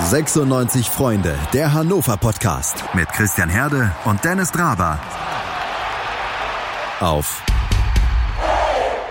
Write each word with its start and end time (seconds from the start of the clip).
96 0.00 0.88
Freunde, 0.88 1.34
der 1.52 1.74
Hannover 1.74 2.16
Podcast 2.16 2.84
mit 2.94 3.08
Christian 3.08 3.50
Herde 3.50 3.92
und 4.04 4.24
Dennis 4.24 4.52
Draber. 4.52 4.98
Auf 7.00 7.42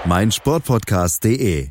meinsportpodcast.de. 0.05 1.67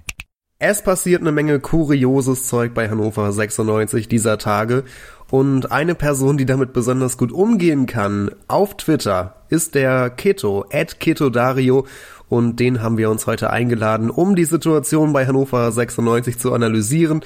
Es 0.59 0.83
passiert 0.83 1.23
eine 1.23 1.33
Menge 1.33 1.59
kurioses 1.61 2.47
Zeug 2.47 2.75
bei 2.75 2.89
Hannover 2.89 3.33
96 3.33 4.07
dieser 4.07 4.37
Tage 4.39 4.85
und 5.31 5.73
eine 5.73 5.95
Person, 5.95 6.37
die 6.37 6.47
damit 6.47 6.73
besonders 6.75 7.17
gut 7.17 7.33
umgehen 7.33 7.87
kann, 7.87 8.31
auf 8.49 8.77
Twitter, 8.77 9.43
ist 9.49 9.75
der 9.75 10.11
Keto, 10.11 10.67
at 10.71 11.01
Keto 11.01 11.31
Dario 11.31 11.87
und 12.29 12.61
den 12.61 12.83
haben 12.83 12.99
wir 12.99 13.11
uns 13.11 13.27
heute 13.27 13.51
eingeladen, 13.51 14.11
um 14.11 14.37
die 14.37 14.45
Situation 14.45 15.13
bei 15.13 15.27
Hannover 15.27 15.73
96 15.73 16.39
zu 16.39 16.53
analysieren 16.53 17.23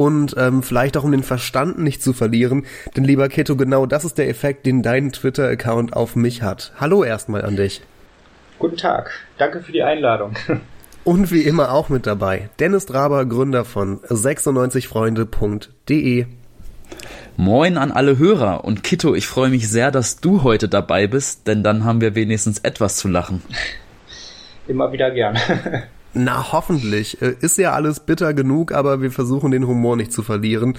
und 0.00 0.34
ähm, 0.38 0.62
vielleicht 0.62 0.96
auch 0.96 1.04
um 1.04 1.12
den 1.12 1.22
Verstand 1.22 1.78
nicht 1.78 2.02
zu 2.02 2.14
verlieren. 2.14 2.64
Denn 2.96 3.04
lieber 3.04 3.28
Keto, 3.28 3.54
genau 3.54 3.84
das 3.84 4.06
ist 4.06 4.16
der 4.16 4.30
Effekt, 4.30 4.64
den 4.64 4.82
dein 4.82 5.12
Twitter-Account 5.12 5.92
auf 5.92 6.16
mich 6.16 6.40
hat. 6.40 6.72
Hallo 6.80 7.04
erstmal 7.04 7.44
an 7.44 7.56
dich. 7.56 7.82
Guten 8.58 8.78
Tag, 8.78 9.10
danke 9.36 9.60
für 9.60 9.72
die 9.72 9.82
Einladung. 9.82 10.32
Und 11.04 11.30
wie 11.30 11.42
immer 11.42 11.72
auch 11.72 11.90
mit 11.90 12.06
dabei 12.06 12.48
Dennis 12.60 12.86
Draber, 12.86 13.26
Gründer 13.26 13.66
von 13.66 14.00
96freunde.de. 14.00 16.24
Moin 17.36 17.76
an 17.76 17.92
alle 17.92 18.16
Hörer 18.16 18.64
und 18.64 18.82
Kito, 18.82 19.14
ich 19.14 19.26
freue 19.26 19.50
mich 19.50 19.68
sehr, 19.68 19.90
dass 19.90 20.20
du 20.20 20.42
heute 20.42 20.66
dabei 20.68 21.06
bist, 21.06 21.46
denn 21.46 21.62
dann 21.62 21.84
haben 21.84 22.00
wir 22.00 22.14
wenigstens 22.14 22.60
etwas 22.60 22.96
zu 22.96 23.08
lachen. 23.08 23.42
Immer 24.66 24.92
wieder 24.92 25.10
gern. 25.10 25.38
Na, 26.12 26.52
hoffentlich. 26.52 27.20
Äh, 27.22 27.34
ist 27.40 27.58
ja 27.58 27.72
alles 27.72 28.00
bitter 28.00 28.34
genug, 28.34 28.72
aber 28.72 29.00
wir 29.00 29.12
versuchen 29.12 29.50
den 29.50 29.66
Humor 29.66 29.96
nicht 29.96 30.12
zu 30.12 30.22
verlieren 30.22 30.76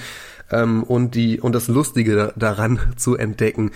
ähm, 0.52 0.84
und 0.84 1.16
die 1.16 1.40
und 1.40 1.54
das 1.54 1.68
Lustige 1.68 2.34
daran 2.36 2.80
zu 2.98 3.16
entdecken. 3.16 3.72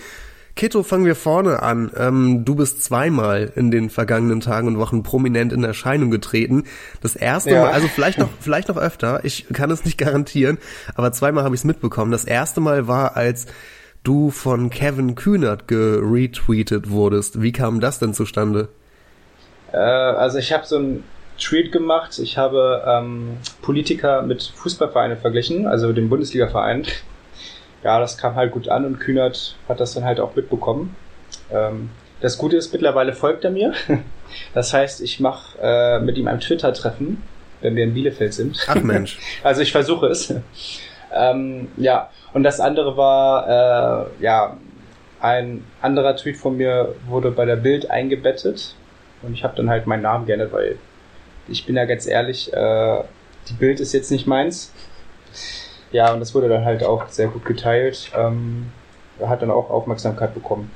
Kito, 0.54 0.82
fangen 0.82 1.04
wir 1.04 1.16
vorne 1.16 1.62
an. 1.62 1.90
Ähm, 1.98 2.46
du 2.46 2.54
bist 2.54 2.82
zweimal 2.82 3.52
in 3.56 3.70
den 3.70 3.90
vergangenen 3.90 4.40
Tagen 4.40 4.68
und 4.68 4.78
Wochen 4.78 5.02
prominent 5.02 5.52
in 5.52 5.62
Erscheinung 5.62 6.10
getreten. 6.10 6.64
Das 7.02 7.14
erste 7.14 7.50
ja. 7.50 7.62
Mal, 7.62 7.72
also 7.72 7.88
vielleicht 7.88 8.18
noch, 8.18 8.30
vielleicht 8.40 8.68
noch 8.68 8.78
öfter, 8.78 9.24
ich 9.24 9.46
kann 9.52 9.70
es 9.70 9.84
nicht 9.84 9.98
garantieren, 9.98 10.56
aber 10.94 11.12
zweimal 11.12 11.44
habe 11.44 11.54
ich 11.54 11.60
es 11.60 11.64
mitbekommen. 11.64 12.10
Das 12.10 12.24
erste 12.24 12.62
Mal 12.62 12.88
war, 12.88 13.16
als 13.16 13.46
du 14.02 14.30
von 14.30 14.70
Kevin 14.70 15.14
Kühnert 15.14 15.68
geretweetet 15.68 16.88
wurdest. 16.88 17.42
Wie 17.42 17.52
kam 17.52 17.80
das 17.80 17.98
denn 17.98 18.14
zustande? 18.14 18.68
Äh, 19.72 19.78
also 19.78 20.38
ich 20.38 20.54
habe 20.54 20.64
so 20.64 20.78
ein 20.78 21.04
Tweet 21.38 21.72
gemacht. 21.72 22.18
Ich 22.18 22.38
habe 22.38 22.84
ähm, 22.86 23.38
Politiker 23.62 24.22
mit 24.22 24.42
Fußballvereinen 24.54 25.18
verglichen, 25.18 25.66
also 25.66 25.92
den 25.92 26.08
Bundesliga-Verein. 26.08 26.84
Ja, 27.84 28.00
das 28.00 28.18
kam 28.18 28.34
halt 28.34 28.52
gut 28.52 28.68
an 28.68 28.84
und 28.84 28.98
Kühnert 28.98 29.56
hat 29.68 29.80
das 29.80 29.94
dann 29.94 30.04
halt 30.04 30.20
auch 30.20 30.34
mitbekommen. 30.34 30.96
Ähm, 31.52 31.90
das 32.20 32.38
Gute 32.38 32.56
ist, 32.56 32.72
mittlerweile 32.72 33.12
folgt 33.12 33.44
er 33.44 33.50
mir. 33.50 33.72
Das 34.52 34.74
heißt, 34.74 35.00
ich 35.02 35.20
mache 35.20 35.56
äh, 35.62 36.00
mit 36.00 36.18
ihm 36.18 36.26
ein 36.26 36.40
Twitter-Treffen, 36.40 37.22
wenn 37.62 37.76
wir 37.76 37.84
in 37.84 37.94
Bielefeld 37.94 38.34
sind. 38.34 38.58
Ach 38.68 38.82
Mensch. 38.82 39.18
also 39.44 39.62
ich 39.62 39.70
versuche 39.70 40.08
es. 40.08 40.34
ähm, 41.14 41.68
ja, 41.76 42.10
und 42.34 42.42
das 42.42 42.58
andere 42.60 42.96
war, 42.96 44.08
äh, 44.18 44.22
ja, 44.22 44.56
ein 45.20 45.64
anderer 45.80 46.16
Tweet 46.16 46.36
von 46.36 46.56
mir 46.56 46.94
wurde 47.06 47.30
bei 47.30 47.44
der 47.44 47.56
Bild 47.56 47.90
eingebettet 47.90 48.74
und 49.22 49.32
ich 49.32 49.44
habe 49.44 49.56
dann 49.56 49.70
halt 49.70 49.86
meinen 49.86 50.02
Namen 50.02 50.26
geändert, 50.26 50.52
weil 50.52 50.76
ich 51.48 51.66
bin 51.66 51.76
ja 51.76 51.84
ganz 51.84 52.06
ehrlich, 52.06 52.52
äh, 52.52 53.02
die 53.48 53.54
Bild 53.54 53.80
ist 53.80 53.92
jetzt 53.92 54.10
nicht 54.10 54.26
meins. 54.26 54.72
Ja, 55.92 56.12
und 56.12 56.20
das 56.20 56.34
wurde 56.34 56.48
dann 56.48 56.64
halt 56.64 56.84
auch 56.84 57.08
sehr 57.08 57.28
gut 57.28 57.44
geteilt. 57.44 58.10
Ähm, 58.16 58.66
hat 59.24 59.42
dann 59.42 59.50
auch 59.50 59.70
Aufmerksamkeit 59.70 60.34
bekommen. 60.34 60.70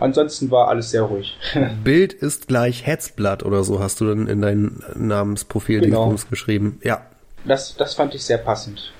Ansonsten 0.00 0.50
war 0.50 0.68
alles 0.68 0.90
sehr 0.90 1.02
ruhig. 1.02 1.36
Bild 1.84 2.12
ist 2.12 2.46
gleich 2.46 2.86
Hetzblatt 2.86 3.42
oder 3.42 3.64
so 3.64 3.80
hast 3.80 4.00
du 4.00 4.06
dann 4.06 4.28
in 4.28 4.42
dein 4.42 4.82
Namensprofil 4.94 5.80
genau. 5.80 6.14
geschrieben. 6.30 6.80
Ja. 6.84 7.02
Das, 7.44 7.76
das 7.76 7.94
fand 7.94 8.14
ich 8.14 8.24
sehr 8.24 8.38
passend. 8.38 8.92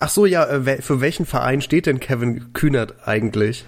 Ach 0.00 0.08
so, 0.08 0.26
ja, 0.26 0.44
äh, 0.44 0.82
für 0.82 1.00
welchen 1.00 1.24
Verein 1.24 1.60
steht 1.60 1.86
denn 1.86 2.00
Kevin 2.00 2.52
Kühnert 2.52 2.94
eigentlich? 3.04 3.64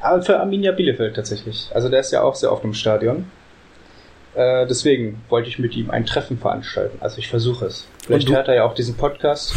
Aber 0.00 0.22
für 0.22 0.40
Arminia 0.40 0.72
Bielefeld 0.72 1.16
tatsächlich. 1.16 1.70
Also 1.74 1.90
der 1.90 2.00
ist 2.00 2.12
ja 2.12 2.22
auch 2.22 2.34
sehr 2.34 2.52
oft 2.52 2.64
im 2.64 2.72
Stadion. 2.72 3.26
Äh, 4.40 4.66
deswegen 4.66 5.20
wollte 5.28 5.50
ich 5.50 5.58
mit 5.58 5.76
ihm 5.76 5.90
ein 5.90 6.06
Treffen 6.06 6.38
veranstalten. 6.38 6.96
Also 7.00 7.18
ich 7.18 7.28
versuche 7.28 7.66
es. 7.66 7.86
Vielleicht 8.06 8.30
hört 8.30 8.48
er 8.48 8.54
ja 8.54 8.64
auch 8.64 8.74
diesen 8.74 8.96
Podcast. 8.96 9.54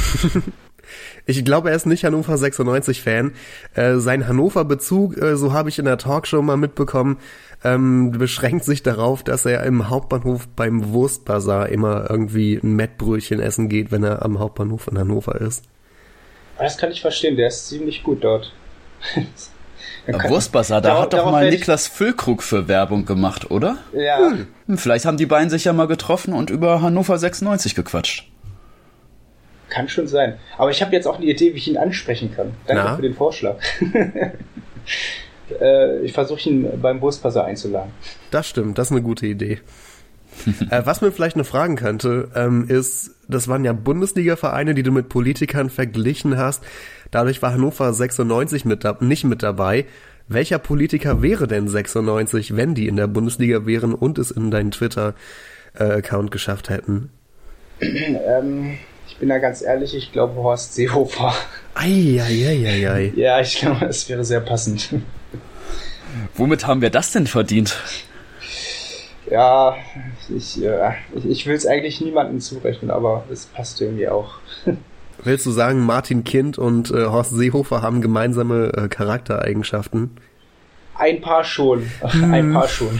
ich 1.26 1.46
glaube, 1.46 1.70
er 1.70 1.76
ist 1.78 1.86
nicht 1.86 2.04
Hannover 2.04 2.34
96-Fan. 2.34 3.32
Äh, 3.76 3.96
sein 4.00 4.28
Hannover-Bezug, 4.28 5.16
äh, 5.22 5.38
so 5.38 5.54
habe 5.54 5.70
ich 5.70 5.80
in 5.80 5.86
der 5.86 5.98
Talkshow 5.98 6.42
mal 6.42 6.58
mitbekommen, 6.58 7.18
ähm, 7.64 8.12
beschränkt 8.12 8.66
sich 8.66 8.84
darauf, 8.84 9.24
dass 9.24 9.46
er 9.46 9.64
im 9.64 9.90
Hauptbahnhof 9.90 10.50
beim 10.50 10.92
Wurstbazar 10.92 11.70
immer 11.70 12.10
irgendwie 12.10 12.60
ein 12.62 12.76
Mettbrötchen 12.76 13.40
essen 13.40 13.70
geht, 13.70 13.90
wenn 13.90 14.04
er 14.04 14.26
am 14.26 14.40
Hauptbahnhof 14.40 14.90
in 14.90 15.00
Hannover 15.00 15.40
ist. 15.40 15.64
Das 16.58 16.78
kann 16.78 16.92
ich 16.92 17.00
verstehen, 17.00 17.38
der 17.38 17.48
ist 17.48 17.70
ziemlich 17.70 18.04
gut 18.04 18.26
dort. 18.26 18.54
Wurstbasar, 20.08 20.82
da 20.82 21.02
hat 21.02 21.14
doch 21.14 21.32
mal 21.32 21.50
Niklas 21.50 21.88
Füllkrug 21.88 22.44
für 22.44 22.68
Werbung 22.68 23.06
gemacht, 23.06 23.52
oder? 23.52 23.78
Ja. 23.94 24.34
Hm, 24.68 24.78
vielleicht 24.78 25.06
haben 25.06 25.18
die 25.18 25.26
beiden 25.26 25.50
sich 25.50 25.66
ja 25.66 25.74
mal 25.74 25.88
getroffen 25.88 26.34
und 26.34 26.50
über 26.50 26.82
Hannover 26.82 27.18
96 27.18 27.76
gequatscht. 27.76 28.30
Kann 29.70 29.88
schon 29.88 30.08
sein. 30.08 30.38
Aber 30.58 30.72
ich 30.72 30.82
habe 30.82 30.94
jetzt 30.94 31.08
auch 31.08 31.18
eine 31.18 31.26
Idee, 31.26 31.54
wie 31.54 31.58
ich 31.58 31.68
ihn 31.68 31.78
ansprechen 31.78 32.34
kann. 32.36 32.52
Danke 32.68 32.84
Na? 32.86 32.96
für 32.96 33.02
den 33.02 33.16
Vorschlag. 33.16 33.56
äh, 35.62 36.00
ich 36.02 36.14
versuche 36.14 36.50
ihn 36.50 36.82
beim 36.82 37.02
Wurstbasar 37.02 37.46
einzuladen. 37.46 37.92
Das 38.30 38.48
stimmt, 38.48 38.78
das 38.78 38.88
ist 38.88 38.92
eine 38.92 39.02
gute 39.02 39.26
Idee. 39.26 39.62
äh, 40.70 40.82
was 40.86 41.02
mir 41.02 41.12
vielleicht 41.12 41.38
noch 41.38 41.46
fragen 41.46 41.76
könnte, 41.76 42.30
ähm, 42.36 42.68
ist, 42.68 43.12
das 43.28 43.48
waren 43.48 43.64
ja 43.66 43.74
Bundesliga-Vereine, 43.74 44.74
die 44.74 44.84
du 44.84 44.92
mit 44.92 45.10
Politikern 45.10 45.70
verglichen 45.70 46.38
hast. 46.38 46.64
Dadurch 47.14 47.44
war 47.44 47.54
Hannover 47.54 47.94
96 47.94 48.66
mit 48.66 49.02
nicht 49.02 49.24
mit 49.24 49.44
dabei. 49.44 49.86
Welcher 50.28 50.58
Politiker 50.58 51.22
wäre 51.22 51.46
denn 51.46 51.68
96, 51.68 52.56
wenn 52.56 52.74
die 52.74 52.88
in 52.88 52.96
der 52.96 53.06
Bundesliga 53.06 53.68
wären 53.68 53.94
und 53.94 54.18
es 54.18 54.32
in 54.32 54.50
deinen 54.50 54.72
Twitter-Account 54.72 56.32
geschafft 56.32 56.70
hätten? 56.70 57.12
Ähm, 57.82 58.78
ich 59.08 59.18
bin 59.18 59.30
da 59.30 59.38
ganz 59.38 59.62
ehrlich, 59.62 59.96
ich 59.96 60.12
glaube 60.12 60.36
Horst 60.36 60.74
Seehofer. 60.74 61.36
Eieieiei. 61.76 63.12
Ja, 63.16 63.42
ich 63.42 63.60
glaube, 63.60 63.86
es 63.86 64.10
wäre 64.10 64.26
sehr 64.26 64.40
passend. 64.40 64.90
Womit 66.36 66.66
haben 66.66 66.82
wir 66.82 66.90
das 66.90 67.12
denn 67.12 67.28
verdient? 67.28 67.78
Ja, 69.30 69.76
ich, 70.36 70.64
äh, 70.64 70.94
ich 71.26 71.46
will 71.46 71.56
es 71.56 71.68
eigentlich 71.68 72.02
niemandem 72.02 72.40
zurechnen, 72.40 72.90
aber 72.90 73.26
es 73.32 73.46
passt 73.46 73.82
irgendwie 73.82 74.08
auch. 74.08 74.40
Willst 75.24 75.46
du 75.46 75.52
sagen, 75.52 75.80
Martin 75.80 76.24
Kind 76.24 76.58
und 76.58 76.92
äh, 76.92 77.06
Horst 77.06 77.32
Seehofer 77.32 77.82
haben 77.82 78.02
gemeinsame 78.02 78.74
äh, 78.74 78.88
Charaktereigenschaften? 78.88 80.12
Ein 80.96 81.22
paar 81.22 81.44
schon. 81.44 81.90
Hm. 82.02 82.34
Ein 82.34 82.54
paar 82.54 82.68
schon. 82.68 83.00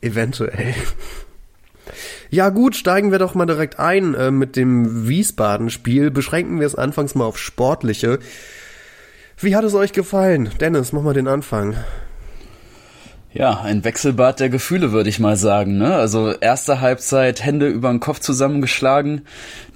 Eventuell. 0.00 0.74
Ja 2.30 2.48
gut, 2.48 2.74
steigen 2.74 3.12
wir 3.12 3.18
doch 3.18 3.34
mal 3.34 3.46
direkt 3.46 3.78
ein 3.78 4.14
äh, 4.14 4.30
mit 4.30 4.56
dem 4.56 5.06
Wiesbaden-Spiel. 5.06 6.10
Beschränken 6.10 6.58
wir 6.58 6.66
es 6.66 6.74
anfangs 6.74 7.14
mal 7.14 7.24
auf 7.24 7.38
Sportliche. 7.38 8.18
Wie 9.38 9.54
hat 9.54 9.64
es 9.64 9.74
euch 9.74 9.92
gefallen? 9.92 10.50
Dennis, 10.60 10.92
mach 10.92 11.02
mal 11.02 11.14
den 11.14 11.28
Anfang. 11.28 11.76
Ja, 13.34 13.62
ein 13.62 13.82
Wechselbad 13.82 14.38
der 14.38 14.48
Gefühle, 14.48 14.92
würde 14.92 15.08
ich 15.08 15.18
mal 15.18 15.36
sagen. 15.36 15.76
Ne? 15.76 15.92
Also 15.96 16.30
erste 16.30 16.80
Halbzeit 16.80 17.44
Hände 17.44 17.66
über 17.66 17.90
den 17.90 17.98
Kopf 17.98 18.20
zusammengeschlagen, 18.20 19.22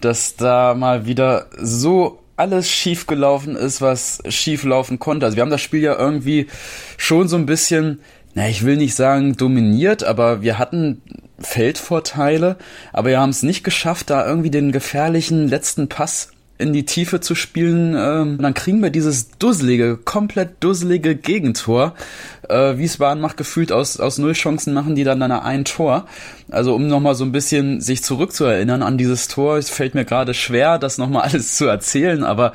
dass 0.01 0.37
da 0.37 0.75
mal 0.75 1.07
wieder 1.07 1.47
so 1.61 2.21
alles 2.37 2.71
schief 2.71 3.09
gelaufen 3.09 3.57
ist, 3.57 3.83
was 3.83 4.23
schief 4.29 4.63
laufen 4.63 5.01
konnte. 5.01 5.27
Also 5.27 5.35
wir 5.35 5.43
haben 5.43 5.51
das 5.51 5.61
Spiel 5.61 5.81
ja 5.81 5.99
irgendwie 5.99 6.47
schon 6.99 7.27
so 7.27 7.37
ein 7.37 7.47
bisschen, 7.47 7.99
na, 8.35 8.49
ich 8.49 8.65
will 8.65 8.77
nicht 8.77 8.95
sagen 8.95 9.37
dominiert, 9.37 10.05
aber 10.05 10.41
wir 10.41 10.57
hatten 10.57 11.03
Feldvorteile, 11.41 12.59
aber 12.93 13.09
wir 13.09 13.19
haben 13.19 13.31
es 13.31 13.43
nicht 13.43 13.65
geschafft, 13.65 14.11
da 14.11 14.25
irgendwie 14.25 14.51
den 14.51 14.71
gefährlichen 14.71 15.49
letzten 15.49 15.89
Pass 15.89 16.31
in 16.59 16.73
die 16.73 16.85
Tiefe 16.85 17.21
zu 17.21 17.35
spielen, 17.37 17.95
ähm, 17.97 18.39
dann 18.41 18.53
kriegen 18.53 18.83
wir 18.83 18.91
dieses 18.91 19.31
dusselige, 19.39 19.97
komplett 19.97 20.57
dusselige 20.61 21.15
Gegentor. 21.15 21.95
Äh, 22.49 22.77
Wiesbaden 22.79 23.21
macht 23.23 23.37
gefühlt 23.37 23.71
aus, 23.71 24.01
aus 24.01 24.19
null 24.19 24.33
Chancen, 24.33 24.75
machen 24.75 24.97
die 24.97 25.05
dann 25.05 25.23
ein 25.23 25.65
Tor. 25.65 26.07
Also 26.51 26.75
um 26.75 26.89
nochmal 26.89 27.15
so 27.15 27.25
ein 27.25 27.33
bisschen 27.33 27.81
sich 27.81 28.03
zurückzuerinnern 28.03 28.83
an 28.83 28.99
dieses 28.99 29.29
Tor, 29.29 29.57
es 29.57 29.71
fällt 29.71 29.95
mir 29.95 30.05
gerade 30.05 30.35
schwer, 30.35 30.79
das 30.79 30.99
nochmal 30.99 31.23
alles 31.31 31.55
zu 31.55 31.67
erzählen, 31.67 32.25
aber 32.25 32.53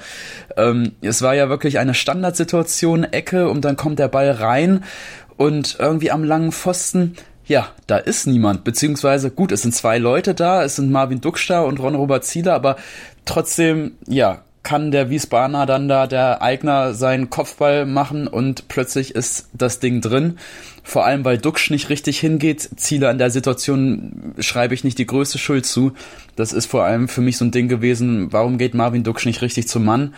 ähm, 0.58 0.92
es 1.02 1.22
war 1.22 1.34
ja 1.36 1.48
wirklich 1.48 1.80
eine 1.80 1.94
Standardsituation, 1.94 3.06
Ecke 3.06 3.50
und 3.50 3.64
dann 3.64 3.78
kommt 3.78 4.00
der 4.00 4.10
Ball 4.10 4.32
rein 4.32 4.84
und 5.38 5.78
irgendwie 5.80 6.12
am 6.12 6.24
langen 6.24 6.52
Pfosten 6.52 7.16
ja, 7.46 7.68
da 7.88 7.98
ist 7.98 8.28
niemand, 8.28 8.64
beziehungsweise 8.64 9.30
gut, 9.32 9.52
es 9.52 9.62
sind 9.62 9.74
zwei 9.74 9.98
Leute 9.98 10.34
da, 10.34 10.64
es 10.64 10.78
sind 10.78 10.92
Marvin 10.92 11.22
Duckster 11.22 11.66
und 11.66 11.80
Ron 11.80 11.96
Robert 11.96 12.26
Zieler, 12.26 12.54
aber 12.54 12.78
trotzdem, 13.26 13.94
ja, 14.08 14.42
kann 14.64 14.92
der 14.92 15.10
Wiesbadener 15.10 15.66
dann 15.66 15.90
da 15.90 16.08
der 16.08 16.42
Eigner 16.42 16.94
seinen 16.94 17.30
Kopfball 17.30 17.86
machen 17.86 18.28
und 18.28 18.70
plötzlich 18.70 19.14
ist 19.14 19.50
das 19.54 19.80
Ding 19.80 20.00
drin. 20.00 20.38
Vor 20.84 21.06
allem, 21.06 21.26
weil 21.26 21.38
Duxch 21.38 21.70
nicht 21.70 21.90
richtig 21.90 22.20
hingeht. 22.20 22.70
Ziele 22.78 23.10
an 23.10 23.18
der 23.18 23.30
Situation 23.30 24.34
schreibe 24.40 24.74
ich 24.74 24.86
nicht 24.86 24.98
die 24.98 25.06
größte 25.06 25.38
Schuld 25.38 25.66
zu. 25.66 25.92
Das 26.38 26.54
ist 26.54 26.66
vor 26.66 26.84
allem 26.84 27.10
für 27.10 27.22
mich 27.22 27.38
so 27.38 27.46
ein 27.46 27.52
Ding 27.52 27.68
gewesen, 27.68 28.32
warum 28.32 28.58
geht 28.58 28.74
Marvin 28.74 29.04
Duxch 29.04 29.26
nicht 29.26 29.42
richtig 29.42 29.68
zum 29.68 29.84
Mann? 29.84 30.14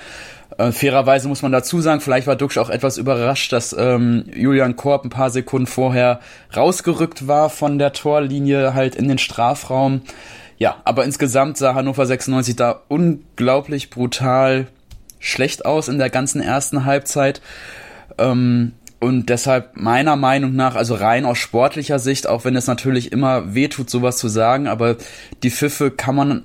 Äh, 0.58 0.72
fairerweise 0.72 1.28
muss 1.28 1.42
man 1.42 1.52
dazu 1.52 1.82
sagen, 1.82 2.02
vielleicht 2.02 2.28
war 2.28 2.36
Duxch 2.36 2.58
auch 2.58 2.70
etwas 2.70 2.98
überrascht, 2.98 3.52
dass 3.52 3.76
ähm, 3.78 4.26
Julian 4.34 4.76
Korb 4.76 5.04
ein 5.04 5.10
paar 5.10 5.30
Sekunden 5.30 5.68
vorher 5.68 6.20
rausgerückt 6.56 7.28
war 7.28 7.50
von 7.50 7.78
der 7.78 7.94
Torlinie 7.94 8.74
halt 8.74 8.96
in 8.96 9.08
den 9.08 9.18
Strafraum. 9.18 10.02
Ja, 10.58 10.78
aber 10.86 11.04
insgesamt 11.04 11.58
sah 11.58 11.76
Hannover 11.76 12.06
96 12.06 12.56
da 12.56 12.82
unglaublich 12.88 13.90
brutal 13.90 14.68
schlecht 15.20 15.66
aus 15.66 15.90
in 15.90 15.98
der 15.98 16.10
ganzen 16.10 16.42
ersten 16.42 16.86
Halbzeit. 16.86 17.42
Ähm, 18.18 18.74
und 19.02 19.30
deshalb 19.30 19.76
meiner 19.76 20.16
Meinung 20.16 20.56
nach, 20.56 20.76
also 20.76 20.96
rein 20.96 21.26
aus 21.26 21.38
sportlicher 21.38 22.00
Sicht, 22.00 22.28
auch 22.28 22.46
wenn 22.46 22.56
es 22.56 22.68
natürlich 22.68 23.12
immer 23.12 23.54
wehtut, 23.54 23.90
sowas 23.90 24.18
zu 24.18 24.30
sagen, 24.30 24.68
aber 24.68 24.96
die 25.44 25.52
Pfiffe 25.52 25.92
kann 25.92 26.16
man 26.16 26.44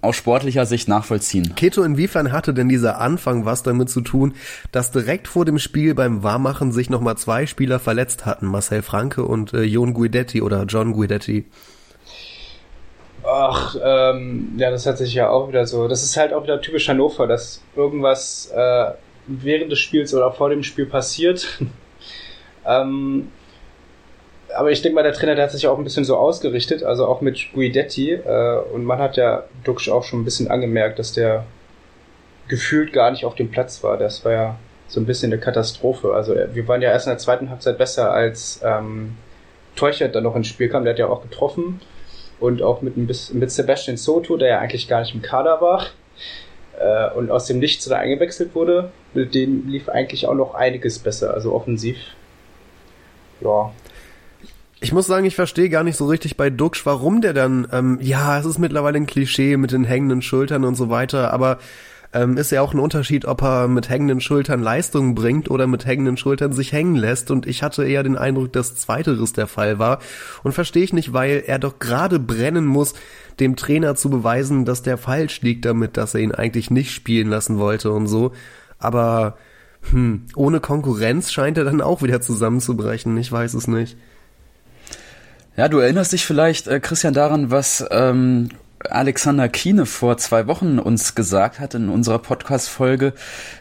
aus 0.00 0.16
sportlicher 0.16 0.66
Sicht 0.66 0.88
nachvollziehen. 0.88 1.54
Keto, 1.54 1.82
inwiefern 1.82 2.32
hatte 2.32 2.54
denn 2.54 2.68
dieser 2.68 3.00
Anfang 3.00 3.44
was 3.44 3.62
damit 3.62 3.90
zu 3.90 4.00
tun, 4.00 4.34
dass 4.72 4.90
direkt 4.90 5.28
vor 5.28 5.44
dem 5.44 5.58
Spiel 5.58 5.94
beim 5.94 6.22
Warmachen 6.22 6.72
sich 6.72 6.90
nochmal 6.90 7.16
zwei 7.16 7.46
Spieler 7.46 7.78
verletzt 7.78 8.26
hatten, 8.26 8.46
Marcel 8.46 8.82
Franke 8.82 9.24
und 9.24 9.52
äh, 9.54 9.62
Jon 9.62 9.94
Guidetti 9.94 10.42
oder 10.42 10.64
John 10.64 10.92
Guidetti? 10.92 11.46
Ach, 13.24 13.76
ähm, 13.82 14.54
ja, 14.56 14.70
das 14.70 14.86
hat 14.86 14.98
sich 14.98 15.12
ja 15.12 15.28
auch 15.28 15.48
wieder 15.48 15.66
so. 15.66 15.88
Das 15.88 16.02
ist 16.02 16.16
halt 16.16 16.32
auch 16.32 16.44
wieder 16.44 16.60
typisch 16.60 16.88
Hannover, 16.88 17.26
dass 17.26 17.62
irgendwas 17.76 18.50
äh, 18.54 18.92
während 19.26 19.70
des 19.70 19.80
Spiels 19.80 20.14
oder 20.14 20.32
vor 20.32 20.50
dem 20.50 20.62
Spiel 20.62 20.86
passiert. 20.86 21.60
ähm, 22.66 23.28
aber 24.54 24.70
ich 24.70 24.82
denke 24.82 24.94
mal, 24.94 25.02
der 25.02 25.12
Trainer, 25.12 25.34
der 25.34 25.44
hat 25.44 25.52
sich 25.52 25.66
auch 25.66 25.78
ein 25.78 25.84
bisschen 25.84 26.04
so 26.04 26.16
ausgerichtet, 26.16 26.82
also 26.82 27.06
auch 27.06 27.20
mit 27.20 27.52
Guidetti. 27.54 28.12
Äh, 28.12 28.58
und 28.72 28.84
man 28.84 28.98
hat 28.98 29.16
ja 29.16 29.44
Duxch 29.64 29.88
auch 29.88 30.04
schon 30.04 30.22
ein 30.22 30.24
bisschen 30.24 30.50
angemerkt, 30.50 30.98
dass 30.98 31.12
der 31.12 31.44
gefühlt 32.48 32.92
gar 32.92 33.10
nicht 33.10 33.24
auf 33.24 33.34
dem 33.34 33.50
Platz 33.50 33.82
war. 33.82 33.98
Das 33.98 34.24
war 34.24 34.32
ja 34.32 34.58
so 34.88 35.00
ein 35.00 35.06
bisschen 35.06 35.32
eine 35.32 35.40
Katastrophe. 35.40 36.14
Also 36.14 36.34
wir 36.34 36.66
waren 36.66 36.80
ja 36.80 36.90
erst 36.90 37.06
in 37.06 37.10
der 37.10 37.18
zweiten 37.18 37.50
Halbzeit 37.50 37.78
besser, 37.78 38.12
als 38.12 38.60
ähm, 38.64 39.16
Teuchert 39.76 40.14
dann 40.14 40.24
noch 40.24 40.34
ins 40.34 40.48
Spiel 40.48 40.68
kam. 40.68 40.84
Der 40.84 40.94
hat 40.94 40.98
ja 40.98 41.08
auch 41.08 41.22
getroffen 41.22 41.80
und 42.40 42.62
auch 42.62 42.80
mit, 42.82 42.96
mit 42.96 43.50
Sebastian 43.50 43.96
Soto, 43.96 44.36
der 44.36 44.48
ja 44.48 44.58
eigentlich 44.60 44.88
gar 44.88 45.00
nicht 45.00 45.14
im 45.14 45.22
Kader 45.22 45.60
war 45.60 45.86
äh, 46.78 47.10
und 47.14 47.30
aus 47.30 47.46
dem 47.46 47.58
Nichts 47.58 47.84
da 47.84 47.96
eingewechselt 47.96 48.54
wurde, 48.54 48.90
mit 49.14 49.34
dem 49.34 49.68
lief 49.68 49.88
eigentlich 49.88 50.26
auch 50.26 50.34
noch 50.34 50.54
einiges 50.54 50.98
besser, 50.98 51.34
also 51.34 51.52
offensiv. 51.52 51.98
Ja. 53.40 53.72
Ich 54.80 54.92
muss 54.92 55.06
sagen, 55.06 55.26
ich 55.26 55.34
verstehe 55.34 55.70
gar 55.70 55.82
nicht 55.82 55.96
so 55.96 56.06
richtig 56.06 56.36
bei 56.36 56.50
Duxch, 56.50 56.86
warum 56.86 57.20
der 57.20 57.32
dann, 57.32 57.66
ähm, 57.72 57.98
ja, 58.00 58.38
es 58.38 58.46
ist 58.46 58.58
mittlerweile 58.58 58.96
ein 58.96 59.06
Klischee 59.06 59.56
mit 59.56 59.72
den 59.72 59.84
hängenden 59.84 60.22
Schultern 60.22 60.64
und 60.64 60.76
so 60.76 60.88
weiter, 60.88 61.32
aber 61.32 61.58
ähm, 62.12 62.38
ist 62.38 62.52
ja 62.52 62.62
auch 62.62 62.72
ein 62.72 62.80
Unterschied, 62.80 63.26
ob 63.26 63.42
er 63.42 63.68
mit 63.68 63.90
hängenden 63.90 64.20
Schultern 64.20 64.62
Leistungen 64.62 65.14
bringt 65.14 65.50
oder 65.50 65.66
mit 65.66 65.84
hängenden 65.84 66.16
Schultern 66.16 66.52
sich 66.52 66.72
hängen 66.72 66.96
lässt. 66.96 67.30
Und 67.30 67.46
ich 67.46 67.62
hatte 67.62 67.84
eher 67.84 68.02
den 68.02 68.16
Eindruck, 68.16 68.52
dass 68.52 68.76
zweiteres 68.76 69.34
der 69.34 69.46
Fall 69.46 69.78
war. 69.78 69.98
Und 70.42 70.52
verstehe 70.52 70.84
ich 70.84 70.92
nicht, 70.92 71.12
weil 71.12 71.42
er 71.46 71.58
doch 71.58 71.78
gerade 71.78 72.18
brennen 72.18 72.64
muss, 72.64 72.94
dem 73.40 73.56
Trainer 73.56 73.94
zu 73.94 74.08
beweisen, 74.08 74.64
dass 74.64 74.82
der 74.82 74.96
falsch 74.96 75.42
liegt 75.42 75.64
damit, 75.64 75.96
dass 75.96 76.14
er 76.14 76.20
ihn 76.20 76.32
eigentlich 76.32 76.70
nicht 76.70 76.92
spielen 76.92 77.28
lassen 77.28 77.58
wollte 77.58 77.92
und 77.92 78.06
so. 78.06 78.32
Aber 78.78 79.36
hm, 79.90 80.24
ohne 80.34 80.60
Konkurrenz 80.60 81.30
scheint 81.30 81.58
er 81.58 81.64
dann 81.64 81.82
auch 81.82 82.00
wieder 82.02 82.20
zusammenzubrechen. 82.22 83.16
Ich 83.18 83.30
weiß 83.30 83.52
es 83.52 83.68
nicht. 83.68 83.98
Ja, 85.58 85.66
du 85.66 85.80
erinnerst 85.80 86.12
dich 86.12 86.24
vielleicht, 86.24 86.68
äh, 86.68 86.78
Christian, 86.78 87.14
daran, 87.14 87.50
was 87.50 87.84
ähm, 87.90 88.48
Alexander 88.88 89.48
Kiene 89.48 89.86
vor 89.86 90.16
zwei 90.16 90.46
Wochen 90.46 90.78
uns 90.78 91.16
gesagt 91.16 91.58
hat 91.58 91.74
in 91.74 91.88
unserer 91.88 92.20
Podcast-Folge, 92.20 93.12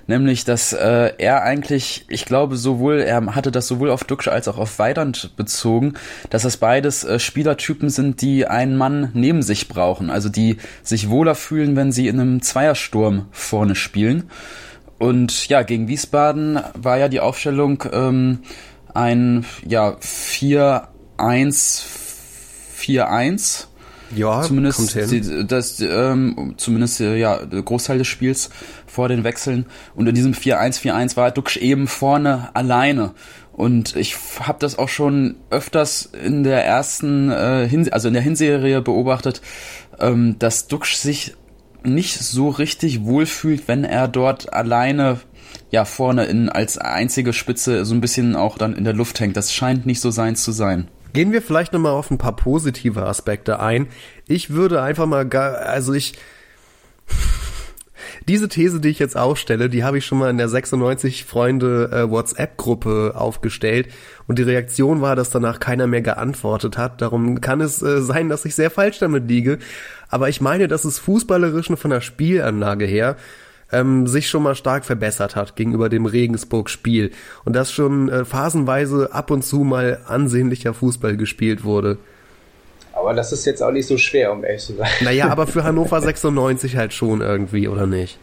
nämlich, 0.06 0.46
dass 0.46 0.74
äh, 0.74 1.14
er 1.18 1.42
eigentlich, 1.42 2.06
ich 2.08 2.26
glaube, 2.26 2.56
sowohl, 2.56 3.00
er 3.00 3.34
hatte 3.34 3.52
das 3.52 3.66
sowohl 3.66 3.90
auf 3.90 4.04
Duxch 4.04 4.28
als 4.28 4.48
auch 4.48 4.60
auf 4.60 4.78
Weidand 4.78 5.36
bezogen, 5.38 5.96
dass 6.30 6.44
das 6.44 6.58
beides 6.58 7.04
äh, 7.04 7.18
Spielertypen 7.18 7.90
sind, 7.90 8.22
die 8.22 8.46
einen 8.46 8.78
Mann 8.78 9.10
neben 9.16 9.42
sich 9.42 9.68
brauchen, 9.68 10.12
also 10.12 10.30
die 10.30 10.58
sich 10.84 11.10
wohler 11.10 11.34
fühlen, 11.34 11.76
wenn 11.76 11.92
sie 11.92 12.10
in 12.10 12.20
einem 12.20 12.44
Zweiersturm 12.44 13.26
vorne 13.32 13.74
spielen. 13.74 14.30
Und 15.00 15.48
ja, 15.48 15.64
gegen 15.64 15.88
Wiesbaden 15.88 16.60
war 16.76 17.00
ja 17.00 17.10
die 17.10 17.22
Aufstellung 17.22 17.84
ähm, 17.92 18.42
ein 18.94 19.48
ja 19.66 19.96
4-1 20.00 20.90
4-1 21.18 23.66
ja, 24.16 24.42
zumindest 24.42 24.78
kommt 24.78 24.92
hin. 24.92 25.46
das 25.50 25.82
ähm, 25.82 26.54
zumindest 26.56 27.02
äh, 27.02 27.18
ja 27.18 27.46
der 27.46 27.62
Großteil 27.62 27.98
des 27.98 28.08
Spiels 28.08 28.50
vor 28.86 29.10
den 29.10 29.26
Wechseln 29.26 29.66
und 29.96 30.08
in 30.08 30.16
diesem 30.16 30.34
4-1-4-1 30.34 31.18
war 31.18 31.32
Duxch 31.32 31.58
eben 31.58 31.88
vorne 31.88 32.50
alleine 32.54 33.14
und 33.58 33.96
ich 33.96 34.16
habe 34.40 34.60
das 34.60 34.78
auch 34.78 34.88
schon 34.88 35.36
öfters 35.50 36.12
in 36.24 36.44
der 36.44 36.64
ersten 36.64 37.32
äh, 37.32 37.68
Hin 37.68 37.92
also 37.92 38.08
in 38.08 38.14
der 38.14 38.24
Hinserie 38.24 38.82
beobachtet, 38.82 39.42
ähm, 40.00 40.38
dass 40.40 40.68
Duxch 40.68 40.96
sich 40.96 41.36
nicht 41.84 42.20
so 42.20 42.50
richtig 42.50 43.04
wohlfühlt, 43.04 43.68
wenn 43.68 43.84
er 43.84 44.08
dort 44.08 44.54
alleine 44.54 45.20
ja 45.72 45.86
vorne 45.86 46.26
in 46.26 46.50
als 46.50 46.78
einzige 46.78 47.34
Spitze 47.34 47.84
so 47.84 47.96
ein 47.96 48.02
bisschen 48.02 48.36
auch 48.36 48.58
dann 48.58 48.76
in 48.76 48.84
der 48.84 48.94
Luft 48.94 49.20
hängt. 49.20 49.36
Das 49.36 49.54
scheint 49.54 49.86
nicht 49.86 50.02
so 50.02 50.12
sein 50.12 50.36
zu 50.36 50.52
sein. 50.52 50.88
Gehen 51.14 51.32
wir 51.32 51.42
vielleicht 51.42 51.74
nochmal 51.74 51.94
auf 51.94 52.12
ein 52.12 52.18
paar 52.18 52.36
positive 52.36 53.06
Aspekte 53.06 53.60
ein. 53.60 53.88
Ich 54.28 54.52
würde 54.52 54.82
einfach 54.82 55.06
mal, 55.06 55.26
gar, 55.26 55.58
also 55.58 55.94
ich, 55.94 56.14
diese 58.28 58.50
These, 58.50 58.80
die 58.80 58.90
ich 58.90 59.00
jetzt 59.00 59.18
aufstelle, 59.18 59.70
die 59.70 59.84
habe 59.84 59.98
ich 59.98 60.06
schon 60.06 60.18
mal 60.18 60.30
in 60.30 60.38
der 60.38 60.50
96 60.50 61.26
Freunde 61.26 61.90
äh, 61.92 62.10
WhatsApp-Gruppe 62.10 63.14
aufgestellt 63.16 63.88
und 64.28 64.38
die 64.40 64.44
Reaktion 64.44 65.02
war, 65.02 65.16
dass 65.16 65.30
danach 65.30 65.60
keiner 65.60 65.88
mehr 65.88 66.02
geantwortet 66.02 66.78
hat. 66.78 67.02
Darum 67.02 67.42
kann 67.42 67.62
es 67.62 67.82
äh, 67.82 68.02
sein, 68.02 68.30
dass 68.30 68.46
ich 68.46 68.56
sehr 68.56 68.72
falsch 68.72 69.00
damit 69.00 69.28
liege. 69.28 69.60
Aber 70.10 70.30
ich 70.30 70.42
meine, 70.42 70.68
dass 70.68 70.86
es 70.86 71.00
fußballerischen 71.00 71.78
von 71.78 71.92
der 71.92 72.02
Spielanlage 72.02 72.86
her 72.86 73.18
ähm, 73.72 74.08
sich 74.08 74.30
schon 74.30 74.44
mal 74.44 74.56
stark 74.56 74.86
verbessert 74.86 75.36
hat 75.36 75.56
gegenüber 75.56 75.90
dem 75.90 76.06
Regensburg-Spiel 76.06 77.12
und 77.46 77.56
dass 77.56 77.72
schon 77.72 78.10
äh, 78.10 78.26
phasenweise 78.26 79.10
ab 79.14 79.32
und 79.32 79.44
zu 79.44 79.60
mal 79.60 80.00
ansehnlicher 80.08 80.74
Fußball 80.74 81.18
gespielt 81.18 81.64
wurde. 81.64 81.98
Aber 82.94 83.14
das 83.14 83.32
ist 83.32 83.46
jetzt 83.46 83.62
auch 83.62 83.72
nicht 83.72 83.88
so 83.88 83.98
schwer, 83.98 84.32
um 84.32 84.44
ehrlich 84.44 84.64
zu 84.64 84.74
sein. 84.74 84.90
Naja, 85.02 85.30
aber 85.30 85.48
für 85.48 85.64
Hannover 85.66 86.02
96 86.02 86.76
halt 86.76 86.94
schon 86.94 87.22
irgendwie, 87.22 87.68
oder 87.68 87.86
nicht? 87.86 88.18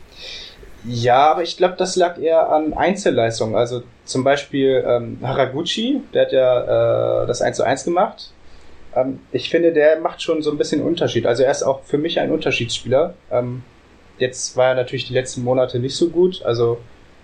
Ja, 0.86 1.30
aber 1.30 1.42
ich 1.42 1.56
glaube, 1.56 1.76
das 1.78 1.96
lag 1.96 2.18
eher 2.18 2.50
an 2.50 2.74
Einzelleistungen. 2.74 3.54
Also 3.54 3.82
zum 4.04 4.24
Beispiel 4.24 4.84
ähm, 4.86 5.18
Haraguchi, 5.22 6.02
der 6.12 6.26
hat 6.26 6.32
ja 6.32 7.22
äh, 7.22 7.26
das 7.26 7.40
1 7.40 7.56
zu 7.56 7.62
1 7.62 7.84
gemacht. 7.84 8.32
Ähm, 8.94 9.20
ich 9.32 9.48
finde, 9.48 9.72
der 9.72 10.00
macht 10.00 10.22
schon 10.22 10.42
so 10.42 10.50
ein 10.50 10.58
bisschen 10.58 10.82
Unterschied. 10.82 11.26
Also 11.26 11.42
er 11.42 11.50
ist 11.50 11.62
auch 11.62 11.82
für 11.84 11.96
mich 11.96 12.20
ein 12.20 12.30
Unterschiedsspieler. 12.30 13.14
Ähm, 13.30 13.62
Jetzt 14.18 14.56
war 14.56 14.68
er 14.68 14.74
natürlich 14.74 15.06
die 15.06 15.14
letzten 15.14 15.42
Monate 15.42 15.78
nicht 15.78 15.96
so 15.96 16.08
gut. 16.08 16.42
Also 16.44 16.78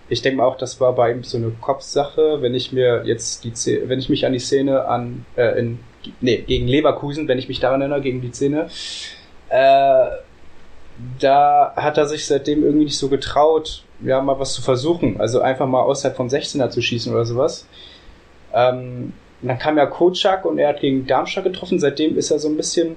ich 0.09 0.23
denke 0.23 0.39
mal 0.39 0.45
auch, 0.45 0.57
das 0.57 0.81
war 0.81 0.95
bei 0.95 1.13
ihm 1.13 1.23
so 1.23 1.37
eine 1.37 1.51
Kopfsache. 1.61 2.43
Wenn 2.43 2.55
ich 2.55 2.73
mir 2.73 3.03
jetzt 3.05 3.45
die, 3.45 3.55
Szene, 3.55 3.89
wenn 3.89 4.01
ich 4.01 4.09
mich 4.09 4.27
an 4.27 4.33
die 4.33 4.41
Szene 4.41 4.87
an, 4.87 5.25
äh, 5.37 5.59
in, 5.59 5.79
nee, 6.21 6.39
gegen 6.39 6.67
Leverkusen, 6.67 7.29
wenn 7.29 7.39
ich 7.39 7.49
mich 7.49 7.61
daran 7.61 7.81
erinnere, 7.81 8.01
gegen 8.01 8.21
die 8.21 8.33
Szene, 8.33 8.69
äh, 9.49 10.07
da 11.19 11.73
hat 11.77 11.97
er 11.97 12.07
sich 12.07 12.27
seitdem 12.27 12.65
irgendwie 12.65 12.85
nicht 12.87 12.99
so 12.99 13.09
getraut, 13.09 13.85
ja, 14.03 14.21
mal 14.21 14.39
was 14.39 14.55
zu 14.55 14.63
versuchen. 14.63 15.21
Also 15.21 15.41
einfach 15.41 15.67
mal 15.67 15.83
außerhalb 15.83 16.17
vom 16.17 16.29
16er 16.29 16.71
zu 16.71 16.83
schießen 16.83 17.13
oder 17.13 17.25
sowas. 17.25 17.67
Ähm, 18.53 19.13
dann 19.43 19.59
kam 19.59 19.79
ja 19.79 19.87
Kocak 19.87 20.45
und 20.45 20.59
er 20.59 20.69
hat 20.69 20.81
gegen 20.81 21.07
Darmstadt 21.07 21.45
getroffen. 21.45 21.79
Seitdem 21.79 22.19
ist 22.19 22.31
er 22.31 22.39
so 22.39 22.49
ein 22.49 22.57
bisschen 22.57 22.97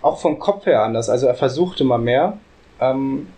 auch 0.00 0.20
vom 0.20 0.38
Kopf 0.38 0.66
her 0.66 0.82
anders. 0.82 1.08
Also 1.08 1.26
er 1.26 1.34
versuchte 1.34 1.84
mal 1.84 1.98
mehr. 1.98 2.38
Ähm, 2.92 3.28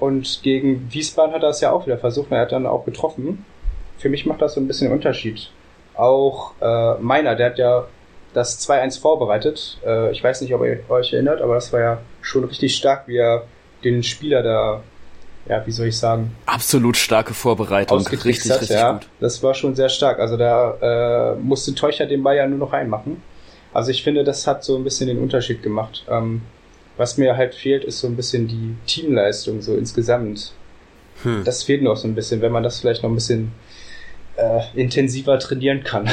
und 0.00 0.40
gegen 0.42 0.92
Wiesbaden 0.92 1.34
hat 1.34 1.42
er 1.42 1.50
es 1.50 1.60
ja 1.60 1.72
auch 1.72 1.86
wieder 1.86 1.98
versucht, 1.98 2.30
er 2.30 2.42
hat 2.42 2.52
dann 2.52 2.66
auch 2.66 2.84
getroffen. 2.84 3.44
Für 3.98 4.08
mich 4.08 4.26
macht 4.26 4.40
das 4.42 4.54
so 4.54 4.60
ein 4.60 4.68
bisschen 4.68 4.92
Unterschied. 4.92 5.50
Auch 5.94 6.52
äh, 6.60 6.94
meiner, 7.00 7.34
der 7.34 7.46
hat 7.50 7.58
ja 7.58 7.86
das 8.32 8.68
2-1 8.68 9.00
vorbereitet. 9.00 9.78
Äh, 9.84 10.12
ich 10.12 10.22
weiß 10.22 10.40
nicht, 10.40 10.54
ob 10.54 10.62
ihr 10.62 10.80
euch 10.88 11.12
erinnert, 11.12 11.40
aber 11.40 11.54
das 11.54 11.72
war 11.72 11.80
ja 11.80 11.98
schon 12.22 12.44
richtig 12.44 12.76
stark, 12.76 13.08
wie 13.08 13.16
er 13.16 13.44
den 13.82 14.02
Spieler 14.02 14.42
da, 14.42 14.82
ja, 15.48 15.66
wie 15.66 15.72
soll 15.72 15.88
ich 15.88 15.98
sagen? 15.98 16.36
Absolut 16.46 16.96
starke 16.96 17.34
Vorbereitung. 17.34 18.06
Richtig, 18.06 18.50
hat, 18.50 18.60
richtig 18.60 18.76
ja. 18.76 18.92
gut. 18.92 19.08
Das 19.18 19.42
war 19.42 19.54
schon 19.54 19.74
sehr 19.74 19.88
stark. 19.88 20.20
Also 20.20 20.36
da 20.36 21.34
äh, 21.34 21.36
musste 21.36 21.74
Teucher 21.74 22.06
den 22.06 22.22
Ball 22.22 22.36
ja 22.36 22.46
nur 22.46 22.58
noch 22.58 22.72
reinmachen. 22.72 23.22
Also 23.72 23.90
ich 23.90 24.02
finde, 24.02 24.24
das 24.24 24.46
hat 24.46 24.62
so 24.62 24.76
ein 24.76 24.84
bisschen 24.84 25.08
den 25.08 25.18
Unterschied 25.18 25.62
gemacht. 25.62 26.04
Ähm, 26.08 26.42
was 26.98 27.16
mir 27.16 27.36
halt 27.36 27.54
fehlt, 27.54 27.84
ist 27.84 28.00
so 28.00 28.06
ein 28.06 28.16
bisschen 28.16 28.48
die 28.48 28.74
Teamleistung 28.86 29.62
so 29.62 29.74
insgesamt. 29.76 30.52
Hm. 31.22 31.42
Das 31.44 31.62
fehlt 31.62 31.82
noch 31.82 31.96
so 31.96 32.06
ein 32.06 32.14
bisschen, 32.14 32.42
wenn 32.42 32.52
man 32.52 32.62
das 32.62 32.80
vielleicht 32.80 33.02
noch 33.02 33.10
ein 33.10 33.14
bisschen 33.14 33.52
äh, 34.36 34.60
intensiver 34.74 35.38
trainieren 35.38 35.84
kann. 35.84 36.08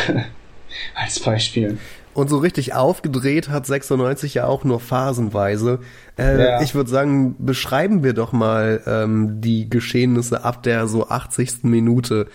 Als 0.96 1.20
Beispiel. 1.20 1.78
Und 2.14 2.30
so 2.30 2.38
richtig 2.38 2.74
aufgedreht 2.74 3.50
hat 3.50 3.66
96 3.66 4.36
ja 4.36 4.48
auch 4.48 4.64
nur 4.64 4.80
phasenweise. 4.80 5.80
Äh, 6.18 6.40
ja. 6.40 6.62
Ich 6.62 6.74
würde 6.74 6.90
sagen, 6.90 7.36
beschreiben 7.40 8.04
wir 8.04 8.14
doch 8.14 8.32
mal 8.32 8.82
ähm, 8.88 9.42
die 9.42 9.70
Geschehnisse 9.70 10.44
ab 10.46 10.64
der 10.64 10.88
so 10.88 11.10
80. 11.10 11.64
Minute. 11.64 12.28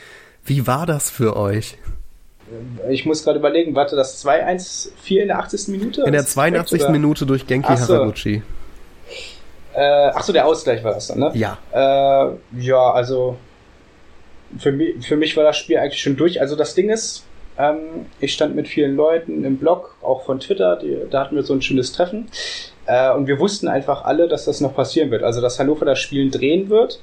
Wie 0.45 0.67
war 0.67 0.87
das 0.87 1.11
für 1.11 1.37
euch? 1.37 1.79
Ich 2.89 3.07
muss 3.07 3.25
gerade 3.25 3.39
überlegen, 3.39 3.75
warte, 3.75 3.97
das 3.97 4.25
2-1-4 4.25 5.21
in 5.21 5.29
der 5.29 5.39
80. 5.39 5.69
Minute? 5.69 6.03
In 6.03 6.13
der 6.13 6.27
82. 6.27 6.89
Minute 6.89 7.27
durch 7.27 7.47
Genki 7.47 7.69
ach 7.71 7.79
so. 7.79 7.95
Haraguchi. 7.95 8.43
Äh, 9.73 10.11
ach 10.15 10.23
so, 10.23 10.33
der 10.33 10.47
Ausgleich 10.47 10.83
war 10.83 10.95
das 10.95 11.09
dann, 11.09 11.21
ne? 11.21 11.31
Ja. 11.35 11.59
Äh, 11.73 12.61
ja, 12.61 12.91
also 12.91 13.37
für 14.59 14.73
mich, 14.73 15.07
für 15.07 15.17
mich 15.17 15.37
war 15.37 15.45
das 15.45 15.57
Spiel 15.57 15.79
eigentlich 15.79 16.03
schon 16.03 16.17
durch. 16.17 16.41
Also 16.41 16.57
das 16.57 16.75
Ding 16.75 16.91
ist, 16.91 17.25
ähm, 17.57 18.07
ich 18.21 18.33
stand 18.33 18.57
mit 18.57 18.69
vielen 18.69 18.97
Leuten 18.97 19.45
im 19.45 19.59
Blog, 19.59 19.95
auch 20.03 20.25
von 20.25 20.41
Twitter, 20.41 20.77
die, 20.77 20.97
da 21.11 21.21
hatten 21.21 21.37
wir 21.37 21.43
so 21.43 21.55
ein 21.55 21.63
schönes 21.63 21.93
Treffen. 21.93 22.29
Äh, 22.87 23.13
und 23.13 23.27
wir 23.27 23.39
wussten 23.39 23.69
einfach 23.69 24.05
alle, 24.05 24.29
dass 24.29 24.47
das 24.47 24.61
noch 24.61 24.75
passieren 24.75 25.11
wird. 25.11 25.23
Also 25.23 25.41
dass 25.41 25.59
Hannover 25.59 25.85
das 25.85 25.99
Spiel 25.99 26.31
drehen 26.31 26.69
wird, 26.69 27.01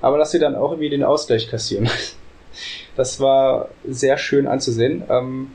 aber 0.00 0.18
dass 0.18 0.32
sie 0.32 0.38
dann 0.38 0.56
auch 0.56 0.72
irgendwie 0.72 0.90
den 0.90 1.04
Ausgleich 1.04 1.48
kassieren. 1.48 1.88
Das 2.96 3.20
war 3.20 3.68
sehr 3.88 4.18
schön 4.18 4.46
anzusehen. 4.46 5.02
Ähm, 5.08 5.52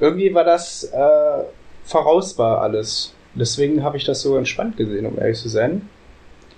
irgendwie 0.00 0.32
war 0.34 0.44
das 0.44 0.84
äh, 0.84 1.44
vorausbar 1.84 2.60
alles. 2.60 3.14
Deswegen 3.34 3.82
habe 3.82 3.96
ich 3.96 4.04
das 4.04 4.22
so 4.22 4.36
entspannt 4.36 4.76
gesehen, 4.76 5.06
um 5.06 5.18
ehrlich 5.18 5.38
zu 5.38 5.48
sein. 5.48 5.88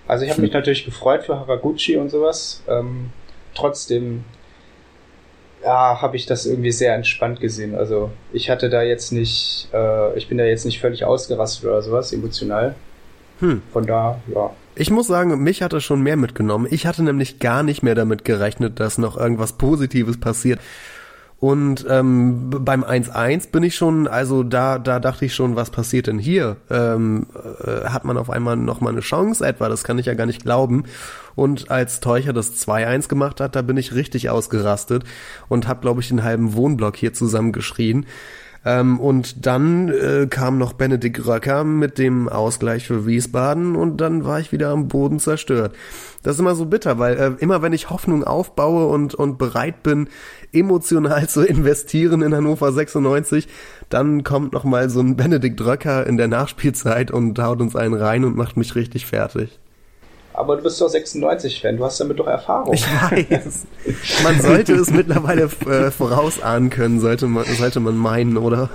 Also 0.07 0.25
ich 0.25 0.31
habe 0.31 0.41
mich 0.41 0.53
natürlich 0.53 0.85
gefreut 0.85 1.25
für 1.25 1.39
Haraguchi 1.39 1.97
und 1.97 2.11
sowas. 2.11 2.63
Ähm, 2.69 3.11
trotzdem 3.55 4.25
ja, 5.63 6.01
habe 6.01 6.17
ich 6.17 6.27
das 6.27 6.47
irgendwie 6.47 6.73
sehr 6.73 6.95
entspannt 6.95 7.41
gesehen. 7.41 7.75
Also 7.75 8.11
ich 8.33 8.49
hatte 8.49 8.71
da 8.71 8.83
jetzt 8.83 9.13
nicht, 9.13 9.69
äh, 9.73 10.17
ich 10.17 10.29
bin 10.29 10.39
da 10.39 10.45
jetzt 10.45 10.65
nicht 10.65 10.81
völlig 10.81 11.05
ausgerastet 11.05 11.65
oder 11.65 11.83
sowas, 11.83 12.13
emotional. 12.13 12.75
Hm. 13.41 13.63
Von 13.73 13.87
da, 13.87 14.21
ja. 14.35 14.51
Ich 14.79 14.91
muss 14.91 15.09
sagen, 15.09 15.43
mich 15.43 15.61
hat 15.63 15.73
er 15.73 15.81
schon 15.81 16.03
mehr 16.03 16.17
mitgenommen. 16.17 16.69
Ich 16.71 16.87
hatte 16.87 17.03
nämlich 17.03 17.41
gar 17.41 17.65
nicht 17.65 17.83
mehr 17.83 17.97
damit 17.97 18.25
gerechnet, 18.25 18.79
dass 18.79 18.97
noch 18.97 19.17
irgendwas 19.17 19.55
Positives 19.55 20.21
passiert. 20.21 20.61
Und 21.41 21.85
ähm, 21.89 22.51
beim 22.51 22.85
1-1 22.85 23.51
bin 23.51 23.65
ich 23.65 23.75
schon, 23.75 24.07
also 24.07 24.45
da, 24.45 24.79
da 24.79 25.01
dachte 25.01 25.25
ich 25.25 25.35
schon, 25.35 25.57
was 25.57 25.71
passiert 25.71 26.07
denn 26.07 26.19
hier? 26.19 26.57
Ähm, 26.71 27.27
äh, 27.65 27.89
hat 27.89 28.05
man 28.05 28.17
auf 28.17 28.31
einmal 28.31 28.57
noch 28.57 28.81
mal 28.81 28.91
eine 28.91 29.01
Chance 29.01 29.45
etwa? 29.45 29.69
Das 29.69 29.83
kann 29.83 29.99
ich 29.99 30.07
ja 30.07 30.15
gar 30.15 30.27
nicht 30.27 30.43
glauben. 30.43 30.85
Und 31.35 31.71
als 31.71 31.99
Teucher 31.99 32.33
das 32.33 32.55
2-1 32.57 33.09
gemacht 33.09 33.41
hat, 33.41 33.57
da 33.57 33.63
bin 33.63 33.77
ich 33.77 33.95
richtig 33.95 34.31
ausgerastet 34.31 35.03
und 35.49 35.67
habe, 35.67 35.81
glaube 35.81 36.01
ich, 36.01 36.09
den 36.09 36.23
halben 36.23 36.55
Wohnblock 36.55 36.97
hier 36.97 37.13
zusammengeschrien. 37.15 38.07
Ähm, 38.69 39.01
und 39.01 39.47
dann 39.47 39.89
äh, 39.89 40.27
kam 40.29 40.59
noch 40.59 40.75
Benedikt 40.75 41.27
Röcker 41.27 41.65
mit 41.65 41.97
dem 41.97 42.29
Ausgleich 42.29 42.87
für 42.87 43.07
Wiesbaden 43.07 43.77
und 43.77 43.99
dann 44.03 44.27
war 44.27 44.41
ich 44.41 44.53
wieder 44.53 44.69
am 44.69 44.89
Boden 44.89 45.21
zerstört. 45.21 45.75
Das 46.23 46.35
ist 46.35 46.41
immer 46.41 46.55
so 46.55 46.67
bitter, 46.67 46.99
weil 46.99 47.17
äh, 47.17 47.33
immer 47.39 47.63
wenn 47.63 47.73
ich 47.73 47.89
Hoffnung 47.89 48.25
aufbaue 48.25 48.89
und, 48.89 49.15
und 49.15 49.39
bereit 49.39 49.83
bin, 49.83 50.09
emotional 50.53 51.27
zu 51.31 51.47
investieren 51.47 52.21
in 52.21 52.35
Hannover 52.35 52.71
96, 52.71 53.49
dann 53.89 54.23
kommt 54.23 54.53
noch 54.53 54.65
mal 54.65 54.91
so 54.91 55.01
ein 55.01 55.17
Benedikt 55.17 55.65
Röcker 55.65 56.07
in 56.07 56.19
der 56.19 56.29
Nachspielzeit 56.29 57.11
und 57.11 57.39
haut 57.39 57.63
uns 57.63 57.75
einen 57.75 57.95
rein 57.95 58.27
und 58.27 58.37
macht 58.37 58.59
mich 58.59 58.75
richtig 58.75 59.07
fertig. 59.07 59.59
Aber 60.35 60.57
du 60.57 60.63
bist 60.63 60.81
doch 60.81 60.89
96-Fan, 60.89 61.77
du 61.77 61.85
hast 61.85 61.99
damit 62.01 62.19
doch 62.19 62.27
Erfahrung. 62.27 62.73
Ich 62.73 62.87
weiß. 62.87 63.67
Man 64.23 64.41
sollte 64.41 64.75
es 64.75 64.91
mittlerweile 64.91 65.51
äh, 65.67 65.91
vorausahnen 65.91 66.71
können, 66.71 67.01
sollte 67.01 67.27
man, 67.27 67.45
sollte 67.45 67.81
man 67.81 67.97
meinen, 67.97 68.37
oder? 68.37 68.71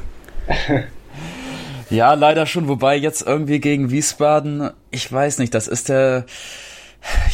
Ja, 1.90 2.16
leider 2.16 2.46
schon, 2.48 2.68
wobei 2.68 2.96
jetzt 2.96 3.26
irgendwie 3.26 3.60
gegen 3.60 3.92
Wiesbaden, 3.92 4.72
ich 4.92 5.12
weiß 5.12 5.38
nicht, 5.38 5.54
das 5.54 5.68
ist 5.68 5.90
der, 5.90 6.26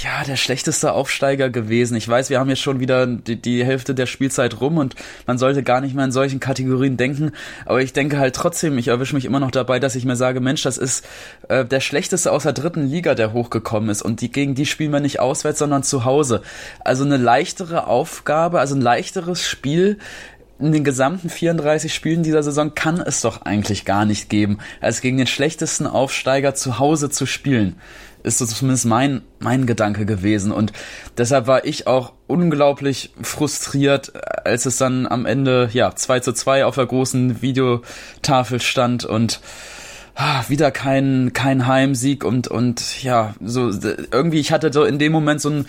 ja, 0.03 0.23
der 0.23 0.35
schlechteste 0.35 0.93
Aufsteiger 0.93 1.49
gewesen. 1.49 1.95
Ich 1.95 2.07
weiß, 2.07 2.29
wir 2.29 2.39
haben 2.39 2.49
jetzt 2.49 2.61
schon 2.61 2.79
wieder 2.79 3.05
die, 3.05 3.35
die, 3.35 3.63
Hälfte 3.63 3.93
der 3.93 4.05
Spielzeit 4.05 4.61
rum 4.61 4.77
und 4.77 4.95
man 5.27 5.37
sollte 5.37 5.63
gar 5.63 5.81
nicht 5.81 5.95
mehr 5.95 6.05
in 6.05 6.11
solchen 6.11 6.39
Kategorien 6.39 6.97
denken. 6.97 7.31
Aber 7.65 7.81
ich 7.81 7.93
denke 7.93 8.17
halt 8.17 8.35
trotzdem, 8.35 8.77
ich 8.77 8.87
erwische 8.87 9.15
mich 9.15 9.25
immer 9.25 9.39
noch 9.39 9.51
dabei, 9.51 9.79
dass 9.79 9.95
ich 9.95 10.05
mir 10.05 10.15
sage, 10.15 10.39
Mensch, 10.39 10.63
das 10.63 10.77
ist 10.77 11.05
äh, 11.49 11.65
der 11.65 11.81
schlechteste 11.81 12.31
aus 12.31 12.43
der 12.43 12.53
dritten 12.53 12.87
Liga, 12.87 13.13
der 13.13 13.33
hochgekommen 13.33 13.89
ist. 13.89 14.01
Und 14.01 14.21
die, 14.21 14.31
gegen 14.31 14.55
die 14.55 14.65
spielen 14.65 14.91
wir 14.91 15.01
nicht 15.01 15.19
auswärts, 15.19 15.59
sondern 15.59 15.83
zu 15.83 16.05
Hause. 16.05 16.41
Also 16.79 17.03
eine 17.03 17.17
leichtere 17.17 17.87
Aufgabe, 17.87 18.59
also 18.59 18.75
ein 18.75 18.81
leichteres 18.81 19.45
Spiel 19.45 19.97
in 20.59 20.73
den 20.73 20.83
gesamten 20.83 21.29
34 21.29 21.93
Spielen 21.93 22.21
dieser 22.21 22.43
Saison 22.43 22.75
kann 22.75 22.99
es 22.99 23.21
doch 23.21 23.43
eigentlich 23.43 23.85
gar 23.85 24.03
nicht 24.03 24.29
geben, 24.29 24.57
als 24.81 24.99
gegen 24.99 25.17
den 25.17 25.27
schlechtesten 25.27 25.87
Aufsteiger 25.87 26.53
zu 26.53 26.79
Hause 26.79 27.09
zu 27.09 27.25
spielen 27.25 27.77
ist 28.23 28.39
so 28.39 28.45
zumindest 28.45 28.85
mein, 28.85 29.21
mein 29.39 29.65
Gedanke 29.65 30.05
gewesen. 30.05 30.51
Und 30.51 30.73
deshalb 31.17 31.47
war 31.47 31.65
ich 31.65 31.87
auch 31.87 32.13
unglaublich 32.27 33.11
frustriert, 33.21 34.13
als 34.45 34.65
es 34.65 34.77
dann 34.77 35.07
am 35.07 35.25
Ende, 35.25 35.69
ja, 35.73 35.95
2 35.95 36.19
zu 36.19 36.33
2 36.33 36.65
auf 36.65 36.75
der 36.75 36.85
großen 36.85 37.41
Videotafel 37.41 38.59
stand 38.61 39.05
und 39.05 39.41
ah, 40.15 40.43
wieder 40.49 40.69
kein, 40.71 41.31
kein 41.33 41.65
Heimsieg 41.65 42.25
und, 42.25 42.49
und 42.49 43.01
ja, 43.03 43.35
so 43.43 43.71
irgendwie, 44.11 44.39
ich 44.39 44.51
hatte 44.51 44.71
so 44.73 44.83
in 44.83 44.99
dem 44.99 45.13
Moment 45.13 45.39
so 45.39 45.49
ein, 45.49 45.65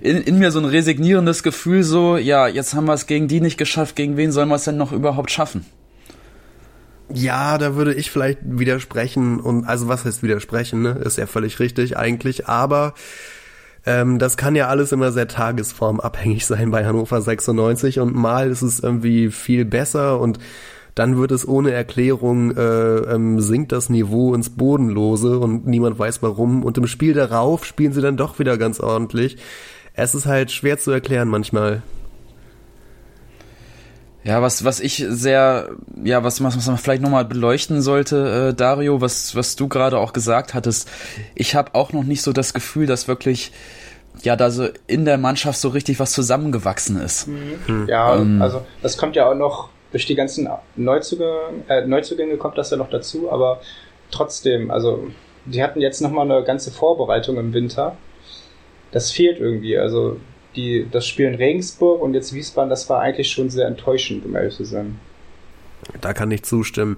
in, 0.00 0.16
in 0.20 0.38
mir 0.38 0.50
so 0.50 0.58
ein 0.58 0.64
resignierendes 0.64 1.44
Gefühl, 1.44 1.84
so, 1.84 2.16
ja, 2.16 2.48
jetzt 2.48 2.74
haben 2.74 2.86
wir 2.86 2.94
es 2.94 3.06
gegen 3.06 3.28
die 3.28 3.40
nicht 3.40 3.58
geschafft, 3.58 3.94
gegen 3.94 4.16
wen 4.16 4.32
sollen 4.32 4.48
wir 4.48 4.56
es 4.56 4.64
denn 4.64 4.76
noch 4.76 4.90
überhaupt 4.90 5.30
schaffen? 5.30 5.64
Ja, 7.12 7.58
da 7.58 7.74
würde 7.74 7.94
ich 7.94 8.10
vielleicht 8.10 8.38
widersprechen 8.42 9.40
und 9.40 9.64
also 9.64 9.88
was 9.88 10.04
heißt 10.04 10.22
widersprechen, 10.22 10.82
ne? 10.82 10.90
Ist 11.04 11.18
ja 11.18 11.26
völlig 11.26 11.60
richtig 11.60 11.96
eigentlich, 11.96 12.48
aber 12.48 12.94
ähm, 13.84 14.18
das 14.18 14.36
kann 14.36 14.54
ja 14.54 14.68
alles 14.68 14.92
immer 14.92 15.12
sehr 15.12 15.28
tagesformabhängig 15.28 16.46
sein 16.46 16.70
bei 16.70 16.86
Hannover 16.86 17.20
96 17.20 17.98
und 18.00 18.14
mal 18.14 18.50
ist 18.50 18.62
es 18.62 18.80
irgendwie 18.80 19.30
viel 19.30 19.64
besser 19.64 20.20
und 20.20 20.38
dann 20.94 21.16
wird 21.16 21.32
es 21.32 21.48
ohne 21.48 21.72
Erklärung, 21.72 22.54
äh, 22.54 22.96
ähm, 23.14 23.40
sinkt 23.40 23.72
das 23.72 23.88
Niveau 23.88 24.34
ins 24.34 24.50
Bodenlose 24.50 25.38
und 25.38 25.66
niemand 25.66 25.98
weiß 25.98 26.22
warum. 26.22 26.64
Und 26.64 26.76
im 26.76 26.86
Spiel 26.86 27.14
darauf 27.14 27.64
spielen 27.64 27.92
sie 27.92 28.02
dann 28.02 28.18
doch 28.18 28.38
wieder 28.38 28.58
ganz 28.58 28.78
ordentlich. 28.78 29.38
Es 29.94 30.14
ist 30.14 30.26
halt 30.26 30.50
schwer 30.50 30.78
zu 30.78 30.90
erklären 30.90 31.28
manchmal. 31.28 31.82
Ja, 34.24 34.40
was, 34.40 34.64
was 34.64 34.78
ich 34.78 35.04
sehr, 35.08 35.70
ja, 36.04 36.22
was, 36.22 36.42
was 36.42 36.66
man 36.66 36.78
vielleicht 36.78 37.02
nochmal 37.02 37.24
beleuchten 37.24 37.82
sollte, 37.82 38.50
äh, 38.50 38.54
Dario, 38.54 39.00
was, 39.00 39.34
was 39.34 39.56
du 39.56 39.68
gerade 39.68 39.98
auch 39.98 40.12
gesagt 40.12 40.54
hattest, 40.54 40.88
ich 41.34 41.54
habe 41.56 41.74
auch 41.74 41.92
noch 41.92 42.04
nicht 42.04 42.22
so 42.22 42.32
das 42.32 42.54
Gefühl, 42.54 42.86
dass 42.86 43.08
wirklich, 43.08 43.50
ja, 44.22 44.36
da 44.36 44.50
so 44.50 44.68
in 44.86 45.04
der 45.04 45.18
Mannschaft 45.18 45.58
so 45.58 45.70
richtig 45.70 45.98
was 45.98 46.12
zusammengewachsen 46.12 47.00
ist. 47.00 47.26
Mhm. 47.26 47.88
Ja, 47.88 48.14
ähm, 48.16 48.40
also 48.40 48.64
das 48.80 48.96
kommt 48.96 49.16
ja 49.16 49.28
auch 49.28 49.34
noch 49.34 49.70
durch 49.90 50.06
die 50.06 50.14
ganzen 50.14 50.48
Neuzugänge, 50.76 51.64
äh, 51.68 51.86
Neuzugänge 51.86 52.36
kommt 52.36 52.56
das 52.58 52.70
ja 52.70 52.76
noch 52.76 52.90
dazu, 52.90 53.30
aber 53.30 53.60
trotzdem, 54.10 54.70
also 54.70 55.08
die 55.46 55.62
hatten 55.62 55.80
jetzt 55.80 56.00
nochmal 56.00 56.30
eine 56.30 56.44
ganze 56.44 56.70
Vorbereitung 56.70 57.36
im 57.38 57.52
Winter. 57.52 57.96
Das 58.92 59.10
fehlt 59.10 59.40
irgendwie, 59.40 59.76
also 59.76 60.18
die, 60.56 60.86
das 60.90 61.06
Spiel 61.06 61.26
in 61.26 61.34
Regensburg 61.34 62.02
und 62.02 62.14
jetzt 62.14 62.32
Wiesbaden, 62.32 62.70
das 62.70 62.88
war 62.88 63.00
eigentlich 63.00 63.30
schon 63.30 63.50
sehr 63.50 63.66
enttäuschend, 63.66 64.24
um 64.24 64.34
ehrlich 64.34 64.54
zu 64.54 64.64
sein. 64.64 64.98
Da 66.00 66.12
kann 66.12 66.30
ich 66.30 66.44
zustimmen. 66.44 66.96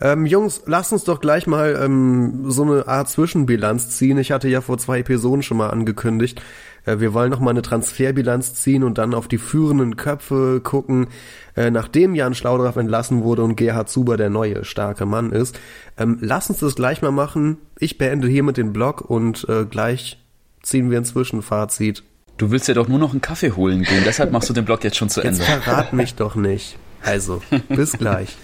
Ähm, 0.00 0.26
Jungs, 0.26 0.62
lasst 0.66 0.92
uns 0.92 1.04
doch 1.04 1.20
gleich 1.20 1.46
mal 1.46 1.78
ähm, 1.82 2.50
so 2.50 2.62
eine 2.62 2.86
Art 2.86 3.08
Zwischenbilanz 3.08 3.96
ziehen. 3.96 4.18
Ich 4.18 4.30
hatte 4.30 4.48
ja 4.48 4.60
vor 4.60 4.78
zwei 4.78 5.00
Episoden 5.00 5.42
schon 5.42 5.56
mal 5.56 5.70
angekündigt, 5.70 6.42
äh, 6.88 7.00
wir 7.00 7.14
wollen 7.14 7.30
noch 7.30 7.40
mal 7.40 7.50
eine 7.50 7.62
Transferbilanz 7.62 8.54
ziehen 8.54 8.82
und 8.82 8.98
dann 8.98 9.14
auf 9.14 9.28
die 9.28 9.38
führenden 9.38 9.96
Köpfe 9.96 10.60
gucken, 10.62 11.08
äh, 11.56 11.70
nachdem 11.70 12.14
Jan 12.14 12.34
Schlaudraff 12.34 12.76
entlassen 12.76 13.22
wurde 13.22 13.42
und 13.42 13.56
Gerhard 13.56 13.88
Zuber 13.88 14.16
der 14.16 14.30
neue 14.30 14.64
starke 14.64 15.06
Mann 15.06 15.30
ist. 15.30 15.58
Ähm, 15.96 16.18
lass 16.20 16.50
uns 16.50 16.60
das 16.60 16.74
gleich 16.74 17.02
mal 17.02 17.12
machen. 17.12 17.58
Ich 17.78 17.98
beende 17.98 18.28
hiermit 18.28 18.56
den 18.56 18.72
Blog 18.72 19.02
und 19.02 19.46
äh, 19.48 19.64
gleich 19.64 20.18
ziehen 20.62 20.90
wir 20.90 20.98
ein 20.98 21.04
Zwischenfazit 21.04 22.02
Du 22.38 22.52
willst 22.52 22.68
ja 22.68 22.74
doch 22.74 22.86
nur 22.86 23.00
noch 23.00 23.10
einen 23.10 23.20
Kaffee 23.20 23.50
holen 23.50 23.82
gehen, 23.82 24.04
deshalb 24.06 24.30
machst 24.30 24.48
du 24.48 24.52
den 24.52 24.64
Blog 24.64 24.84
jetzt 24.84 24.96
schon 24.96 25.08
zu 25.10 25.20
Ende. 25.20 25.40
Jetzt 25.42 25.48
verrat 25.64 25.92
mich 25.92 26.14
doch 26.14 26.36
nicht. 26.36 26.76
Also, 27.02 27.42
bis 27.68 27.92
gleich. 27.98 28.36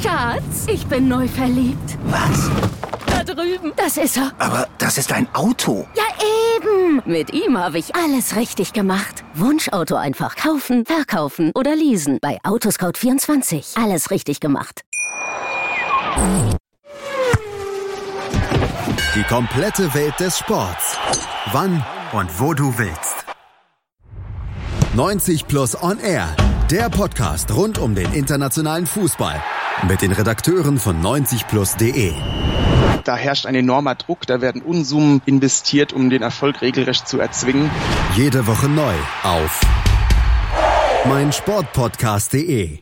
Schatz, 0.00 0.66
ich 0.68 0.86
bin 0.86 1.08
neu 1.08 1.26
verliebt. 1.26 1.98
Was? 2.04 2.50
Da 3.06 3.24
drüben. 3.24 3.72
Das 3.76 3.96
ist 3.96 4.16
er. 4.16 4.30
Aber 4.38 4.68
das 4.78 4.96
ist 4.96 5.12
ein 5.12 5.26
Auto. 5.34 5.88
Ja, 5.96 6.04
eben. 6.56 7.02
Mit 7.04 7.32
ihm 7.32 7.58
habe 7.58 7.78
ich 7.78 7.96
alles 7.96 8.36
richtig 8.36 8.72
gemacht. 8.72 9.24
Wunschauto 9.34 9.96
einfach 9.96 10.36
kaufen, 10.36 10.86
verkaufen 10.86 11.50
oder 11.56 11.74
leasen. 11.74 12.18
Bei 12.22 12.38
Autoscout24. 12.44 13.82
Alles 13.82 14.12
richtig 14.12 14.38
gemacht. 14.38 14.82
Die 19.16 19.22
komplette 19.24 19.92
Welt 19.94 20.14
des 20.20 20.38
Sports. 20.38 20.96
Wann 21.52 21.84
und 22.12 22.40
wo 22.40 22.54
du 22.54 22.76
willst. 22.76 23.24
90 24.96 25.46
Plus 25.46 25.80
On 25.80 25.98
Air. 26.00 26.34
Der 26.72 26.90
Podcast 26.90 27.54
rund 27.54 27.78
um 27.78 27.94
den 27.94 28.12
internationalen 28.14 28.84
Fußball. 28.84 29.40
Mit 29.86 30.02
den 30.02 30.10
Redakteuren 30.10 30.80
von 30.80 31.00
90plus.de. 31.00 32.14
Da 33.04 33.16
herrscht 33.16 33.46
ein 33.46 33.54
enormer 33.54 33.94
Druck, 33.94 34.26
da 34.26 34.40
werden 34.40 34.60
Unsummen 34.60 35.22
investiert, 35.24 35.92
um 35.92 36.10
den 36.10 36.22
Erfolg 36.22 36.62
regelrecht 36.62 37.06
zu 37.06 37.20
erzwingen. 37.20 37.70
Jede 38.16 38.48
Woche 38.48 38.68
neu 38.68 38.94
auf 39.22 39.60
meinsportpodcast.de. 41.06 42.80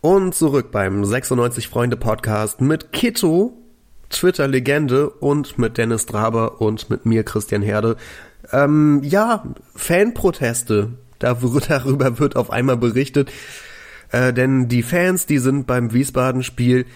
Und 0.00 0.34
zurück 0.34 0.72
beim 0.72 1.04
96 1.04 1.68
Freunde 1.68 1.96
Podcast 1.96 2.60
mit 2.60 2.90
Kito, 2.92 3.65
Twitter-Legende 4.10 5.10
und 5.10 5.58
mit 5.58 5.78
Dennis 5.78 6.06
Draber 6.06 6.60
und 6.60 6.90
mit 6.90 7.06
mir, 7.06 7.24
Christian 7.24 7.62
Herde. 7.62 7.96
Ähm, 8.52 9.00
ja, 9.02 9.44
Fanproteste. 9.74 10.90
Darüber 11.18 12.18
wird 12.18 12.36
auf 12.36 12.50
einmal 12.50 12.76
berichtet. 12.76 13.32
Äh, 14.10 14.32
denn 14.32 14.68
die 14.68 14.82
Fans, 14.82 15.26
die 15.26 15.38
sind 15.38 15.66
beim 15.66 15.92
Wiesbaden-Spiel, 15.92 16.86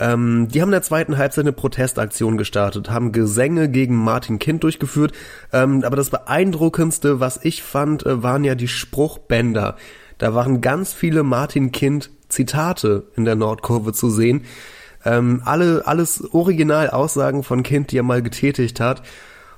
ähm, 0.00 0.48
die 0.48 0.60
haben 0.60 0.68
in 0.68 0.72
der 0.72 0.82
zweiten 0.82 1.16
Halbzeit 1.16 1.44
eine 1.44 1.52
Protestaktion 1.52 2.36
gestartet, 2.36 2.90
haben 2.90 3.12
Gesänge 3.12 3.68
gegen 3.68 3.94
Martin 3.94 4.38
Kind 4.38 4.64
durchgeführt. 4.64 5.12
Ähm, 5.52 5.84
aber 5.84 5.96
das 5.96 6.10
Beeindruckendste, 6.10 7.20
was 7.20 7.38
ich 7.42 7.62
fand, 7.62 8.04
äh, 8.04 8.22
waren 8.22 8.44
ja 8.44 8.54
die 8.54 8.68
Spruchbänder. 8.68 9.76
Da 10.18 10.34
waren 10.34 10.60
ganz 10.60 10.92
viele 10.92 11.22
Martin 11.22 11.72
Kind 11.72 12.10
Zitate 12.28 13.04
in 13.16 13.24
der 13.24 13.36
Nordkurve 13.36 13.92
zu 13.92 14.10
sehen. 14.10 14.44
Ähm, 15.04 15.42
alle, 15.44 15.82
alles 15.86 16.22
Originalaussagen 16.32 17.42
von 17.42 17.62
Kind, 17.62 17.92
die 17.92 17.98
er 17.98 18.02
mal 18.02 18.22
getätigt 18.22 18.80
hat. 18.80 19.02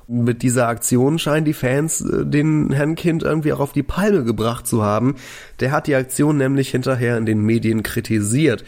Mit 0.07 0.43
dieser 0.43 0.69
Aktion 0.69 1.19
scheinen 1.19 1.45
die 1.45 1.55
Fans 1.55 2.01
äh, 2.01 2.27
den 2.27 2.73
Herrn 2.73 2.95
Kind 2.95 3.23
irgendwie 3.23 3.53
auch 3.53 3.61
auf 3.61 3.73
die 3.73 3.83
Palme 3.83 4.25
gebracht 4.25 4.67
zu 4.67 4.83
haben. 4.83 5.17
Der 5.61 5.73
hat 5.73 5.87
die 5.87 5.95
Aktion 5.95 6.37
nämlich 6.37 6.71
hinterher 6.71 7.17
in 7.17 7.27
den 7.27 7.41
Medien 7.41 7.83
kritisiert. 7.83 8.65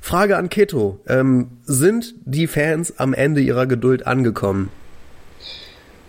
Frage 0.00 0.36
an 0.36 0.48
Keto. 0.48 1.00
Ähm, 1.08 1.48
sind 1.64 2.14
die 2.24 2.46
Fans 2.46 2.98
am 2.98 3.12
Ende 3.12 3.40
ihrer 3.40 3.66
Geduld 3.66 4.06
angekommen? 4.06 4.70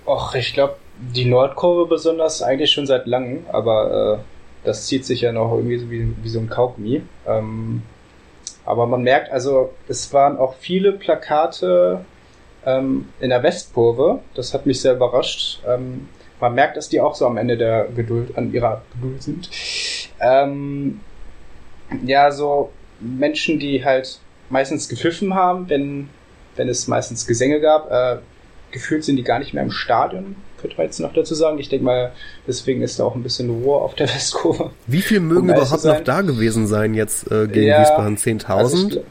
Och, 0.05 0.35
ich 0.35 0.53
glaube, 0.53 0.75
die 1.15 1.25
Nordkurve 1.25 1.87
besonders 1.87 2.41
eigentlich 2.41 2.71
schon 2.71 2.87
seit 2.87 3.07
langem, 3.07 3.39
aber 3.51 4.19
äh, 4.19 4.65
das 4.65 4.87
zieht 4.87 5.05
sich 5.05 5.21
ja 5.21 5.31
noch 5.31 5.53
irgendwie 5.53 5.77
so 5.77 5.89
wie, 5.89 6.13
wie 6.21 6.29
so 6.29 6.39
ein 6.39 6.49
Kaugummi. 6.49 7.01
Ähm, 7.27 7.81
aber 8.67 8.85
man 8.85 9.01
merkt, 9.01 9.31
also 9.31 9.73
es 9.87 10.11
waren 10.11 10.37
auch 10.37 10.55
viele 10.55 10.91
Plakate 10.91 12.03
ähm, 12.65 13.07
in 13.21 13.29
der 13.29 13.41
Westkurve. 13.41 14.19
Das 14.35 14.53
hat 14.53 14.65
mich 14.65 14.81
sehr 14.81 14.93
überrascht. 14.93 15.61
Ähm, 15.65 16.09
man 16.41 16.53
merkt, 16.53 16.75
dass 16.75 16.89
die 16.89 16.99
auch 16.99 17.15
so 17.15 17.25
am 17.25 17.37
Ende 17.37 17.57
der 17.57 17.85
Geduld, 17.85 18.37
an 18.37 18.53
ihrer 18.53 18.81
Geduld 18.93 19.23
sind. 19.23 19.49
Ähm, 20.19 20.99
ja, 22.05 22.29
so 22.31 22.71
Menschen, 22.99 23.57
die 23.57 23.85
halt 23.85 24.19
meistens 24.49 24.89
gepfiffen 24.89 25.33
haben, 25.33 25.69
wenn, 25.69 26.09
wenn 26.57 26.67
es 26.67 26.89
meistens 26.89 27.25
Gesänge 27.25 27.61
gab. 27.61 27.89
Äh, 27.89 28.17
gefühlt 28.71 29.05
sind 29.05 29.15
die 29.15 29.23
gar 29.23 29.39
nicht 29.39 29.53
mehr 29.53 29.63
im 29.63 29.71
Stadion 29.71 30.35
könnte 30.61 30.77
man 30.77 30.85
jetzt 30.85 30.99
noch 30.99 31.13
dazu 31.13 31.35
sagen. 31.35 31.59
Ich 31.59 31.69
denke 31.69 31.85
mal, 31.85 32.11
deswegen 32.47 32.81
ist 32.81 32.99
da 32.99 33.03
auch 33.03 33.15
ein 33.15 33.23
bisschen 33.23 33.49
Ruhe 33.49 33.77
auf 33.77 33.95
der 33.95 34.07
Westkurve. 34.13 34.71
Wie 34.87 35.01
viel 35.01 35.19
mögen 35.19 35.49
um 35.49 35.55
überhaupt 35.55 35.83
noch 35.83 35.99
da 36.01 36.21
gewesen 36.21 36.67
sein 36.67 36.93
jetzt 36.93 37.31
äh, 37.31 37.47
gegen 37.47 37.67
ja, 37.67 37.81
Wiesbaden? 37.81 38.17
10.000? 38.17 38.49
Also 38.49 39.03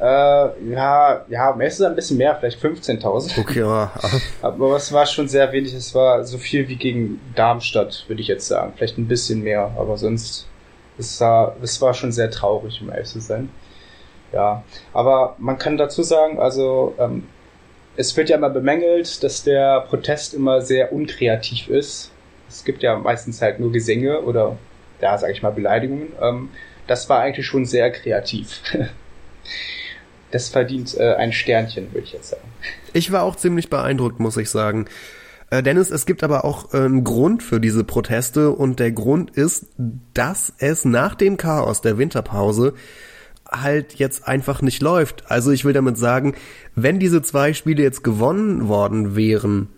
äh, 0.00 0.70
ja, 0.70 1.24
ja, 1.28 1.54
meistens 1.56 1.86
ein 1.86 1.96
bisschen 1.96 2.18
mehr, 2.18 2.36
vielleicht 2.36 2.62
15.000. 2.62 3.40
Okay, 3.40 3.60
ja. 3.60 3.90
aber 4.42 4.76
es 4.76 4.92
war 4.92 5.06
schon 5.06 5.28
sehr 5.28 5.50
wenig. 5.52 5.74
Es 5.74 5.94
war 5.94 6.24
so 6.24 6.38
viel 6.38 6.68
wie 6.68 6.76
gegen 6.76 7.20
Darmstadt, 7.34 8.04
würde 8.06 8.22
ich 8.22 8.28
jetzt 8.28 8.46
sagen. 8.46 8.72
Vielleicht 8.76 8.98
ein 8.98 9.08
bisschen 9.08 9.42
mehr, 9.42 9.72
aber 9.76 9.96
sonst, 9.96 10.46
es 10.98 11.20
war, 11.20 11.56
es 11.62 11.80
war 11.80 11.94
schon 11.94 12.12
sehr 12.12 12.30
traurig, 12.30 12.80
um 12.80 12.90
ehrlich 12.90 13.08
zu 13.08 13.20
sein. 13.20 13.48
Ja, 14.32 14.62
aber 14.92 15.34
man 15.38 15.58
kann 15.58 15.78
dazu 15.78 16.02
sagen, 16.02 16.38
also 16.38 16.94
ähm, 16.98 17.24
es 17.98 18.16
wird 18.16 18.28
ja 18.28 18.36
immer 18.36 18.48
bemängelt, 18.48 19.24
dass 19.24 19.42
der 19.42 19.80
Protest 19.80 20.32
immer 20.32 20.62
sehr 20.62 20.92
unkreativ 20.92 21.66
ist. 21.68 22.12
Es 22.48 22.64
gibt 22.64 22.84
ja 22.84 22.96
meistens 22.96 23.42
halt 23.42 23.58
nur 23.58 23.72
Gesänge 23.72 24.20
oder, 24.20 24.56
ja, 25.00 25.18
sag 25.18 25.32
ich 25.32 25.42
mal, 25.42 25.50
Beleidigungen. 25.50 26.12
Ähm, 26.22 26.50
das 26.86 27.08
war 27.08 27.20
eigentlich 27.20 27.44
schon 27.44 27.66
sehr 27.66 27.90
kreativ. 27.90 28.62
das 30.30 30.48
verdient 30.48 30.96
äh, 30.96 31.14
ein 31.14 31.32
Sternchen, 31.32 31.92
würde 31.92 32.06
ich 32.06 32.12
jetzt 32.12 32.30
sagen. 32.30 32.48
Ich 32.92 33.10
war 33.10 33.24
auch 33.24 33.34
ziemlich 33.34 33.68
beeindruckt, 33.68 34.20
muss 34.20 34.36
ich 34.36 34.48
sagen. 34.48 34.86
Äh, 35.50 35.64
Dennis, 35.64 35.90
es 35.90 36.06
gibt 36.06 36.22
aber 36.22 36.44
auch 36.44 36.72
äh, 36.72 36.76
einen 36.76 37.02
Grund 37.02 37.42
für 37.42 37.58
diese 37.58 37.82
Proteste 37.82 38.50
und 38.50 38.78
der 38.78 38.92
Grund 38.92 39.32
ist, 39.32 39.66
dass 40.14 40.52
es 40.58 40.84
nach 40.84 41.16
dem 41.16 41.36
Chaos 41.36 41.80
der 41.80 41.98
Winterpause 41.98 42.74
halt 43.50 43.94
jetzt 43.94 44.28
einfach 44.28 44.62
nicht 44.62 44.82
läuft. 44.82 45.30
Also 45.30 45.50
ich 45.50 45.64
will 45.64 45.72
damit 45.72 45.96
sagen, 45.98 46.34
wenn 46.74 46.98
diese 46.98 47.22
zwei 47.22 47.54
Spiele 47.54 47.82
jetzt 47.82 48.04
gewonnen 48.04 48.68
worden 48.68 49.16
wären 49.16 49.68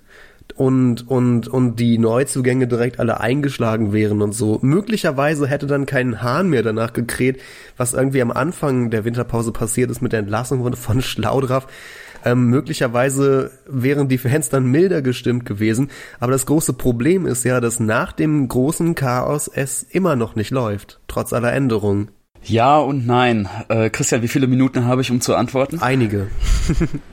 und, 0.57 1.09
und, 1.09 1.49
und 1.49 1.77
die 1.77 1.99
Neuzugänge 1.99 2.67
direkt 2.67 3.01
alle 3.01 3.21
eingeschlagen 3.21 3.93
wären 3.93 4.21
und 4.21 4.33
so, 4.33 4.59
möglicherweise 4.63 5.47
hätte 5.47 5.67
dann 5.67 5.87
kein 5.87 6.23
Hahn 6.23 6.51
mehr 6.51 6.63
danach 6.63 6.93
gekräht, 6.93 7.41
was 7.77 7.95
irgendwie 7.95 8.23
am 8.23 8.31
Anfang 8.31 8.91
der 8.91 9.05
Winterpause 9.05 9.53
passiert 9.53 9.91
ist 9.91 10.03
mit 10.03 10.13
der 10.13 10.21
Entlassung 10.21 10.75
von 10.75 11.03
Schlaudraff. 11.03 11.67
Ähm, 12.23 12.49
möglicherweise 12.51 13.51
wären 13.67 14.09
die 14.09 14.19
Fans 14.19 14.51
dann 14.51 14.67
milder 14.67 15.01
gestimmt 15.01 15.47
gewesen. 15.47 15.89
Aber 16.19 16.33
das 16.33 16.45
große 16.45 16.75
Problem 16.75 17.25
ist 17.25 17.45
ja, 17.45 17.61
dass 17.61 17.81
nach 17.81 18.13
dem 18.13 18.47
großen 18.47 18.95
Chaos 18.95 19.49
es 19.49 19.83
immer 19.83 20.17
noch 20.17 20.37
nicht 20.37 20.51
läuft, 20.51 21.01
trotz 21.09 21.33
aller 21.33 21.53
Änderungen. 21.53 22.11
Ja 22.45 22.79
und 22.79 23.07
nein. 23.07 23.49
Äh, 23.69 23.91
Christian, 23.91 24.23
wie 24.23 24.29
viele 24.29 24.47
Minuten 24.47 24.85
habe 24.87 25.03
ich, 25.03 25.11
um 25.11 25.21
zu 25.21 25.35
antworten? 25.35 25.81
Einige. 25.81 26.29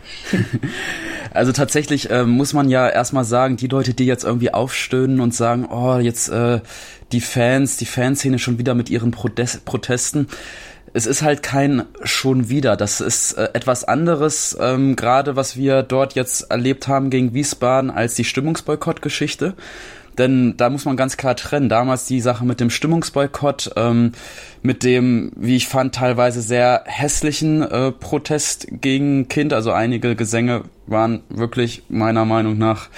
also 1.33 1.51
tatsächlich 1.51 2.09
äh, 2.09 2.23
muss 2.23 2.53
man 2.53 2.69
ja 2.69 2.87
erstmal 2.87 3.25
sagen, 3.25 3.57
die 3.57 3.67
Leute, 3.67 3.93
die 3.93 4.05
jetzt 4.05 4.23
irgendwie 4.23 4.53
aufstöhnen 4.53 5.19
und 5.19 5.33
sagen, 5.35 5.65
oh, 5.65 5.97
jetzt 5.97 6.29
äh, 6.29 6.61
die 7.11 7.21
Fans, 7.21 7.77
die 7.77 7.85
Fanszene 7.85 8.39
schon 8.39 8.57
wieder 8.57 8.73
mit 8.73 8.89
ihren 8.89 9.11
Protest 9.11 9.65
Protesten. 9.65 10.27
Es 10.93 11.05
ist 11.05 11.21
halt 11.21 11.43
kein 11.43 11.83
schon 12.03 12.49
wieder. 12.49 12.77
Das 12.77 13.01
ist 13.01 13.33
äh, 13.33 13.49
etwas 13.53 13.83
anderes, 13.83 14.57
ähm, 14.59 14.95
gerade 14.95 15.35
was 15.35 15.57
wir 15.57 15.83
dort 15.83 16.15
jetzt 16.15 16.49
erlebt 16.49 16.87
haben 16.87 17.09
gegen 17.09 17.33
Wiesbaden, 17.33 17.91
als 17.91 18.15
die 18.15 18.23
Stimmungsboykott-Geschichte. 18.23 19.53
Denn 20.17 20.55
da 20.57 20.69
muss 20.69 20.85
man 20.85 20.97
ganz 20.97 21.17
klar 21.17 21.35
trennen. 21.35 21.69
Damals 21.69 22.05
die 22.05 22.21
Sache 22.21 22.45
mit 22.45 22.59
dem 22.59 22.69
Stimmungsboykott, 22.69 23.71
ähm, 23.75 24.13
mit 24.61 24.83
dem, 24.83 25.31
wie 25.35 25.55
ich 25.55 25.67
fand, 25.67 25.95
teilweise 25.95 26.41
sehr 26.41 26.83
hässlichen 26.85 27.61
äh, 27.61 27.91
Protest 27.91 28.67
gegen 28.71 29.27
Kind. 29.27 29.53
Also 29.53 29.71
einige 29.71 30.15
Gesänge 30.15 30.63
waren 30.87 31.21
wirklich 31.29 31.83
meiner 31.89 32.25
Meinung 32.25 32.57
nach 32.57 32.89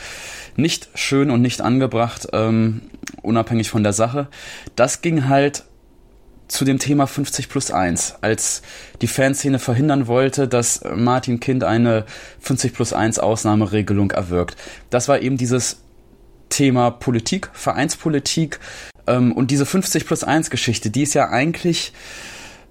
nicht 0.56 0.90
schön 0.94 1.32
und 1.32 1.42
nicht 1.42 1.62
angebracht, 1.62 2.28
ähm, 2.34 2.82
unabhängig 3.22 3.70
von 3.70 3.84
der 3.84 3.94
Sache. 3.94 4.28
Das 4.76 5.02
ging 5.02 5.28
halt 5.28 5.64
zu 6.48 6.66
dem 6.66 6.80
Thema 6.80 7.06
50 7.06 7.48
plus 7.48 7.72
1, 7.72 8.16
als 8.22 8.62
die 9.02 9.08
Fanszene 9.08 9.60
verhindern 9.60 10.08
wollte, 10.08 10.48
dass 10.48 10.82
Martin 10.96 11.40
Kind 11.40 11.64
eine 11.64 12.06
50 12.40 12.74
plus 12.74 12.92
1 12.92 13.20
Ausnahmeregelung 13.20 14.12
erwirkt. 14.12 14.58
Das 14.90 15.08
war 15.08 15.22
eben 15.22 15.38
dieses 15.38 15.78
Thema 16.50 16.92
Politik, 16.92 17.50
Vereinspolitik 17.54 18.60
ähm, 19.08 19.32
und 19.32 19.52
diese 19.52 19.66
50 19.66 20.06
plus 20.06 20.24
1 20.24 20.50
Geschichte, 20.50 20.90
die 20.90 21.04
ist 21.04 21.14
ja 21.14 21.30
eigentlich 21.30 21.94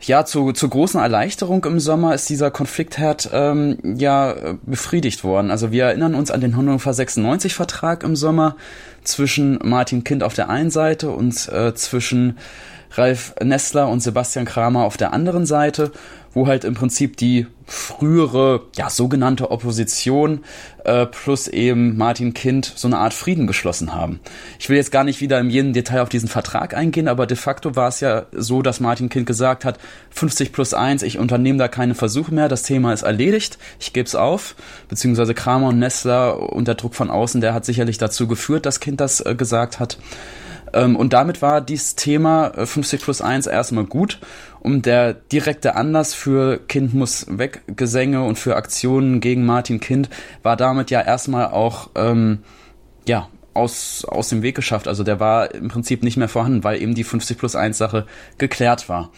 ja, 0.01 0.25
zu, 0.25 0.53
zur 0.53 0.71
großen 0.71 1.01
Erleichterung 1.01 1.65
im 1.65 1.81
Sommer 1.81 2.15
ist 2.15 2.29
dieser 2.29 2.53
Konfliktherd 2.53 3.31
ähm, 3.33 3.79
ja 3.83 4.55
befriedigt 4.63 5.25
worden. 5.25 5.51
Also 5.51 5.73
wir 5.73 5.87
erinnern 5.87 6.15
uns 6.15 6.31
an 6.31 6.41
den 6.41 6.57
Hannover 6.57 6.93
96 6.93 7.55
Vertrag 7.55 8.05
im 8.05 8.15
Sommer 8.15 8.57
zwischen 9.03 9.59
Martin 9.65 10.05
Kind 10.05 10.23
auf 10.23 10.35
der 10.35 10.51
einen 10.51 10.71
Seite 10.71 11.11
und 11.11 11.49
äh, 11.49 11.75
zwischen 11.75 12.39
Ralf 12.93 13.35
Nestler 13.43 13.89
und 13.89 14.01
Sebastian 14.01 14.45
Kramer 14.45 14.85
auf 14.85 14.97
der 14.97 15.13
anderen 15.13 15.47
Seite 15.47 15.93
wo 16.33 16.47
halt 16.47 16.65
im 16.65 16.75
Prinzip 16.75 17.17
die 17.17 17.47
frühere, 17.67 18.63
ja, 18.77 18.89
sogenannte 18.89 19.51
Opposition 19.51 20.41
äh, 20.85 21.05
plus 21.05 21.49
eben 21.49 21.99
Martin 21.99 22.33
Kind 22.33 22.73
so 22.75 22.89
eine 22.89 22.99
Art 22.99 23.13
Frieden 23.13 23.47
geschlossen 23.47 23.95
haben. 23.95 24.21
Ich 24.59 24.71
will 24.71 24.79
jetzt 24.79 24.91
gar 24.91 25.05
nicht 25.05 25.21
wieder 25.21 25.39
in 25.39 25.51
jedem 25.51 25.73
Detail 25.75 26.01
auf 26.01 26.09
diesen 26.09 26.29
Vertrag 26.29 26.75
eingehen, 26.75 27.09
aber 27.09 27.27
de 27.27 27.37
facto 27.37 27.77
war 27.77 27.89
es 27.89 28.01
ja 28.01 28.25
so, 28.33 28.63
dass 28.63 28.81
Martin 28.81 29.11
Kind 29.11 29.27
gesagt 29.27 29.67
hat, 29.67 29.79
50 30.11 30.53
plus 30.53 30.73
1, 30.73 31.03
ich 31.03 31.19
unternehme 31.19 31.59
da 31.59 31.69
keine 31.69 31.95
Versuche 31.95 32.35
mehr, 32.35 32.49
das 32.49 32.63
Thema 32.63 32.95
ist 32.95 33.03
erledigt, 33.03 33.59
ich 33.79 33.93
gebe 33.93 34.07
es 34.07 34.15
auf, 34.15 34.55
beziehungsweise 34.89 35.35
Kramer 35.35 35.69
und 35.69 35.79
Nessler 35.79 36.53
unter 36.53 36.75
Druck 36.75 36.95
von 36.95 37.11
außen, 37.11 37.43
der 37.43 37.53
hat 37.53 37.67
sicherlich 37.67 37.99
dazu 37.99 38.27
geführt, 38.27 38.65
dass 38.65 38.81
Kind 38.81 39.01
das 39.01 39.21
äh, 39.21 39.35
gesagt 39.35 39.79
hat. 39.79 39.99
Ähm, 40.73 40.97
und 40.97 41.13
damit 41.13 41.43
war 41.43 41.61
dieses 41.61 41.95
Thema 41.95 42.53
50 42.55 43.01
äh, 43.01 43.05
plus 43.05 43.21
1 43.21 43.47
erstmal 43.47 43.85
gut. 43.85 44.19
Und 44.61 44.87
der 44.87 45.15
direkte 45.15 45.77
Anlass 45.77 46.15
für 46.15 46.59
Kind 46.67 46.95
muss 46.95 47.27
weg 47.29 47.63
Gesänge 47.67 48.25
und 48.25 48.39
für 48.39 48.57
Aktionen 48.57 49.21
gegen 49.21 49.47
Martin 49.47 49.81
Kind 49.81 50.09
war 50.43 50.57
damit 50.57 50.91
ja 50.91 51.01
erstmal 51.01 51.47
auch 51.47 51.91
ähm, 51.95 52.41
ja 53.07 53.29
aus, 53.55 54.05
aus 54.05 54.29
dem 54.29 54.43
Weg 54.43 54.55
geschafft. 54.55 54.89
Also 54.89 55.05
der 55.05 55.21
war 55.21 55.55
im 55.55 55.69
Prinzip 55.69 56.03
nicht 56.03 56.17
mehr 56.17 56.29
vorhanden, 56.29 56.65
weil 56.65 56.81
eben 56.81 56.95
die 56.95 57.05
50 57.05 57.39
plus 57.39 57.57
1 57.57 57.77
Sache 57.77 58.07
geklärt 58.39 58.89
war. 58.89 59.11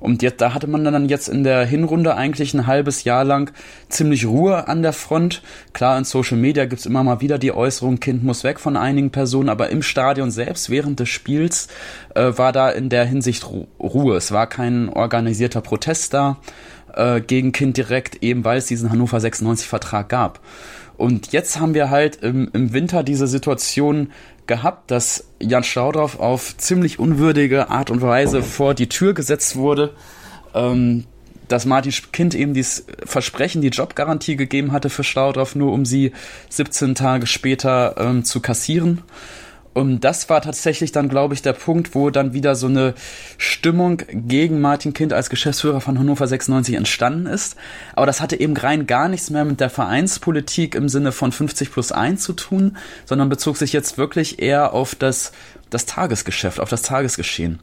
Und 0.00 0.22
jetzt, 0.22 0.40
da 0.40 0.54
hatte 0.54 0.66
man 0.66 0.84
dann 0.84 1.08
jetzt 1.08 1.28
in 1.28 1.44
der 1.44 1.64
Hinrunde 1.64 2.14
eigentlich 2.14 2.54
ein 2.54 2.66
halbes 2.66 3.04
Jahr 3.04 3.24
lang 3.24 3.52
ziemlich 3.88 4.26
Ruhe 4.26 4.68
an 4.68 4.82
der 4.82 4.92
Front. 4.92 5.42
Klar, 5.72 5.98
in 5.98 6.04
Social 6.04 6.36
Media 6.36 6.64
gibt's 6.66 6.86
immer 6.86 7.02
mal 7.02 7.20
wieder 7.20 7.38
die 7.38 7.52
Äußerung, 7.52 8.00
Kind 8.00 8.24
muss 8.24 8.44
weg 8.44 8.60
von 8.60 8.76
einigen 8.76 9.10
Personen, 9.10 9.48
aber 9.48 9.70
im 9.70 9.82
Stadion 9.82 10.30
selbst 10.30 10.70
während 10.70 11.00
des 11.00 11.08
Spiels 11.08 11.68
äh, 12.14 12.32
war 12.36 12.52
da 12.52 12.70
in 12.70 12.88
der 12.88 13.04
Hinsicht 13.04 13.46
Ruhe. 13.80 14.16
Es 14.16 14.32
war 14.32 14.46
kein 14.46 14.88
organisierter 14.88 15.60
Protest 15.60 16.14
da 16.14 16.38
äh, 16.94 17.20
gegen 17.20 17.52
Kind 17.52 17.76
direkt, 17.76 18.22
eben 18.22 18.44
weil 18.44 18.58
es 18.58 18.66
diesen 18.66 18.90
Hannover 18.90 19.20
96 19.20 19.68
Vertrag 19.68 20.08
gab. 20.08 20.40
Und 20.96 21.32
jetzt 21.32 21.60
haben 21.60 21.74
wir 21.74 21.90
halt 21.90 22.16
im, 22.22 22.50
im 22.52 22.72
Winter 22.72 23.02
diese 23.02 23.26
Situation 23.26 24.12
gehabt, 24.46 24.90
dass 24.90 25.24
Jan 25.40 25.64
Staudorf 25.64 26.18
auf 26.18 26.56
ziemlich 26.56 26.98
unwürdige 26.98 27.68
Art 27.68 27.90
und 27.90 28.00
Weise 28.00 28.42
vor 28.42 28.74
die 28.74 28.88
Tür 28.88 29.12
gesetzt 29.12 29.56
wurde, 29.56 29.92
ähm, 30.54 31.04
dass 31.48 31.66
Martin 31.66 31.92
Kind 32.12 32.34
eben 32.34 32.54
dieses 32.54 32.86
Versprechen, 33.04 33.60
die 33.60 33.68
Jobgarantie 33.68 34.36
gegeben 34.36 34.72
hatte 34.72 34.90
für 34.90 35.04
Staudorf, 35.04 35.54
nur 35.54 35.72
um 35.72 35.84
sie 35.84 36.12
17 36.48 36.94
Tage 36.94 37.26
später 37.26 37.94
ähm, 37.98 38.24
zu 38.24 38.40
kassieren. 38.40 39.02
Und 39.76 40.04
das 40.04 40.30
war 40.30 40.40
tatsächlich 40.40 40.90
dann, 40.90 41.10
glaube 41.10 41.34
ich, 41.34 41.42
der 41.42 41.52
Punkt, 41.52 41.94
wo 41.94 42.08
dann 42.08 42.32
wieder 42.32 42.54
so 42.54 42.66
eine 42.66 42.94
Stimmung 43.36 44.00
gegen 44.10 44.62
Martin 44.62 44.94
Kind 44.94 45.12
als 45.12 45.28
Geschäftsführer 45.28 45.82
von 45.82 45.98
Hannover 45.98 46.26
96 46.26 46.76
entstanden 46.76 47.26
ist. 47.26 47.56
Aber 47.94 48.06
das 48.06 48.22
hatte 48.22 48.40
eben 48.40 48.56
rein 48.56 48.86
gar 48.86 49.10
nichts 49.10 49.28
mehr 49.28 49.44
mit 49.44 49.60
der 49.60 49.68
Vereinspolitik 49.68 50.74
im 50.74 50.88
Sinne 50.88 51.12
von 51.12 51.30
50 51.30 51.72
plus 51.72 51.92
1 51.92 52.22
zu 52.22 52.32
tun, 52.32 52.78
sondern 53.04 53.28
bezog 53.28 53.58
sich 53.58 53.74
jetzt 53.74 53.98
wirklich 53.98 54.40
eher 54.40 54.72
auf 54.72 54.94
das, 54.94 55.32
das 55.68 55.84
Tagesgeschäft, 55.84 56.58
auf 56.58 56.70
das 56.70 56.80
Tagesgeschehen. 56.80 57.60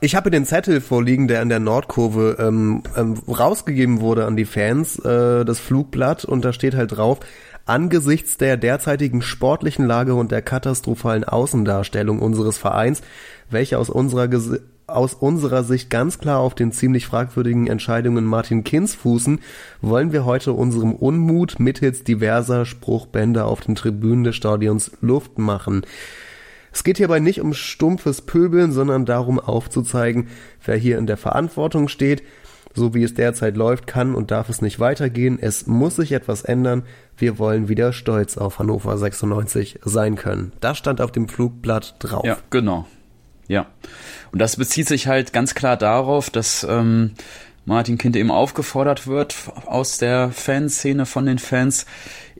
Ich 0.00 0.16
habe 0.16 0.32
den 0.32 0.46
Zettel 0.46 0.80
vorliegen, 0.80 1.28
der 1.28 1.42
in 1.42 1.48
der 1.48 1.60
Nordkurve 1.60 2.38
ähm, 2.40 2.82
ähm, 2.96 3.22
rausgegeben 3.28 4.00
wurde 4.00 4.26
an 4.26 4.36
die 4.36 4.46
Fans, 4.46 4.98
äh, 4.98 5.44
das 5.44 5.60
Flugblatt, 5.60 6.24
und 6.24 6.44
da 6.44 6.52
steht 6.52 6.74
halt 6.74 6.96
drauf, 6.96 7.20
Angesichts 7.68 8.38
der 8.38 8.56
derzeitigen 8.56 9.22
sportlichen 9.22 9.86
Lage 9.86 10.14
und 10.14 10.30
der 10.30 10.40
katastrophalen 10.40 11.24
Außendarstellung 11.24 12.20
unseres 12.20 12.58
Vereins, 12.58 13.02
welche 13.50 13.78
aus 13.78 13.90
unserer, 13.90 14.28
aus 14.86 15.14
unserer 15.14 15.64
Sicht 15.64 15.90
ganz 15.90 16.20
klar 16.20 16.38
auf 16.38 16.54
den 16.54 16.70
ziemlich 16.70 17.08
fragwürdigen 17.08 17.66
Entscheidungen 17.66 18.24
Martin 18.24 18.62
Kins 18.62 18.94
fußen, 18.94 19.40
wollen 19.82 20.12
wir 20.12 20.24
heute 20.24 20.52
unserem 20.52 20.92
Unmut 20.92 21.58
mittels 21.58 22.04
diverser 22.04 22.66
Spruchbänder 22.66 23.46
auf 23.46 23.62
den 23.62 23.74
Tribünen 23.74 24.22
des 24.22 24.36
Stadions 24.36 24.92
Luft 25.00 25.36
machen. 25.36 25.82
Es 26.72 26.84
geht 26.84 26.98
hierbei 26.98 27.18
nicht 27.18 27.40
um 27.40 27.52
stumpfes 27.52 28.20
Pöbeln, 28.20 28.70
sondern 28.70 29.06
darum 29.06 29.40
aufzuzeigen, 29.40 30.28
wer 30.64 30.76
hier 30.76 30.98
in 30.98 31.08
der 31.08 31.16
Verantwortung 31.16 31.88
steht, 31.88 32.22
so 32.76 32.94
wie 32.94 33.02
es 33.02 33.14
derzeit 33.14 33.56
läuft, 33.56 33.86
kann 33.86 34.14
und 34.14 34.30
darf 34.30 34.48
es 34.48 34.62
nicht 34.62 34.78
weitergehen. 34.78 35.38
Es 35.40 35.66
muss 35.66 35.96
sich 35.96 36.12
etwas 36.12 36.44
ändern. 36.44 36.84
Wir 37.16 37.38
wollen 37.38 37.68
wieder 37.68 37.92
stolz 37.92 38.36
auf 38.36 38.58
Hannover 38.58 38.96
96 38.96 39.80
sein 39.84 40.14
können. 40.14 40.52
Das 40.60 40.78
stand 40.78 41.00
auf 41.00 41.10
dem 41.10 41.28
Flugblatt 41.28 41.96
drauf. 41.98 42.24
Ja, 42.24 42.36
genau. 42.50 42.86
Ja. 43.48 43.66
Und 44.32 44.40
das 44.40 44.56
bezieht 44.56 44.88
sich 44.88 45.06
halt 45.06 45.32
ganz 45.32 45.54
klar 45.54 45.76
darauf, 45.76 46.30
dass 46.30 46.66
ähm, 46.68 47.12
Martin 47.64 47.98
Kind 47.98 48.14
eben 48.16 48.30
aufgefordert 48.30 49.06
wird 49.06 49.34
aus 49.64 49.98
der 49.98 50.30
Fanszene 50.30 51.06
von 51.06 51.26
den 51.26 51.38
Fans, 51.38 51.86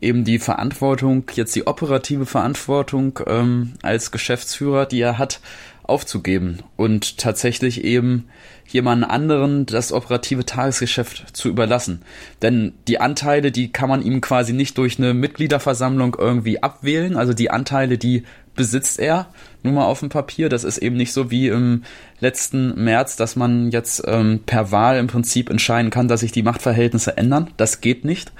eben 0.01 0.25
die 0.25 0.39
Verantwortung, 0.39 1.25
jetzt 1.35 1.57
die 1.57 1.67
operative 1.67 2.27
Verantwortung 2.27 3.19
ähm, 3.27 3.75
als 3.83 4.11
Geschäftsführer, 4.11 4.87
die 4.87 5.01
er 5.01 5.19
hat, 5.19 5.41
aufzugeben 5.83 6.63
und 6.77 7.19
tatsächlich 7.19 7.85
eben 7.85 8.29
jemand 8.69 9.05
anderen 9.09 9.67
das 9.67 9.93
operative 9.93 10.45
Tagesgeschäft 10.45 11.37
zu 11.37 11.49
überlassen. 11.49 12.03
Denn 12.43 12.75
die 12.89 13.01
Anteile, 13.01 13.53
die 13.53 13.73
kann 13.73 13.89
man 13.89 14.03
ihm 14.03 14.21
quasi 14.21 14.53
nicht 14.53 14.79
durch 14.79 14.99
eine 14.99 15.15
Mitgliederversammlung 15.15 16.17
irgendwie 16.19 16.63
abwählen. 16.63 17.17
Also 17.17 17.33
die 17.33 17.51
Anteile, 17.51 17.99
die 17.99 18.25
besitzt 18.55 18.99
er 18.99 19.29
nur 19.63 19.75
mal 19.75 19.85
auf 19.85 20.01
dem 20.01 20.09
Papier. 20.09 20.49
Das 20.49 20.65
ist 20.65 20.79
eben 20.79 20.97
nicht 20.97 21.13
so 21.13 21.31
wie 21.31 21.49
im 21.49 21.85
letzten 22.21 22.83
März, 22.83 23.17
dass 23.17 23.37
man 23.37 23.71
jetzt 23.71 24.03
ähm, 24.07 24.41
per 24.45 24.73
Wahl 24.73 24.99
im 24.99 25.07
Prinzip 25.07 25.51
entscheiden 25.51 25.91
kann, 25.91 26.09
dass 26.09 26.21
sich 26.21 26.33
die 26.33 26.43
Machtverhältnisse 26.43 27.17
ändern. 27.17 27.51
Das 27.57 27.81
geht 27.81 28.05
nicht. 28.05 28.33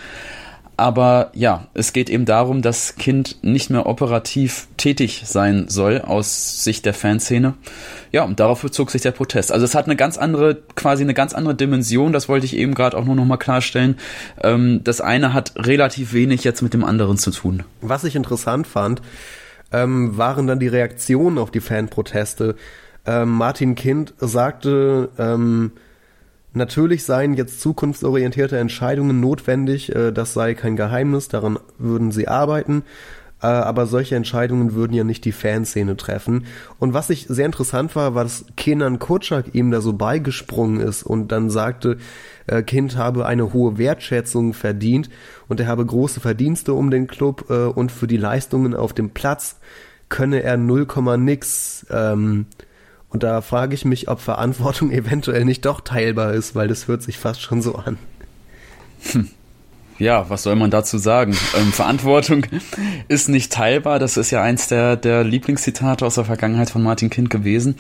Aber 0.79 1.31
ja, 1.33 1.69
es 1.73 1.95
geht 1.95 2.11
eben 2.11 2.27
darum, 2.27 2.61
dass 2.61 2.97
Kind 2.97 3.43
nicht 3.43 3.71
mehr 3.71 3.87
operativ 3.87 4.69
tätig 4.77 5.23
sein 5.25 5.69
soll 5.69 6.03
aus 6.03 6.65
Sicht 6.65 6.85
der 6.85 6.93
Fanszene. 6.93 7.55
Ja, 8.13 8.25
und 8.25 8.41
darauf 8.41 8.61
bezog 8.61 8.91
sich 8.91 9.01
der 9.01 9.13
Protest. 9.13 9.53
Also 9.53 9.65
es 9.65 9.75
hat 9.75 9.87
eine 9.87 9.97
ganz 9.97 10.19
andere, 10.19 10.57
quasi 10.75 11.03
eine 11.03 11.15
ganz 11.15 11.33
andere 11.33 11.55
Dimension, 11.55 12.13
das 12.13 12.29
wollte 12.29 12.45
ich 12.45 12.57
eben 12.57 12.75
gerade 12.75 12.97
auch 12.97 13.07
nur 13.07 13.15
nochmal 13.15 13.39
klarstellen. 13.39 13.97
Ähm, 14.43 14.83
das 14.85 15.01
eine 15.01 15.33
hat 15.33 15.55
relativ 15.57 16.13
wenig 16.13 16.45
jetzt 16.45 16.61
mit 16.61 16.75
dem 16.75 16.85
anderen 16.85 17.17
zu 17.17 17.31
tun. 17.31 17.63
Was 17.81 18.05
ich 18.05 18.15
interessant 18.15 18.67
fand, 18.67 19.01
ähm, 19.73 20.19
waren 20.19 20.47
dann 20.47 20.61
die 20.61 20.69
Reaktionen 20.69 21.39
auf 21.39 21.51
die 21.51 21.61
Fanproteste. 21.61 22.55
Ähm, 23.07 23.31
Martin 23.31 23.77
Kind 23.77 24.13
sagte, 24.19 25.09
ähm, 25.19 25.73
Natürlich 26.57 27.05
seien 27.05 27.35
jetzt 27.35 27.61
zukunftsorientierte 27.61 28.57
Entscheidungen 28.57 29.21
notwendig, 29.21 29.95
äh, 29.95 30.11
das 30.11 30.33
sei 30.33 30.55
kein 30.55 30.75
Geheimnis, 30.75 31.29
daran 31.29 31.59
würden 31.77 32.13
sie 32.13 32.29
arbeiten, 32.29 32.83
äh, 33.43 33.47
aber 33.47 33.85
solche 33.85 34.17
Entscheidungen 34.17 34.73
würden 34.73 34.95
ja 34.95 35.05
nicht 35.05 35.27
die 35.27 35.33
Fanszene 35.33 35.99
treffen. 35.99 36.47
Und 36.79 36.95
was 36.95 37.11
ich 37.11 37.27
sehr 37.29 37.45
interessant 37.45 37.95
war, 37.95 38.15
war, 38.15 38.25
dass 38.25 38.47
Kenan 38.57 38.99
Kutschak 38.99 39.55
ihm 39.55 39.71
da 39.71 39.83
so 39.83 39.93
beigesprungen 39.93 40.81
ist 40.81 41.03
und 41.03 41.31
dann 41.31 41.51
sagte, 41.51 41.99
äh, 42.47 42.63
Kind 42.63 42.97
habe 42.97 43.27
eine 43.27 43.53
hohe 43.53 43.77
Wertschätzung 43.77 44.55
verdient 44.55 45.11
und 45.49 45.61
er 45.61 45.67
habe 45.67 45.85
große 45.85 46.21
Verdienste 46.21 46.73
um 46.73 46.91
den 46.91 47.07
Club 47.07 47.51
und 47.51 47.93
für 47.93 48.07
die 48.07 48.17
Leistungen 48.17 48.75
auf 48.75 48.95
dem 48.95 49.11
Platz 49.11 49.57
könne 50.09 50.43
er 50.43 50.57
0, 50.57 50.87
nix 51.19 51.85
ähm, 51.91 52.47
und 53.11 53.23
da 53.23 53.41
frage 53.41 53.75
ich 53.75 53.85
mich, 53.85 54.09
ob 54.09 54.21
Verantwortung 54.21 54.91
eventuell 54.93 55.45
nicht 55.45 55.65
doch 55.65 55.81
teilbar 55.81 56.35
ist, 56.35 56.55
weil 56.55 56.69
das 56.69 56.89
hört 56.89 57.03
sich 57.03 57.19
fast 57.19 57.43
schon 57.43 57.63
so 57.63 57.77
an. 57.77 57.99
Hm. 59.13 59.31
Ja, 59.99 60.29
was 60.29 60.43
soll 60.43 60.57
man 60.57 60.71
dazu 60.71 60.99
sagen? 60.99 61.35
Ähm, 61.57 61.73
Verantwortung 61.73 62.45
ist 63.09 63.29
nicht 63.29 63.51
teilbar. 63.51 63.99
Das 63.99 64.19
ist 64.19 64.31
ja 64.31 64.43
eins 64.43 64.69
der, 64.69 64.97
der 64.97 65.25
Lieblingszitate 65.25 66.05
aus 66.05 66.17
der 66.17 66.27
Vergangenheit 66.27 66.69
von 66.69 66.83
Martin 66.83 67.09
Kind 67.09 67.31
gewesen. 67.31 67.77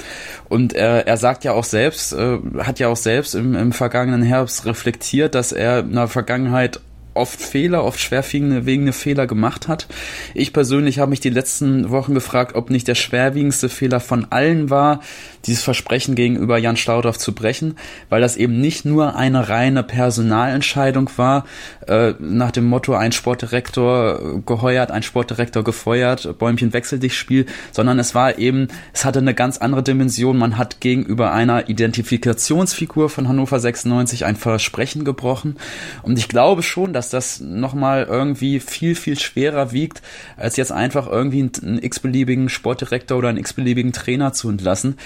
Und 0.49 0.73
er, 0.73 1.07
er 1.07 1.19
sagt 1.19 1.45
ja 1.45 1.53
auch 1.53 1.65
selbst, 1.65 2.15
äh, 2.15 2.39
hat 2.61 2.79
ja 2.79 2.89
auch 2.89 2.97
selbst 2.97 3.35
im, 3.35 3.55
im 3.55 3.73
vergangenen 3.73 4.23
Herbst 4.23 4.65
reflektiert, 4.65 5.35
dass 5.35 5.53
er 5.53 5.81
in 5.81 5.93
der 5.93 6.09
Vergangenheit 6.09 6.81
oft 7.17 7.41
Fehler, 7.41 7.85
oft 7.85 8.01
schwerwiegende 8.01 8.93
Fehler 8.93 9.27
gemacht 9.27 9.69
hat. 9.69 9.87
Ich 10.35 10.53
persönlich 10.53 10.99
habe 10.99 11.11
mich 11.11 11.21
die 11.21 11.31
letzten 11.31 11.91
Wochen 11.91 12.15
gefragt, 12.15 12.55
ob 12.55 12.71
nicht 12.71 12.89
der 12.89 12.95
schwerwiegendste 12.95 13.69
Fehler 13.69 14.01
von 14.01 14.27
allen 14.31 14.71
war, 14.71 15.01
dieses 15.47 15.63
Versprechen 15.63 16.15
gegenüber 16.15 16.59
Jan 16.59 16.77
Staudorf 16.77 17.19
zu 17.19 17.35
brechen, 17.35 17.77
weil 18.09 18.21
das 18.21 18.37
eben 18.37 18.61
nicht 18.61 18.85
nur 18.85 19.17
eine 19.17 19.49
reine 19.49 19.83
Personalentscheidung 19.83 21.11
war, 21.17 21.45
äh, 21.87 22.15
nach 22.19 22.51
dem 22.51 22.65
Motto 22.65 22.95
ein 22.95 23.13
Sportdirektor 23.13 24.43
geheuert, 24.45 24.91
ein 24.91 25.03
Sportdirektor 25.03 25.65
gefeuert, 25.65 26.39
Bäumchen 26.39 26.73
wechsel 26.73 26.99
dich 26.99 27.17
Spiel, 27.17 27.47
sondern 27.73 27.99
es 27.99 28.15
war 28.15 28.39
eben, 28.39 28.69
es 28.93 29.05
hatte 29.05 29.21
eine 29.21 29.35
ganz 29.35 29.59
andere 29.59 29.83
Dimension. 29.83 30.37
Man 30.37 30.59
hat 30.59 30.81
gegenüber 30.81 31.33
einer 31.33 31.69
Identifikationsfigur 31.69 33.09
von 33.09 33.29
Hannover 33.29 33.61
96 33.61 34.25
ein 34.25 34.37
Versprechen 34.37 35.05
gebrochen 35.05 35.57
und 36.03 36.19
ich 36.19 36.29
glaube 36.29 36.63
schon, 36.63 36.93
dass 36.93 37.06
das 37.11 37.41
nochmal 37.41 38.05
irgendwie 38.05 38.61
viel, 38.61 38.95
viel 38.95 39.19
schwerer 39.19 39.73
wiegt, 39.73 40.03
als 40.37 40.57
jetzt 40.57 40.73
einfach 40.73 41.07
irgendwie 41.07 41.41
einen, 41.41 41.53
einen 41.63 41.83
x-beliebigen 41.83 42.49
Sportdirektor 42.49 43.19
oder 43.19 43.29
einen 43.29 43.39
x-beliebigen 43.39 43.93
Trainer 43.93 44.33
zu 44.33 44.49
entlassen. 44.49 44.97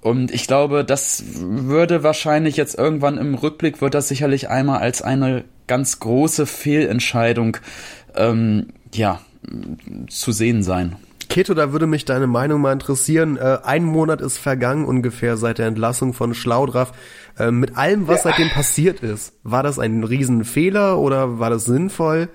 Und 0.00 0.30
ich 0.30 0.46
glaube, 0.46 0.84
das 0.84 1.24
würde 1.36 2.02
wahrscheinlich 2.02 2.56
jetzt 2.56 2.78
irgendwann 2.78 3.18
im 3.18 3.34
Rückblick, 3.34 3.80
wird 3.80 3.94
das 3.94 4.08
sicherlich 4.08 4.48
einmal 4.48 4.78
als 4.78 5.02
eine 5.02 5.44
ganz 5.66 5.98
große 5.98 6.46
Fehlentscheidung 6.46 7.56
ähm, 8.14 8.68
ja, 8.94 9.20
zu 10.08 10.32
sehen 10.32 10.62
sein. 10.62 10.96
Keto, 11.28 11.54
da 11.54 11.72
würde 11.72 11.86
mich 11.86 12.04
deine 12.04 12.26
Meinung 12.26 12.60
mal 12.60 12.72
interessieren. 12.72 13.36
Äh, 13.36 13.58
ein 13.64 13.84
Monat 13.84 14.20
ist 14.20 14.38
vergangen 14.38 14.84
ungefähr 14.84 15.36
seit 15.36 15.58
der 15.58 15.66
Entlassung 15.66 16.12
von 16.12 16.34
Schlaudraff. 16.34 16.92
Äh, 17.38 17.50
mit 17.50 17.76
allem, 17.76 18.08
was 18.08 18.24
ja. 18.24 18.30
seitdem 18.30 18.50
passiert 18.50 19.00
ist, 19.00 19.34
war 19.42 19.62
das 19.62 19.78
ein 19.78 20.04
Riesenfehler 20.04 20.98
oder 20.98 21.38
war 21.38 21.50
das 21.50 21.64
sinnvoll? 21.64 22.28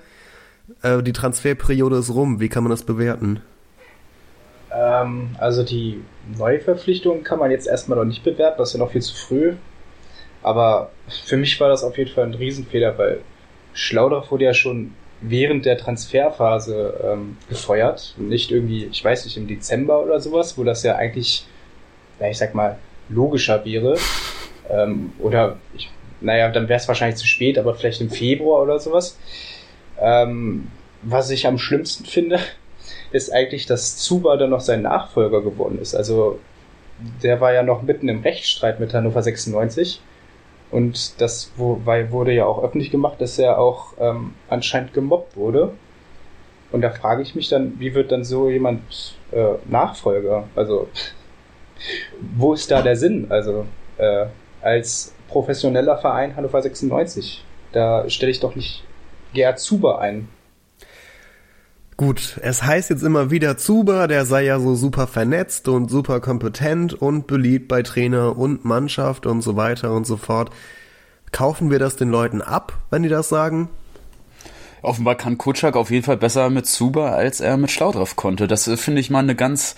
Äh, 0.82 1.02
die 1.02 1.12
Transferperiode 1.12 1.96
ist 1.96 2.14
rum. 2.14 2.40
Wie 2.40 2.48
kann 2.48 2.64
man 2.64 2.70
das 2.70 2.84
bewerten? 2.84 3.40
Ähm, 4.72 5.30
also 5.38 5.62
die 5.64 6.02
Neuverpflichtung 6.38 7.22
kann 7.24 7.38
man 7.38 7.50
jetzt 7.50 7.66
erstmal 7.66 7.98
noch 7.98 8.04
nicht 8.04 8.24
bewerten, 8.24 8.56
das 8.58 8.70
ist 8.70 8.74
ja 8.74 8.80
noch 8.80 8.92
viel 8.92 9.02
zu 9.02 9.14
früh. 9.14 9.54
Aber 10.42 10.90
für 11.24 11.36
mich 11.36 11.60
war 11.60 11.68
das 11.68 11.84
auf 11.84 11.96
jeden 11.98 12.10
Fall 12.10 12.24
ein 12.24 12.34
Riesenfehler, 12.34 12.96
weil 12.98 13.20
Schlaudorf 13.74 14.30
wurde 14.30 14.44
ja 14.44 14.54
schon 14.54 14.92
während 15.22 15.64
der 15.64 15.78
Transferphase 15.78 17.00
ähm, 17.04 17.36
gefeuert. 17.48 18.14
Nicht 18.18 18.50
irgendwie, 18.50 18.86
ich 18.86 19.04
weiß 19.04 19.24
nicht, 19.24 19.36
im 19.36 19.46
Dezember 19.46 20.02
oder 20.02 20.20
sowas, 20.20 20.58
wo 20.58 20.64
das 20.64 20.82
ja 20.82 20.96
eigentlich, 20.96 21.46
na, 22.18 22.28
ich 22.28 22.38
sag 22.38 22.54
mal, 22.54 22.78
logischer 23.08 23.64
wäre. 23.64 23.96
Ähm, 24.68 25.12
oder, 25.18 25.56
ich, 25.74 25.90
naja, 26.20 26.50
dann 26.50 26.68
wäre 26.68 26.78
es 26.78 26.88
wahrscheinlich 26.88 27.18
zu 27.18 27.26
spät, 27.26 27.58
aber 27.58 27.74
vielleicht 27.74 28.00
im 28.00 28.10
Februar 28.10 28.62
oder 28.62 28.80
sowas. 28.80 29.18
Ähm, 30.00 30.68
was 31.02 31.30
ich 31.30 31.46
am 31.46 31.58
schlimmsten 31.58 32.04
finde, 32.04 32.40
ist 33.12 33.32
eigentlich, 33.32 33.66
dass 33.66 33.96
Zuba 33.96 34.36
dann 34.36 34.50
noch 34.50 34.60
sein 34.60 34.82
Nachfolger 34.82 35.40
geworden 35.40 35.78
ist. 35.80 35.94
Also 35.94 36.40
der 37.22 37.40
war 37.40 37.52
ja 37.52 37.62
noch 37.62 37.82
mitten 37.82 38.08
im 38.08 38.22
Rechtsstreit 38.22 38.80
mit 38.80 38.92
Hannover 38.94 39.22
96 39.22 40.00
und 40.72 41.20
das 41.20 41.52
wurde 41.56 42.32
ja 42.32 42.46
auch 42.46 42.64
öffentlich 42.64 42.90
gemacht, 42.90 43.20
dass 43.20 43.38
er 43.38 43.58
auch 43.58 43.92
ähm, 44.00 44.34
anscheinend 44.48 44.94
gemobbt 44.94 45.36
wurde. 45.36 45.72
Und 46.72 46.80
da 46.80 46.90
frage 46.90 47.20
ich 47.20 47.34
mich 47.34 47.50
dann, 47.50 47.78
wie 47.78 47.94
wird 47.94 48.10
dann 48.10 48.24
so 48.24 48.48
jemand 48.48 48.80
äh, 49.32 49.54
Nachfolger? 49.66 50.48
Also, 50.56 50.88
wo 52.36 52.54
ist 52.54 52.70
da 52.70 52.80
der 52.80 52.96
Sinn? 52.96 53.26
Also, 53.28 53.66
äh, 53.98 54.26
als 54.62 55.14
professioneller 55.28 55.98
Verein 55.98 56.36
Hannover 56.36 56.62
96, 56.62 57.44
da 57.72 58.08
stelle 58.08 58.32
ich 58.32 58.40
doch 58.40 58.54
nicht 58.54 58.82
Gerd 59.34 59.58
Zuber 59.58 60.00
ein. 60.00 60.28
Gut, 61.96 62.38
es 62.42 62.62
heißt 62.62 62.90
jetzt 62.90 63.02
immer 63.02 63.30
wieder, 63.30 63.58
Zuber, 63.58 64.08
der 64.08 64.24
sei 64.24 64.44
ja 64.44 64.58
so 64.58 64.74
super 64.74 65.06
vernetzt 65.06 65.68
und 65.68 65.90
super 65.90 66.20
kompetent 66.20 66.94
und 66.94 67.26
beliebt 67.26 67.68
bei 67.68 67.82
Trainer 67.82 68.36
und 68.36 68.64
Mannschaft 68.64 69.26
und 69.26 69.42
so 69.42 69.56
weiter 69.56 69.92
und 69.92 70.06
so 70.06 70.16
fort. 70.16 70.50
Kaufen 71.32 71.70
wir 71.70 71.78
das 71.78 71.96
den 71.96 72.10
Leuten 72.10 72.40
ab, 72.40 72.78
wenn 72.90 73.02
die 73.02 73.08
das 73.08 73.28
sagen? 73.28 73.68
Offenbar 74.82 75.14
kann 75.14 75.38
Kutschak 75.38 75.76
auf 75.76 75.92
jeden 75.92 76.04
Fall 76.04 76.16
besser 76.16 76.50
mit 76.50 76.66
Zuber, 76.66 77.12
als 77.12 77.40
er 77.40 77.56
mit 77.56 77.70
Schlaudraff 77.70 78.16
konnte. 78.16 78.48
Das 78.48 78.66
äh, 78.66 78.76
finde 78.76 79.00
ich 79.00 79.10
mal 79.10 79.20
eine 79.20 79.36
ganz 79.36 79.76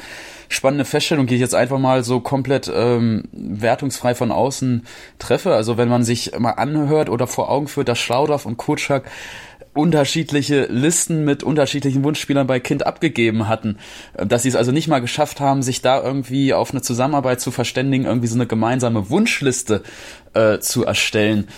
spannende 0.48 0.86
Feststellung, 0.86 1.26
die 1.26 1.34
ich 1.34 1.42
jetzt 1.42 1.54
einfach 1.54 1.78
mal 1.78 2.02
so 2.04 2.20
komplett 2.20 2.72
ähm, 2.74 3.24
wertungsfrei 3.32 4.14
von 4.14 4.32
außen 4.32 4.86
treffe. 5.18 5.54
Also 5.54 5.76
wenn 5.76 5.90
man 5.90 6.04
sich 6.04 6.38
mal 6.38 6.52
anhört 6.52 7.10
oder 7.10 7.26
vor 7.26 7.50
Augen 7.50 7.68
führt, 7.68 7.88
dass 7.88 7.98
Schlaudraff 7.98 8.46
und 8.46 8.56
Kutschak 8.56 9.04
unterschiedliche 9.74 10.66
Listen 10.70 11.24
mit 11.24 11.42
unterschiedlichen 11.42 12.04
Wunschspielern 12.04 12.46
bei 12.46 12.60
Kind 12.60 12.86
abgegeben 12.86 13.48
hatten. 13.48 13.78
Äh, 14.14 14.26
dass 14.26 14.42
sie 14.42 14.48
es 14.48 14.56
also 14.56 14.72
nicht 14.72 14.88
mal 14.88 15.00
geschafft 15.00 15.40
haben, 15.40 15.62
sich 15.62 15.82
da 15.82 16.02
irgendwie 16.02 16.54
auf 16.54 16.70
eine 16.70 16.82
Zusammenarbeit 16.82 17.40
zu 17.40 17.50
verständigen, 17.50 18.06
irgendwie 18.06 18.28
so 18.28 18.36
eine 18.36 18.46
gemeinsame 18.46 19.10
Wunschliste 19.10 19.82
äh, 20.34 20.58
zu 20.60 20.84
erstellen. 20.84 21.48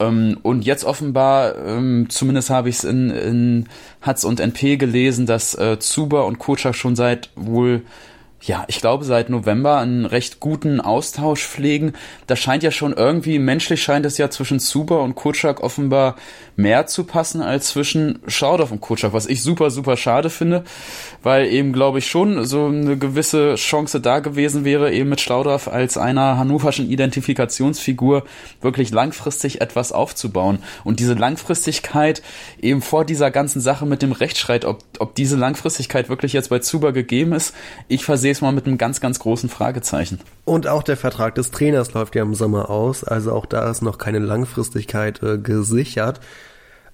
Ähm, 0.00 0.38
und 0.42 0.64
jetzt 0.64 0.84
offenbar, 0.84 1.56
ähm, 1.56 2.06
zumindest 2.08 2.50
habe 2.50 2.68
ich 2.68 2.76
es 2.76 2.84
in, 2.84 3.10
in 3.10 3.68
Hatz 4.00 4.24
und 4.24 4.40
NP 4.40 4.76
gelesen, 4.76 5.26
dass 5.26 5.54
äh, 5.54 5.78
Zuber 5.78 6.26
und 6.26 6.38
Kotschak 6.38 6.74
schon 6.74 6.96
seit 6.96 7.30
wohl 7.36 7.82
ja, 8.46 8.64
ich 8.68 8.80
glaube, 8.80 9.04
seit 9.04 9.30
November 9.30 9.78
einen 9.78 10.04
recht 10.04 10.38
guten 10.38 10.82
Austausch 10.82 11.46
pflegen. 11.46 11.94
Da 12.26 12.36
scheint 12.36 12.62
ja 12.62 12.70
schon 12.70 12.92
irgendwie, 12.92 13.38
menschlich 13.38 13.82
scheint 13.82 14.04
es 14.04 14.18
ja 14.18 14.28
zwischen 14.28 14.60
Zuber 14.60 15.02
und 15.02 15.14
Kutschak 15.14 15.62
offenbar 15.62 16.16
mehr 16.54 16.86
zu 16.86 17.04
passen 17.04 17.40
als 17.40 17.68
zwischen 17.68 18.18
Schaudorf 18.26 18.70
und 18.70 18.82
Kutschak, 18.82 19.14
was 19.14 19.26
ich 19.26 19.42
super, 19.42 19.70
super 19.70 19.96
schade 19.96 20.28
finde, 20.28 20.64
weil 21.22 21.46
eben, 21.46 21.72
glaube 21.72 21.98
ich, 21.98 22.06
schon 22.06 22.44
so 22.44 22.66
eine 22.66 22.98
gewisse 22.98 23.54
Chance 23.54 24.00
da 24.00 24.18
gewesen 24.18 24.64
wäre, 24.64 24.92
eben 24.92 25.08
mit 25.08 25.22
Schlaudorf 25.22 25.66
als 25.66 25.96
einer 25.96 26.36
hannoverschen 26.36 26.90
Identifikationsfigur 26.90 28.24
wirklich 28.60 28.90
langfristig 28.90 29.62
etwas 29.62 29.90
aufzubauen. 29.90 30.58
Und 30.84 31.00
diese 31.00 31.14
Langfristigkeit 31.14 32.22
eben 32.60 32.82
vor 32.82 33.06
dieser 33.06 33.30
ganzen 33.30 33.62
Sache 33.62 33.86
mit 33.86 34.02
dem 34.02 34.12
Rechtsstreit, 34.12 34.66
ob, 34.66 34.84
ob 34.98 35.14
diese 35.14 35.36
Langfristigkeit 35.36 36.10
wirklich 36.10 36.34
jetzt 36.34 36.50
bei 36.50 36.58
Zuber 36.58 36.92
gegeben 36.92 37.32
ist, 37.32 37.54
ich 37.88 38.04
versehe 38.04 38.33
es 38.38 38.42
mal 38.42 38.52
mit 38.52 38.66
einem 38.66 38.78
ganz, 38.78 39.00
ganz 39.00 39.18
großen 39.18 39.48
Fragezeichen. 39.48 40.20
Und 40.44 40.66
auch 40.66 40.82
der 40.82 40.96
Vertrag 40.96 41.34
des 41.34 41.50
Trainers 41.50 41.92
läuft 41.94 42.14
ja 42.14 42.22
im 42.22 42.34
Sommer 42.34 42.70
aus, 42.70 43.04
also 43.04 43.32
auch 43.32 43.46
da 43.46 43.70
ist 43.70 43.82
noch 43.82 43.98
keine 43.98 44.18
Langfristigkeit 44.18 45.22
äh, 45.22 45.38
gesichert. 45.38 46.20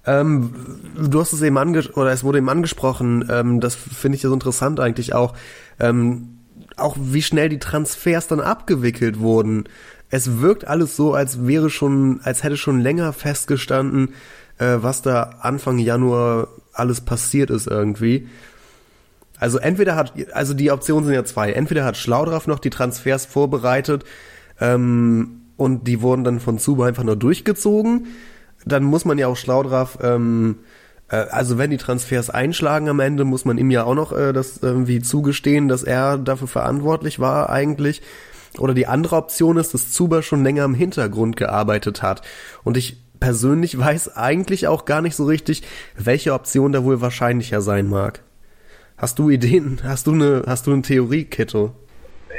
Ähm, 0.05 0.53
du 0.95 1.19
hast 1.19 1.33
es 1.33 1.41
eben 1.41 1.57
ange 1.57 1.83
oder 1.93 2.11
es 2.11 2.23
wurde 2.23 2.39
eben 2.39 2.49
angesprochen, 2.49 3.27
ähm, 3.29 3.59
das 3.59 3.75
finde 3.75 4.15
ich 4.15 4.23
ja 4.23 4.29
so 4.29 4.33
interessant 4.33 4.79
eigentlich 4.79 5.13
auch, 5.13 5.35
ähm, 5.79 6.39
auch 6.77 6.95
wie 6.99 7.21
schnell 7.21 7.49
die 7.49 7.59
Transfers 7.59 8.27
dann 8.27 8.39
abgewickelt 8.39 9.19
wurden. 9.19 9.65
Es 10.09 10.41
wirkt 10.41 10.67
alles 10.67 10.95
so, 10.95 11.13
als 11.13 11.45
wäre 11.45 11.69
schon, 11.69 12.19
als 12.23 12.43
hätte 12.43 12.57
schon 12.57 12.81
länger 12.81 13.13
festgestanden, 13.13 14.09
äh, 14.57 14.77
was 14.77 15.01
da 15.01 15.35
Anfang 15.41 15.77
Januar 15.77 16.47
alles 16.73 17.01
passiert 17.01 17.49
ist 17.49 17.67
irgendwie. 17.67 18.27
Also 19.41 19.57
entweder 19.57 19.95
hat, 19.95 20.13
also 20.33 20.53
die 20.53 20.69
Optionen 20.69 21.03
sind 21.03 21.15
ja 21.15 21.25
zwei. 21.25 21.51
Entweder 21.51 21.83
hat 21.83 21.97
Schlaudraff 21.97 22.45
noch 22.45 22.59
die 22.59 22.69
Transfers 22.69 23.25
vorbereitet 23.25 24.03
ähm, 24.59 25.41
und 25.57 25.87
die 25.87 26.03
wurden 26.03 26.23
dann 26.23 26.39
von 26.39 26.59
Zuba 26.59 26.85
einfach 26.85 27.03
nur 27.03 27.15
durchgezogen. 27.15 28.05
Dann 28.65 28.83
muss 28.83 29.03
man 29.03 29.17
ja 29.17 29.25
auch 29.25 29.35
Schlaudraff, 29.35 29.97
ähm, 30.03 30.59
äh, 31.09 31.15
also 31.15 31.57
wenn 31.57 31.71
die 31.71 31.77
Transfers 31.77 32.29
einschlagen 32.29 32.87
am 32.87 32.99
Ende, 32.99 33.25
muss 33.25 33.43
man 33.43 33.57
ihm 33.57 33.71
ja 33.71 33.83
auch 33.83 33.95
noch 33.95 34.11
äh, 34.11 34.31
das 34.31 34.59
irgendwie 34.61 35.01
zugestehen, 35.01 35.67
dass 35.67 35.81
er 35.81 36.19
dafür 36.19 36.47
verantwortlich 36.47 37.17
war 37.17 37.49
eigentlich. 37.49 38.03
Oder 38.59 38.75
die 38.75 38.85
andere 38.85 39.15
Option 39.15 39.57
ist, 39.57 39.73
dass 39.73 39.91
Zuba 39.91 40.21
schon 40.21 40.43
länger 40.43 40.65
im 40.65 40.75
Hintergrund 40.75 41.35
gearbeitet 41.35 42.03
hat. 42.03 42.21
Und 42.63 42.77
ich 42.77 43.01
persönlich 43.19 43.75
weiß 43.79 44.17
eigentlich 44.17 44.67
auch 44.67 44.85
gar 44.85 45.01
nicht 45.01 45.15
so 45.15 45.25
richtig, 45.25 45.63
welche 45.97 46.33
Option 46.33 46.71
da 46.73 46.83
wohl 46.83 47.01
wahrscheinlicher 47.01 47.61
sein 47.61 47.89
mag. 47.89 48.21
Hast 49.01 49.17
du 49.17 49.31
Ideen? 49.31 49.81
Hast 49.83 50.05
du 50.05 50.11
eine, 50.11 50.43
hast 50.45 50.67
du 50.67 50.73
eine 50.73 50.83
Theorie, 50.83 51.25
Ketto? 51.25 51.71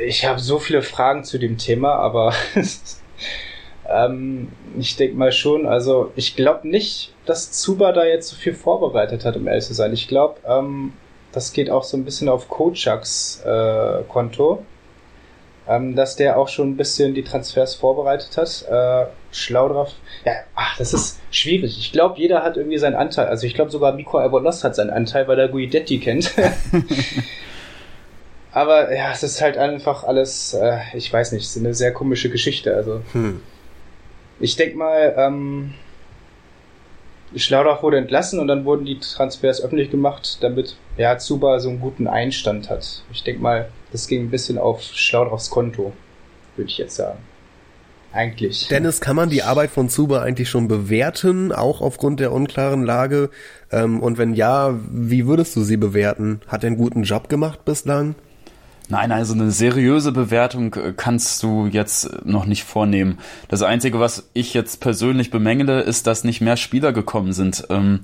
Ich 0.06 0.24
habe 0.24 0.38
so 0.38 0.60
viele 0.60 0.82
Fragen 0.82 1.24
zu 1.24 1.38
dem 1.38 1.58
Thema, 1.58 1.96
aber 1.96 2.32
ähm, 3.90 4.46
ich 4.78 4.94
denke 4.94 5.16
mal 5.16 5.32
schon, 5.32 5.66
also 5.66 6.12
ich 6.14 6.36
glaube 6.36 6.68
nicht, 6.68 7.12
dass 7.26 7.50
Zuba 7.50 7.90
da 7.90 8.04
jetzt 8.04 8.28
so 8.28 8.36
viel 8.36 8.54
vorbereitet 8.54 9.24
hat, 9.24 9.36
um 9.36 9.48
ehrlich 9.48 9.64
zu 9.64 9.74
sein. 9.74 9.92
Ich 9.92 10.06
glaube, 10.06 10.36
ähm, 10.46 10.92
das 11.32 11.52
geht 11.52 11.68
auch 11.68 11.82
so 11.82 11.96
ein 11.96 12.04
bisschen 12.04 12.28
auf 12.28 12.48
Kochaks 12.48 13.42
äh, 13.44 14.04
Konto 14.08 14.64
ähm, 15.68 15.94
dass 15.94 16.16
der 16.16 16.38
auch 16.38 16.48
schon 16.48 16.70
ein 16.70 16.76
bisschen 16.76 17.14
die 17.14 17.22
Transfers 17.22 17.74
vorbereitet 17.74 18.36
hat. 18.36 18.64
Äh, 18.68 19.06
schlau 19.32 19.68
drauf. 19.68 19.92
Ja, 20.24 20.32
ach, 20.54 20.76
das 20.76 20.92
ist 20.92 21.20
schwierig. 21.30 21.78
Ich 21.78 21.92
glaube, 21.92 22.18
jeder 22.18 22.42
hat 22.42 22.56
irgendwie 22.56 22.78
seinen 22.78 22.94
Anteil. 22.94 23.26
Also 23.26 23.46
ich 23.46 23.54
glaube 23.54 23.70
sogar 23.70 23.92
Miko 23.92 24.18
Albonos 24.18 24.62
hat 24.62 24.76
seinen 24.76 24.90
Anteil, 24.90 25.26
weil 25.26 25.38
er 25.38 25.48
Guidetti 25.48 25.98
kennt. 25.98 26.32
Aber 28.52 28.94
ja, 28.94 29.10
es 29.10 29.22
ist 29.22 29.40
halt 29.40 29.56
einfach 29.56 30.04
alles, 30.04 30.52
äh, 30.52 30.80
ich 30.94 31.10
weiß 31.10 31.32
nicht, 31.32 31.44
es 31.44 31.56
ist 31.56 31.64
eine 31.64 31.74
sehr 31.74 31.92
komische 31.92 32.28
Geschichte. 32.28 32.76
Also 32.76 33.00
hm. 33.12 33.40
ich 34.38 34.56
denk 34.56 34.76
mal, 34.76 35.14
ähm, 35.16 35.72
Schlaudach 37.34 37.82
wurde 37.82 37.96
entlassen 37.96 38.40
und 38.40 38.48
dann 38.48 38.66
wurden 38.66 38.84
die 38.84 39.00
Transfers 39.00 39.62
öffentlich 39.62 39.90
gemacht, 39.90 40.36
damit 40.42 40.76
ja, 40.98 41.16
Zuba 41.16 41.60
so 41.60 41.70
einen 41.70 41.80
guten 41.80 42.06
Einstand 42.06 42.68
hat. 42.68 43.02
Ich 43.10 43.24
denk 43.24 43.40
mal, 43.40 43.70
das 43.90 44.06
ging 44.06 44.24
ein 44.24 44.30
bisschen 44.30 44.58
auf 44.58 44.82
Schlaudrachs 44.82 45.48
Konto, 45.48 45.94
würde 46.56 46.70
ich 46.70 46.76
jetzt 46.76 46.96
sagen. 46.96 47.18
Eigentlich. 48.12 48.68
Dennis, 48.68 49.00
kann 49.00 49.16
man 49.16 49.30
die 49.30 49.42
Arbeit 49.42 49.70
von 49.70 49.88
Zuba 49.88 50.20
eigentlich 50.22 50.50
schon 50.50 50.68
bewerten, 50.68 51.50
auch 51.50 51.80
aufgrund 51.80 52.20
der 52.20 52.32
unklaren 52.32 52.84
Lage? 52.84 53.30
Ähm, 53.70 54.00
und 54.00 54.18
wenn 54.18 54.34
ja, 54.34 54.78
wie 54.90 55.26
würdest 55.26 55.56
du 55.56 55.62
sie 55.62 55.78
bewerten? 55.78 56.40
Hat 56.46 56.62
er 56.62 56.68
einen 56.68 56.76
guten 56.76 57.04
Job 57.04 57.28
gemacht 57.28 57.64
bislang? 57.64 58.14
Nein, 58.88 59.12
also 59.12 59.32
eine 59.32 59.50
seriöse 59.50 60.12
Bewertung 60.12 60.74
äh, 60.74 60.92
kannst 60.94 61.42
du 61.42 61.66
jetzt 61.66 62.26
noch 62.26 62.44
nicht 62.44 62.64
vornehmen. 62.64 63.18
Das 63.48 63.62
Einzige, 63.62 64.00
was 64.00 64.28
ich 64.34 64.52
jetzt 64.52 64.80
persönlich 64.80 65.30
bemängele, 65.30 65.80
ist, 65.80 66.06
dass 66.06 66.24
nicht 66.24 66.42
mehr 66.42 66.58
Spieler 66.58 66.92
gekommen 66.92 67.32
sind. 67.32 67.66
Ähm, 67.70 68.00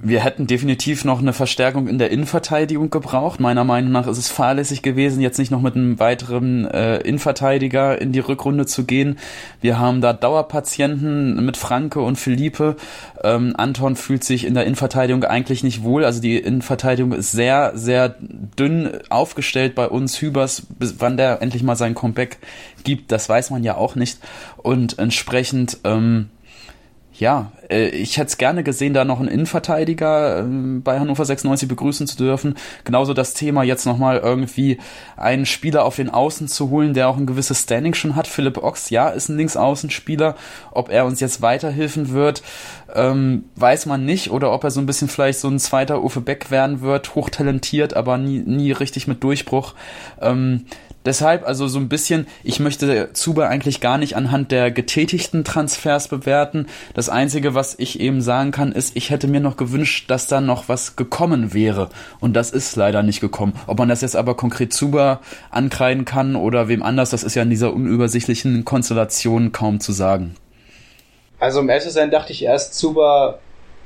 wir 0.00 0.22
hätten 0.22 0.46
definitiv 0.46 1.04
noch 1.04 1.18
eine 1.18 1.32
Verstärkung 1.32 1.88
in 1.88 1.98
der 1.98 2.10
Innenverteidigung 2.10 2.90
gebraucht. 2.90 3.40
Meiner 3.40 3.64
Meinung 3.64 3.90
nach 3.90 4.06
ist 4.06 4.18
es 4.18 4.28
fahrlässig 4.28 4.82
gewesen, 4.82 5.20
jetzt 5.20 5.38
nicht 5.38 5.50
noch 5.50 5.60
mit 5.60 5.74
einem 5.74 5.98
weiteren 5.98 6.66
äh, 6.66 6.98
Innenverteidiger 6.98 8.00
in 8.00 8.12
die 8.12 8.20
Rückrunde 8.20 8.66
zu 8.66 8.84
gehen. 8.84 9.18
Wir 9.60 9.78
haben 9.78 10.00
da 10.00 10.12
Dauerpatienten 10.12 11.44
mit 11.44 11.56
Franke 11.56 12.00
und 12.00 12.16
Philippe. 12.16 12.76
Ähm, 13.24 13.54
Anton 13.56 13.96
fühlt 13.96 14.22
sich 14.22 14.44
in 14.44 14.54
der 14.54 14.64
Innenverteidigung 14.64 15.24
eigentlich 15.24 15.64
nicht 15.64 15.82
wohl. 15.82 16.04
Also 16.04 16.20
die 16.20 16.38
Innenverteidigung 16.38 17.12
ist 17.12 17.32
sehr, 17.32 17.72
sehr 17.74 18.14
dünn 18.20 18.90
aufgestellt 19.10 19.74
bei 19.74 19.88
uns. 19.88 20.20
Hübers, 20.20 20.62
bis 20.78 20.96
wann 21.00 21.16
der 21.16 21.42
endlich 21.42 21.62
mal 21.64 21.76
sein 21.76 21.94
Comeback 21.94 22.38
gibt, 22.84 23.10
das 23.10 23.28
weiß 23.28 23.50
man 23.50 23.64
ja 23.64 23.76
auch 23.76 23.96
nicht. 23.96 24.20
Und 24.58 24.98
entsprechend 24.98 25.78
ähm, 25.84 26.28
ja, 27.18 27.52
äh, 27.68 27.88
ich 27.88 28.16
hätte 28.16 28.28
es 28.28 28.38
gerne 28.38 28.62
gesehen, 28.62 28.94
da 28.94 29.04
noch 29.04 29.18
einen 29.18 29.28
Innenverteidiger 29.28 30.38
ähm, 30.38 30.82
bei 30.82 30.98
Hannover 30.98 31.24
96 31.24 31.68
begrüßen 31.68 32.06
zu 32.06 32.16
dürfen. 32.16 32.54
Genauso 32.84 33.14
das 33.14 33.34
Thema 33.34 33.62
jetzt 33.62 33.86
nochmal 33.86 34.18
irgendwie 34.18 34.78
einen 35.16 35.46
Spieler 35.46 35.84
auf 35.84 35.96
den 35.96 36.10
Außen 36.10 36.48
zu 36.48 36.70
holen, 36.70 36.94
der 36.94 37.08
auch 37.08 37.16
ein 37.16 37.26
gewisses 37.26 37.62
Standing 37.62 37.94
schon 37.94 38.16
hat. 38.16 38.26
Philipp 38.26 38.58
Ochs, 38.58 38.90
ja, 38.90 39.08
ist 39.08 39.28
ein 39.28 39.36
Linksaußenspieler. 39.36 40.36
Ob 40.70 40.90
er 40.90 41.04
uns 41.04 41.20
jetzt 41.20 41.42
weiterhelfen 41.42 42.12
wird, 42.12 42.42
ähm, 42.94 43.44
weiß 43.56 43.86
man 43.86 44.04
nicht. 44.04 44.30
Oder 44.30 44.52
ob 44.52 44.64
er 44.64 44.70
so 44.70 44.80
ein 44.80 44.86
bisschen 44.86 45.08
vielleicht 45.08 45.40
so 45.40 45.48
ein 45.48 45.58
zweiter 45.58 46.02
Uwe 46.02 46.20
Beck 46.20 46.50
werden 46.50 46.80
wird, 46.80 47.14
hochtalentiert, 47.14 47.94
aber 47.94 48.18
nie, 48.18 48.38
nie 48.38 48.72
richtig 48.72 49.08
mit 49.08 49.22
Durchbruch. 49.22 49.74
Ähm, 50.20 50.66
Deshalb 51.04 51.46
also 51.46 51.68
so 51.68 51.78
ein 51.78 51.88
bisschen, 51.88 52.26
ich 52.42 52.60
möchte 52.60 53.10
Zuba 53.12 53.48
eigentlich 53.48 53.80
gar 53.80 53.98
nicht 53.98 54.16
anhand 54.16 54.50
der 54.50 54.70
getätigten 54.70 55.44
Transfers 55.44 56.08
bewerten. 56.08 56.66
Das 56.94 57.08
Einzige, 57.08 57.54
was 57.54 57.78
ich 57.78 58.00
eben 58.00 58.20
sagen 58.20 58.50
kann, 58.50 58.72
ist, 58.72 58.96
ich 58.96 59.10
hätte 59.10 59.28
mir 59.28 59.40
noch 59.40 59.56
gewünscht, 59.56 60.10
dass 60.10 60.26
da 60.26 60.40
noch 60.40 60.68
was 60.68 60.96
gekommen 60.96 61.54
wäre. 61.54 61.88
Und 62.20 62.34
das 62.34 62.50
ist 62.50 62.76
leider 62.76 63.02
nicht 63.02 63.20
gekommen. 63.20 63.54
Ob 63.66 63.78
man 63.78 63.88
das 63.88 64.02
jetzt 64.02 64.16
aber 64.16 64.34
konkret 64.34 64.72
Zuba 64.72 65.20
ankreiden 65.50 66.04
kann 66.04 66.36
oder 66.36 66.68
wem 66.68 66.82
anders, 66.82 67.10
das 67.10 67.22
ist 67.22 67.36
ja 67.36 67.42
in 67.42 67.50
dieser 67.50 67.72
unübersichtlichen 67.72 68.64
Konstellation 68.64 69.52
kaum 69.52 69.80
zu 69.80 69.92
sagen. 69.92 70.34
Also 71.38 71.60
um 71.60 71.68
ehrlich 71.68 71.88
sein, 71.88 72.10
dachte 72.10 72.32
ich 72.32 72.42
erst, 72.42 72.74
Zuba 72.74 73.38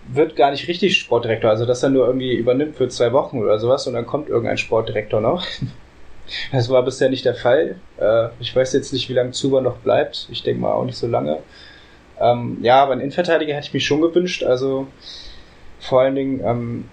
wird 0.09 0.35
gar 0.35 0.51
nicht 0.51 0.67
richtig 0.67 0.99
Sportdirektor, 0.99 1.51
also 1.51 1.67
dass 1.67 1.83
er 1.83 1.91
nur 1.91 2.07
irgendwie 2.07 2.35
übernimmt 2.35 2.77
für 2.77 2.89
zwei 2.89 3.13
Wochen 3.13 3.39
oder 3.39 3.59
sowas 3.59 3.87
und 3.87 3.95
dann 3.95 4.07
kommt 4.07 4.29
irgendein 4.29 4.59
Sportdirektor 4.59 5.21
noch. 5.21 5.45
Das 6.53 6.69
war 6.69 6.83
bisher 6.85 7.09
nicht 7.09 7.25
der 7.25 7.35
Fall. 7.35 7.77
Äh, 7.99 8.29
ich 8.41 8.55
weiß 8.55 8.73
jetzt 8.73 8.93
nicht, 8.93 9.09
wie 9.09 9.15
lange 9.15 9.33
Zuber 9.33 9.61
noch 9.61 9.79
bleibt. 9.79 10.29
Ich 10.31 10.43
denke 10.43 10.61
mal 10.61 10.73
auch 10.73 10.85
nicht 10.85 10.99
so 10.99 11.07
lange. 11.07 11.39
Ähm, 12.21 12.59
ja, 12.63 12.83
aber 12.83 12.93
einen 12.93 13.03
Innenverteidiger 13.03 13.55
hätte 13.55 13.69
ich 13.69 13.75
mir 13.75 13.81
schon 13.81 14.01
gewünscht. 14.01 14.43
Also 14.45 14.87
vor 15.81 16.01
allen 16.01 16.15
Dingen, 16.15 16.41
ähm, 16.45 16.85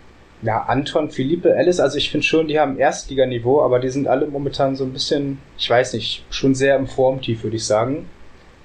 ja, 0.41 0.63
Anton, 0.63 1.11
Philippe, 1.11 1.55
Alice, 1.55 1.79
also 1.79 1.97
ich 1.97 2.09
finde 2.11 2.25
schon, 2.25 2.47
die 2.47 2.59
haben 2.59 2.79
Erstliganiveau, 2.79 3.61
aber 3.61 3.79
die 3.79 3.89
sind 3.89 4.07
alle 4.07 4.25
momentan 4.27 4.75
so 4.75 4.85
ein 4.85 4.93
bisschen, 4.93 5.39
ich 5.57 5.69
weiß 5.69 5.93
nicht, 5.93 6.25
schon 6.29 6.55
sehr 6.55 6.77
im 6.77 6.87
Formtief, 6.87 7.43
würde 7.43 7.57
ich 7.57 7.65
sagen. 7.65 8.09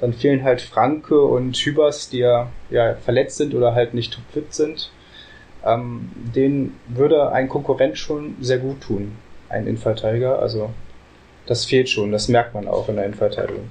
Dann 0.01 0.13
fehlen 0.13 0.45
halt 0.45 0.61
Franke 0.61 1.21
und 1.21 1.57
Hübers, 1.57 2.11
die 2.11 2.19
ja, 2.19 2.49
ja 2.71 2.95
verletzt 2.95 3.39
sind 3.39 3.55
oder 3.55 3.75
halt 3.75 3.95
nicht 3.95 4.15
topfit 4.15 4.55
sind. 4.55 4.91
Ähm, 5.65 6.11
denen 6.35 6.79
würde 6.89 7.33
ein 7.33 7.49
Konkurrent 7.49 7.99
schon 7.99 8.37
sehr 8.41 8.59
gut 8.59 8.83
tun 8.83 9.17
ein 9.55 9.67
Innenverteidiger. 9.67 10.39
Also 10.39 10.71
das 11.47 11.65
fehlt 11.65 11.89
schon, 11.89 12.13
das 12.13 12.29
merkt 12.29 12.55
man 12.55 12.69
auch 12.69 12.89
in 12.89 12.97
der 12.97 13.07
Innenverteidigung. 13.07 13.71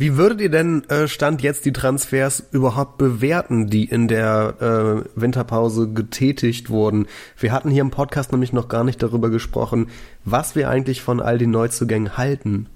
Wie 0.00 0.16
würdet 0.16 0.40
ihr 0.40 0.50
denn 0.50 0.88
äh, 0.88 1.08
Stand 1.08 1.42
jetzt 1.42 1.64
die 1.64 1.72
Transfers 1.72 2.44
überhaupt 2.52 2.98
bewerten, 2.98 3.66
die 3.66 3.84
in 3.84 4.06
der 4.06 4.54
äh, 4.60 5.20
Winterpause 5.20 5.88
getätigt 5.92 6.70
wurden? 6.70 7.08
Wir 7.36 7.50
hatten 7.50 7.68
hier 7.68 7.82
im 7.82 7.90
Podcast 7.90 8.30
nämlich 8.30 8.52
noch 8.52 8.68
gar 8.68 8.84
nicht 8.84 9.02
darüber 9.02 9.28
gesprochen, 9.28 9.90
was 10.24 10.54
wir 10.54 10.68
eigentlich 10.68 11.02
von 11.02 11.20
all 11.20 11.36
den 11.36 11.50
Neuzugängen 11.50 12.16
halten. 12.16 12.68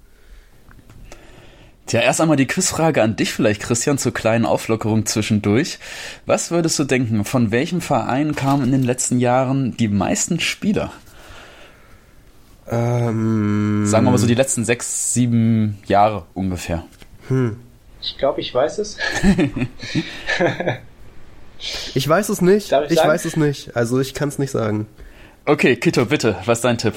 Tja, 1.87 2.01
erst 2.01 2.21
einmal 2.21 2.37
die 2.37 2.47
Quizfrage 2.47 3.03
an 3.03 3.15
dich 3.15 3.33
vielleicht, 3.33 3.63
Christian, 3.63 3.99
zur 3.99 4.15
kleinen 4.15 4.45
Auflockerung 4.45 5.07
zwischendurch. 5.07 5.79
Was 6.27 6.51
würdest 6.51 6.79
du 6.81 6.85
denken, 6.85 7.25
von 7.25 7.53
welchem 7.53 7.81
Verein 7.81 8.35
kamen 8.35 8.65
in 8.65 8.73
den 8.73 8.83
letzten 8.83 9.21
Jahren 9.21 9.77
die 9.77 9.89
meisten 9.89 10.41
Spieler? 10.41 10.93
Ähm, 12.71 13.87
Sagen 13.87 14.05
wir 14.05 14.11
mal 14.11 14.19
so 14.19 14.27
die 14.27 14.35
letzten 14.35 14.65
sechs, 14.65 15.15
sieben 15.15 15.79
Jahre 15.87 16.25
ungefähr. 16.35 16.85
Hm. 17.29 17.59
Ich 18.01 18.19
glaube, 18.19 18.41
ich 18.41 18.55
weiß 18.55 18.79
es. 18.79 18.99
ich 21.95 22.09
weiß 22.09 22.29
es 22.29 22.41
nicht. 22.41 22.73
ich, 22.73 22.91
ich 22.91 22.99
weiß 22.99 23.25
es 23.25 23.37
nicht. 23.37 23.77
Also 23.77 24.01
ich 24.01 24.15
kann 24.15 24.29
es 24.29 24.39
nicht 24.39 24.51
sagen. 24.51 24.87
Okay, 25.45 25.77
Kito, 25.77 26.07
bitte, 26.07 26.37
was 26.45 26.59
ist 26.59 26.65
dein 26.65 26.79
Tipp? 26.79 26.95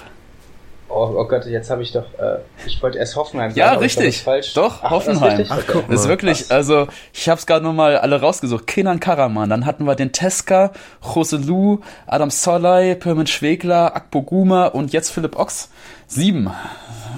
Oh, 0.98 1.14
oh 1.18 1.26
Gott, 1.26 1.46
jetzt 1.46 1.70
habe 1.70 1.84
ich 1.84 1.92
doch, 1.92 2.06
äh, 2.18 2.38
ich 2.66 2.82
wollte 2.82 2.98
erst 2.98 3.18
Hoffenheim 3.18 3.50
sagen. 3.50 3.60
Ja, 3.60 3.74
richtig. 3.74 4.24
Falsch. 4.24 4.54
Doch, 4.54 4.82
Ach, 4.82 4.92
Hoffenheim. 4.92 5.40
Das, 5.40 5.52
Ach, 5.52 5.60
guck 5.68 5.90
mal. 5.90 5.92
das 5.94 6.04
ist 6.04 6.08
wirklich, 6.08 6.40
Was? 6.44 6.52
also 6.52 6.88
ich 7.12 7.28
habe 7.28 7.38
es 7.38 7.46
gerade 7.46 7.66
nochmal 7.66 7.98
alle 7.98 8.22
rausgesucht. 8.22 8.66
Kenan 8.66 9.02
Karaman, 9.02 9.50
dann 9.50 9.66
hatten 9.66 9.84
wir 9.84 9.96
den 9.96 10.14
Teska, 10.14 10.72
Joselu, 11.04 11.80
Adam 12.08 12.30
Solay, 12.30 12.96
Permin 12.96 13.28
Schwegler, 13.28 13.94
Akpo 13.94 14.22
Guma 14.22 14.68
und 14.68 14.94
jetzt 14.94 15.10
Philipp 15.10 15.38
Ochs. 15.38 15.70
Sieben. 16.08 16.50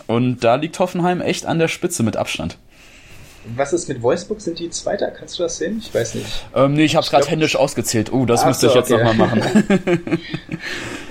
Und 0.08 0.40
da 0.40 0.56
liegt 0.56 0.80
Hoffenheim 0.80 1.22
echt 1.22 1.46
an 1.46 1.60
der 1.60 1.68
Spitze 1.68 2.02
mit 2.02 2.18
Abstand. 2.18 2.58
Was 3.56 3.74
ist 3.74 3.88
mit 3.88 4.02
Wolfsburg? 4.02 4.42
Sind 4.42 4.58
die 4.58 4.72
Zweiter? 4.72 5.12
Kannst 5.12 5.38
du 5.38 5.44
das 5.44 5.58
sehen? 5.58 5.84
Ich 5.86 5.94
weiß 5.94 6.16
nicht. 6.16 6.26
Ähm, 6.56 6.74
nee, 6.74 6.86
ich 6.86 6.96
habe 6.96 7.04
es 7.04 7.12
gerade 7.12 7.28
händisch 7.28 7.56
ausgezählt. 7.56 8.12
Oh, 8.12 8.26
das 8.26 8.42
Ach 8.42 8.48
müsste 8.48 8.70
so, 8.70 8.70
ich 8.70 8.76
jetzt 8.76 8.92
okay. 8.92 9.04
nochmal 9.04 9.28
machen. 9.28 10.20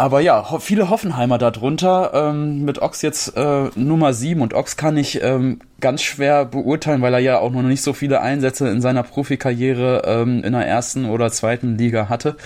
Aber 0.00 0.20
ja, 0.20 0.50
ho 0.50 0.60
viele 0.60 0.88
Hoffenheimer 0.88 1.36
darunter. 1.36 2.12
Ähm, 2.14 2.64
mit 2.64 2.80
Ox 2.80 3.02
jetzt 3.02 3.36
äh, 3.36 3.68
Nummer 3.74 4.14
7 4.14 4.40
und 4.40 4.54
Ox 4.54 4.78
kann 4.78 4.96
ich 4.96 5.22
ähm, 5.22 5.58
ganz 5.78 6.00
schwer 6.00 6.46
beurteilen, 6.46 7.02
weil 7.02 7.12
er 7.12 7.20
ja 7.20 7.38
auch 7.38 7.52
noch 7.52 7.60
nicht 7.60 7.82
so 7.82 7.92
viele 7.92 8.22
Einsätze 8.22 8.66
in 8.70 8.80
seiner 8.80 9.02
Profikarriere 9.02 10.04
ähm, 10.06 10.42
in 10.42 10.54
der 10.54 10.66
ersten 10.66 11.04
oder 11.04 11.30
zweiten 11.30 11.76
Liga 11.76 12.08
hatte. 12.08 12.36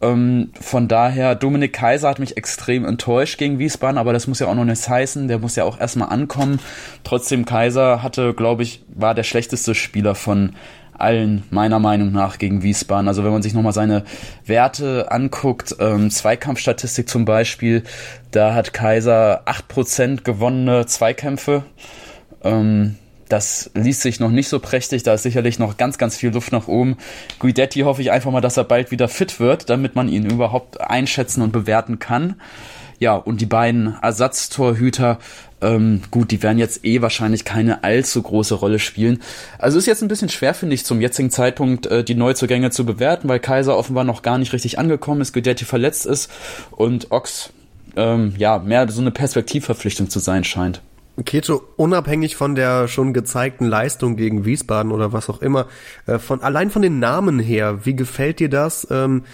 Ähm, 0.00 0.52
von 0.58 0.88
daher, 0.88 1.34
Dominik 1.34 1.74
Kaiser 1.74 2.08
hat 2.08 2.18
mich 2.18 2.38
extrem 2.38 2.86
enttäuscht 2.86 3.36
gegen 3.36 3.58
Wiesbaden, 3.58 3.98
aber 3.98 4.14
das 4.14 4.26
muss 4.26 4.38
ja 4.38 4.46
auch 4.46 4.54
noch 4.54 4.64
nichts 4.64 4.88
heißen. 4.88 5.28
Der 5.28 5.38
muss 5.38 5.54
ja 5.54 5.64
auch 5.64 5.78
erstmal 5.78 6.08
ankommen. 6.08 6.60
Trotzdem, 7.04 7.44
Kaiser 7.44 8.02
hatte, 8.02 8.32
glaube 8.32 8.62
ich, 8.62 8.82
war 8.88 9.14
der 9.14 9.24
schlechteste 9.24 9.74
Spieler 9.74 10.14
von 10.14 10.54
allen 10.98 11.44
meiner 11.50 11.78
Meinung 11.78 12.12
nach 12.12 12.38
gegen 12.38 12.62
Wiesbaden. 12.62 13.08
Also 13.08 13.24
wenn 13.24 13.32
man 13.32 13.42
sich 13.42 13.54
nochmal 13.54 13.72
seine 13.72 14.04
Werte 14.44 15.10
anguckt, 15.10 15.76
ähm, 15.80 16.10
Zweikampfstatistik 16.10 17.08
zum 17.08 17.24
Beispiel, 17.24 17.82
da 18.30 18.54
hat 18.54 18.72
Kaiser 18.72 19.42
8% 19.46 20.24
gewonnene 20.24 20.86
Zweikämpfe. 20.86 21.64
Ähm, 22.42 22.96
das 23.28 23.70
liest 23.74 24.02
sich 24.02 24.20
noch 24.20 24.30
nicht 24.30 24.48
so 24.48 24.60
prächtig, 24.60 25.02
da 25.02 25.14
ist 25.14 25.24
sicherlich 25.24 25.58
noch 25.58 25.76
ganz, 25.76 25.98
ganz 25.98 26.16
viel 26.16 26.30
Luft 26.30 26.52
nach 26.52 26.68
oben. 26.68 26.96
Guidetti 27.38 27.80
hoffe 27.80 28.02
ich 28.02 28.12
einfach 28.12 28.30
mal, 28.30 28.40
dass 28.40 28.56
er 28.56 28.64
bald 28.64 28.90
wieder 28.90 29.08
fit 29.08 29.40
wird, 29.40 29.68
damit 29.68 29.96
man 29.96 30.08
ihn 30.08 30.26
überhaupt 30.26 30.80
einschätzen 30.80 31.42
und 31.42 31.52
bewerten 31.52 31.98
kann. 31.98 32.36
Ja, 32.98 33.16
und 33.16 33.40
die 33.40 33.46
beiden 33.46 33.96
Ersatztorhüter, 34.00 35.18
ähm, 35.60 36.02
gut, 36.10 36.30
die 36.30 36.42
werden 36.42 36.58
jetzt 36.58 36.84
eh 36.84 37.02
wahrscheinlich 37.02 37.44
keine 37.44 37.84
allzu 37.84 38.22
große 38.22 38.54
Rolle 38.54 38.78
spielen. 38.78 39.22
Also 39.58 39.78
ist 39.78 39.86
jetzt 39.86 40.02
ein 40.02 40.08
bisschen 40.08 40.28
schwer, 40.28 40.54
finde 40.54 40.74
ich, 40.74 40.84
zum 40.84 41.00
jetzigen 41.00 41.30
Zeitpunkt 41.30 41.86
äh, 41.86 42.04
die 42.04 42.14
Neuzugänge 42.14 42.70
zu 42.70 42.86
bewerten, 42.86 43.28
weil 43.28 43.40
Kaiser 43.40 43.76
offenbar 43.76 44.04
noch 44.04 44.22
gar 44.22 44.38
nicht 44.38 44.52
richtig 44.52 44.78
angekommen 44.78 45.20
ist, 45.20 45.32
Guidetti 45.32 45.64
verletzt 45.64 46.06
ist 46.06 46.30
und 46.70 47.10
Ox 47.10 47.50
ähm, 47.96 48.34
ja 48.38 48.58
mehr 48.58 48.88
so 48.90 49.00
eine 49.00 49.10
Perspektivverpflichtung 49.10 50.08
zu 50.08 50.18
sein 50.18 50.44
scheint. 50.44 50.80
Keto, 51.24 51.62
unabhängig 51.76 52.36
von 52.36 52.54
der 52.54 52.88
schon 52.88 53.14
gezeigten 53.14 53.66
Leistung 53.66 54.16
gegen 54.16 54.44
Wiesbaden 54.44 54.92
oder 54.92 55.12
was 55.14 55.30
auch 55.30 55.40
immer, 55.40 55.66
äh, 56.06 56.18
von 56.18 56.42
allein 56.42 56.70
von 56.70 56.82
den 56.82 56.98
Namen 56.98 57.38
her, 57.38 57.86
wie 57.86 57.96
gefällt 57.96 58.38
dir 58.38 58.50
das? 58.50 58.86
Ähm, 58.90 59.24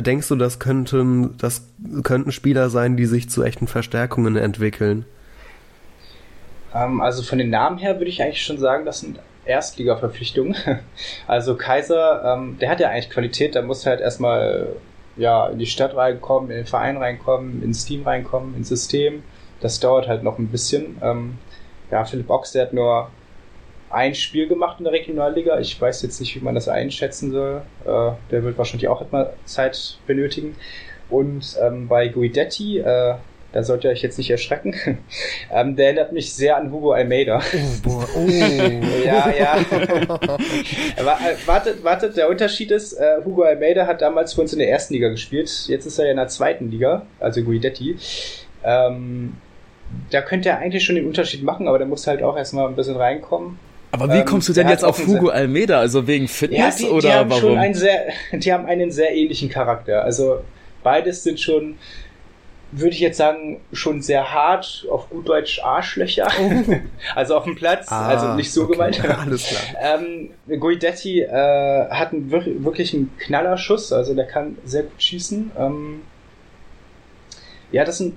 denkst 0.00 0.28
du, 0.28 0.36
das 0.36 0.58
könnten, 0.58 1.36
das 1.38 1.68
könnten 2.02 2.32
Spieler 2.32 2.70
sein, 2.70 2.96
die 2.96 3.06
sich 3.06 3.30
zu 3.30 3.42
echten 3.42 3.66
Verstärkungen 3.66 4.36
entwickeln? 4.36 5.04
Ähm, 6.74 7.00
also 7.00 7.22
von 7.22 7.38
den 7.38 7.50
Namen 7.50 7.78
her 7.78 7.98
würde 7.98 8.10
ich 8.10 8.22
eigentlich 8.22 8.42
schon 8.42 8.58
sagen, 8.58 8.84
das 8.84 9.00
sind 9.00 9.18
Erstliga-Verpflichtungen. 9.44 10.56
Also 11.26 11.56
Kaiser, 11.56 12.22
ähm, 12.24 12.58
der 12.60 12.70
hat 12.70 12.80
ja 12.80 12.88
eigentlich 12.88 13.10
Qualität, 13.10 13.54
da 13.54 13.62
muss 13.62 13.86
halt 13.86 14.00
erstmal 14.00 14.68
ja, 15.16 15.48
in 15.48 15.58
die 15.58 15.66
Stadt 15.66 15.96
reinkommen, 15.96 16.50
in 16.50 16.58
den 16.58 16.66
Verein 16.66 16.96
reinkommen, 16.96 17.62
ins 17.62 17.84
Team 17.84 18.04
reinkommen, 18.04 18.54
ins 18.56 18.68
System. 18.68 19.22
Das 19.60 19.80
dauert 19.80 20.06
halt 20.06 20.22
noch 20.22 20.38
ein 20.38 20.48
bisschen. 20.48 20.96
Ähm, 21.02 21.38
ja, 21.90 22.04
Philipp 22.04 22.30
Ochs, 22.30 22.52
der 22.52 22.62
hat 22.62 22.72
nur 22.72 23.10
ein 23.90 24.14
Spiel 24.14 24.48
gemacht 24.48 24.76
in 24.78 24.84
der 24.84 24.92
Regionalliga. 24.92 25.58
Ich 25.58 25.80
weiß 25.80 26.02
jetzt 26.02 26.20
nicht, 26.20 26.34
wie 26.34 26.44
man 26.44 26.54
das 26.54 26.68
einschätzen 26.68 27.32
soll. 27.32 27.62
Äh, 27.84 28.12
der 28.30 28.44
wird 28.44 28.58
wahrscheinlich 28.58 28.88
auch 28.88 29.00
etwas 29.00 29.28
Zeit 29.44 29.98
benötigen. 30.06 30.56
Und 31.10 31.56
ähm, 31.62 31.88
bei 31.88 32.08
Guidetti, 32.08 32.78
äh, 32.80 33.14
da 33.52 33.62
sollt 33.62 33.84
ihr 33.84 33.90
euch 33.90 34.02
jetzt 34.02 34.18
nicht 34.18 34.30
erschrecken. 34.30 34.74
ähm, 35.52 35.74
der 35.74 35.86
erinnert 35.86 36.12
mich 36.12 36.34
sehr 36.34 36.56
an 36.56 36.70
Hugo 36.70 36.92
Almeida. 36.92 37.40
Oh, 37.40 37.88
boah. 37.88 38.08
Oh. 38.14 38.28
ja, 39.04 39.30
ja. 39.30 39.56
Äh, 40.96 41.46
wartet, 41.46 41.84
wartet, 41.84 42.16
der 42.16 42.28
Unterschied 42.28 42.70
ist, 42.70 42.94
äh, 42.94 43.18
Hugo 43.24 43.42
Almeida 43.42 43.86
hat 43.86 44.02
damals 44.02 44.34
für 44.34 44.42
uns 44.42 44.52
in 44.52 44.58
der 44.58 44.68
ersten 44.68 44.94
Liga 44.94 45.08
gespielt. 45.08 45.50
Jetzt 45.68 45.86
ist 45.86 45.98
er 45.98 46.06
ja 46.06 46.10
in 46.10 46.16
der 46.16 46.28
zweiten 46.28 46.70
Liga, 46.70 47.06
also 47.20 47.42
Guidetti. 47.42 47.96
Ähm, 48.64 49.36
da 50.10 50.20
könnte 50.20 50.50
er 50.50 50.58
eigentlich 50.58 50.84
schon 50.84 50.96
den 50.96 51.06
Unterschied 51.06 51.42
machen, 51.42 51.68
aber 51.68 51.78
der 51.78 51.86
muss 51.86 52.06
halt 52.06 52.22
auch 52.22 52.36
erstmal 52.36 52.68
ein 52.68 52.76
bisschen 52.76 52.96
reinkommen. 52.96 53.58
Aber 53.90 54.08
wie 54.12 54.18
ähm, 54.18 54.24
kommst 54.24 54.48
du 54.48 54.52
denn 54.52 54.68
jetzt 54.68 54.84
auf 54.84 55.06
Hugo 55.06 55.28
Almeida? 55.28 55.78
Also 55.78 56.06
wegen 56.06 56.28
Fitness 56.28 56.80
ja, 56.80 56.86
die, 56.86 56.92
oder 56.92 57.08
die 57.08 57.14
haben 57.14 57.30
warum? 57.30 57.42
Schon 57.42 57.58
einen 57.58 57.74
sehr, 57.74 58.08
die 58.32 58.52
haben 58.52 58.66
einen 58.66 58.90
sehr 58.90 59.14
ähnlichen 59.14 59.48
Charakter. 59.48 60.04
Also 60.04 60.40
beides 60.82 61.22
sind 61.22 61.40
schon 61.40 61.76
würde 62.70 62.90
ich 62.90 63.00
jetzt 63.00 63.16
sagen, 63.16 63.60
schon 63.72 64.02
sehr 64.02 64.32
hart, 64.32 64.86
auf 64.90 65.08
gut 65.08 65.28
Deutsch 65.28 65.60
Arschlöcher. 65.62 66.28
Oh. 66.38 66.74
also 67.14 67.36
auf 67.36 67.44
dem 67.44 67.54
Platz, 67.54 67.86
ah, 67.90 68.08
also 68.08 68.34
nicht 68.34 68.52
so 68.52 68.64
okay. 68.64 68.72
gemeint. 68.72 69.04
Alles 69.18 69.46
klar. 69.46 69.98
Ähm, 70.00 70.30
Guidetti 70.60 71.22
äh, 71.22 71.88
hat 71.90 72.12
einen, 72.12 72.30
wirklich 72.30 72.94
einen 72.94 73.16
Knallerschuss, 73.18 73.92
also 73.92 74.14
der 74.14 74.26
kann 74.26 74.58
sehr 74.64 74.82
gut 74.82 75.02
schießen. 75.02 75.52
Ähm, 75.58 76.02
ja, 77.72 77.84
das 77.84 77.98
sind 77.98 78.16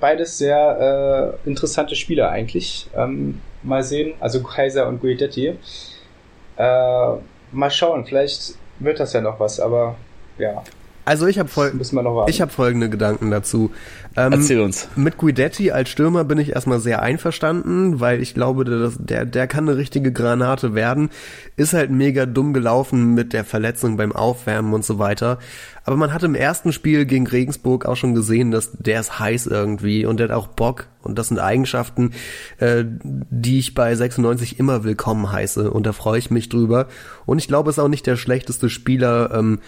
beides 0.00 0.38
sehr 0.38 1.38
äh, 1.44 1.48
interessante 1.48 1.94
Spieler 1.94 2.30
eigentlich. 2.30 2.88
Ähm, 2.94 3.40
mal 3.62 3.82
sehen, 3.82 4.14
also 4.20 4.42
Kaiser 4.42 4.86
und 4.88 5.00
Guidetti. 5.00 5.58
Äh, 6.56 7.12
mal 7.52 7.70
schauen, 7.70 8.04
vielleicht 8.06 8.54
wird 8.78 9.00
das 9.00 9.12
ja 9.12 9.20
noch 9.20 9.40
was, 9.40 9.60
aber 9.60 9.96
ja. 10.38 10.62
Also 11.08 11.26
ich 11.26 11.38
habe 11.38 11.48
fol 11.48 11.72
ich 12.26 12.42
hab 12.42 12.52
folgende 12.52 12.90
Gedanken 12.90 13.30
dazu. 13.30 13.70
Ähm, 14.14 14.32
Erzähl 14.32 14.60
uns. 14.60 14.88
Mit 14.94 15.16
Guidetti 15.16 15.70
als 15.70 15.88
Stürmer 15.88 16.22
bin 16.24 16.36
ich 16.36 16.50
erstmal 16.50 16.80
sehr 16.80 17.00
einverstanden, 17.00 17.98
weil 17.98 18.20
ich 18.20 18.34
glaube, 18.34 18.66
der, 18.66 18.92
der, 18.98 19.24
der 19.24 19.46
kann 19.46 19.66
eine 19.66 19.78
richtige 19.78 20.12
Granate 20.12 20.74
werden. 20.74 21.08
Ist 21.56 21.72
halt 21.72 21.90
mega 21.90 22.26
dumm 22.26 22.52
gelaufen 22.52 23.14
mit 23.14 23.32
der 23.32 23.46
Verletzung 23.46 23.96
beim 23.96 24.12
Aufwärmen 24.12 24.74
und 24.74 24.84
so 24.84 24.98
weiter. 24.98 25.38
Aber 25.82 25.96
man 25.96 26.12
hat 26.12 26.24
im 26.24 26.34
ersten 26.34 26.74
Spiel 26.74 27.06
gegen 27.06 27.26
Regensburg 27.26 27.86
auch 27.86 27.96
schon 27.96 28.14
gesehen, 28.14 28.50
dass 28.50 28.72
der 28.72 29.00
ist 29.00 29.18
heiß 29.18 29.46
irgendwie 29.46 30.04
und 30.04 30.20
der 30.20 30.28
hat 30.28 30.36
auch 30.36 30.48
Bock. 30.48 30.88
Und 31.00 31.18
das 31.18 31.28
sind 31.28 31.38
Eigenschaften, 31.38 32.10
äh, 32.58 32.84
die 32.84 33.60
ich 33.60 33.72
bei 33.72 33.94
96 33.94 34.58
immer 34.58 34.84
willkommen 34.84 35.32
heiße. 35.32 35.70
Und 35.70 35.86
da 35.86 35.94
freue 35.94 36.18
ich 36.18 36.30
mich 36.30 36.50
drüber. 36.50 36.86
Und 37.24 37.38
ich 37.38 37.48
glaube, 37.48 37.70
es 37.70 37.78
ist 37.78 37.82
auch 37.82 37.88
nicht 37.88 38.06
der 38.06 38.16
schlechteste 38.16 38.68
Spieler. 38.68 39.30
Ähm, 39.32 39.60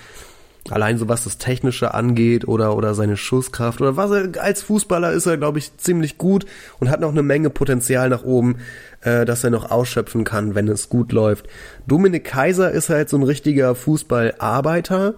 Allein 0.69 0.99
so 0.99 1.09
was 1.09 1.25
das 1.25 1.39
Technische 1.39 1.95
angeht 1.95 2.47
oder, 2.47 2.77
oder 2.77 2.95
seine 2.95 3.17
Schusskraft 3.17 3.81
oder 3.81 3.97
was 3.97 4.11
er, 4.11 4.43
als 4.43 4.63
Fußballer 4.63 5.11
ist 5.13 5.27
er, 5.27 5.39
glaube 5.39 5.59
ich, 5.59 5.77
ziemlich 5.79 6.19
gut 6.19 6.45
und 6.79 6.91
hat 6.91 7.01
noch 7.01 7.11
eine 7.11 7.23
Menge 7.23 7.49
Potenzial 7.49 8.11
nach 8.11 8.25
oben, 8.25 8.57
äh, 9.01 9.25
dass 9.25 9.43
er 9.43 9.51
noch 9.51 9.71
ausschöpfen 9.71 10.25
kann, 10.25 10.55
wenn 10.55 10.69
es 10.69 10.91
gut 10.91 11.13
läuft. 11.13 11.49
Dominik 11.87 12.25
Kaiser 12.25 12.71
ist 12.71 12.91
halt 12.91 13.09
so 13.09 13.17
ein 13.17 13.23
richtiger 13.23 13.75
Fußballarbeiter, 13.75 15.15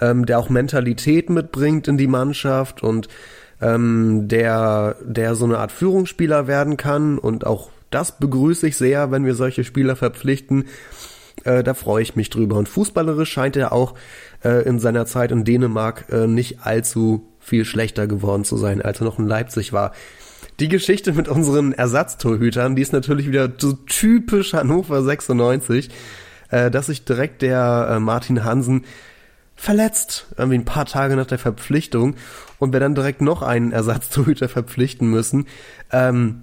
ähm, 0.00 0.26
der 0.26 0.38
auch 0.38 0.50
Mentalität 0.50 1.30
mitbringt 1.30 1.88
in 1.88 1.96
die 1.96 2.06
Mannschaft 2.06 2.82
und 2.82 3.08
ähm, 3.62 4.28
der, 4.28 4.96
der 5.02 5.34
so 5.34 5.46
eine 5.46 5.58
Art 5.58 5.72
Führungsspieler 5.72 6.46
werden 6.46 6.76
kann 6.76 7.18
und 7.18 7.46
auch 7.46 7.70
das 7.90 8.18
begrüße 8.18 8.66
ich 8.66 8.76
sehr, 8.76 9.10
wenn 9.12 9.24
wir 9.24 9.34
solche 9.34 9.64
Spieler 9.64 9.96
verpflichten. 9.96 10.66
Äh, 11.44 11.62
da 11.62 11.74
freue 11.74 12.02
ich 12.02 12.16
mich 12.16 12.30
drüber. 12.30 12.56
Und 12.56 12.68
fußballerisch 12.68 13.30
scheint 13.30 13.56
er 13.56 13.72
auch 13.72 13.94
äh, 14.44 14.62
in 14.62 14.78
seiner 14.78 15.06
Zeit 15.06 15.32
in 15.32 15.44
Dänemark 15.44 16.06
äh, 16.10 16.26
nicht 16.26 16.64
allzu 16.64 17.26
viel 17.40 17.64
schlechter 17.64 18.06
geworden 18.06 18.44
zu 18.44 18.56
sein, 18.56 18.80
als 18.82 19.00
er 19.00 19.04
noch 19.04 19.18
in 19.18 19.26
Leipzig 19.26 19.72
war. 19.72 19.92
Die 20.60 20.68
Geschichte 20.68 21.12
mit 21.12 21.28
unseren 21.28 21.72
Ersatztorhütern, 21.72 22.76
die 22.76 22.82
ist 22.82 22.92
natürlich 22.92 23.26
wieder 23.26 23.50
so 23.58 23.72
typisch 23.72 24.52
Hannover 24.52 25.02
96, 25.02 25.90
äh, 26.50 26.70
dass 26.70 26.86
sich 26.86 27.04
direkt 27.04 27.42
der 27.42 27.88
äh, 27.90 28.00
Martin 28.00 28.44
Hansen 28.44 28.84
verletzt, 29.56 30.26
irgendwie 30.36 30.58
ein 30.58 30.64
paar 30.64 30.86
Tage 30.86 31.16
nach 31.16 31.26
der 31.26 31.38
Verpflichtung 31.38 32.16
und 32.58 32.72
wir 32.72 32.80
dann 32.80 32.94
direkt 32.94 33.20
noch 33.20 33.42
einen 33.42 33.72
Ersatztorhüter 33.72 34.48
verpflichten 34.48 35.08
müssen. 35.08 35.46
Ähm, 35.90 36.42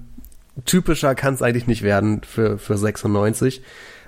typischer 0.66 1.16
kann 1.16 1.34
es 1.34 1.42
eigentlich 1.42 1.68
nicht 1.68 1.84
werden 1.84 2.22
für, 2.24 2.58
für 2.58 2.78
96. 2.78 3.62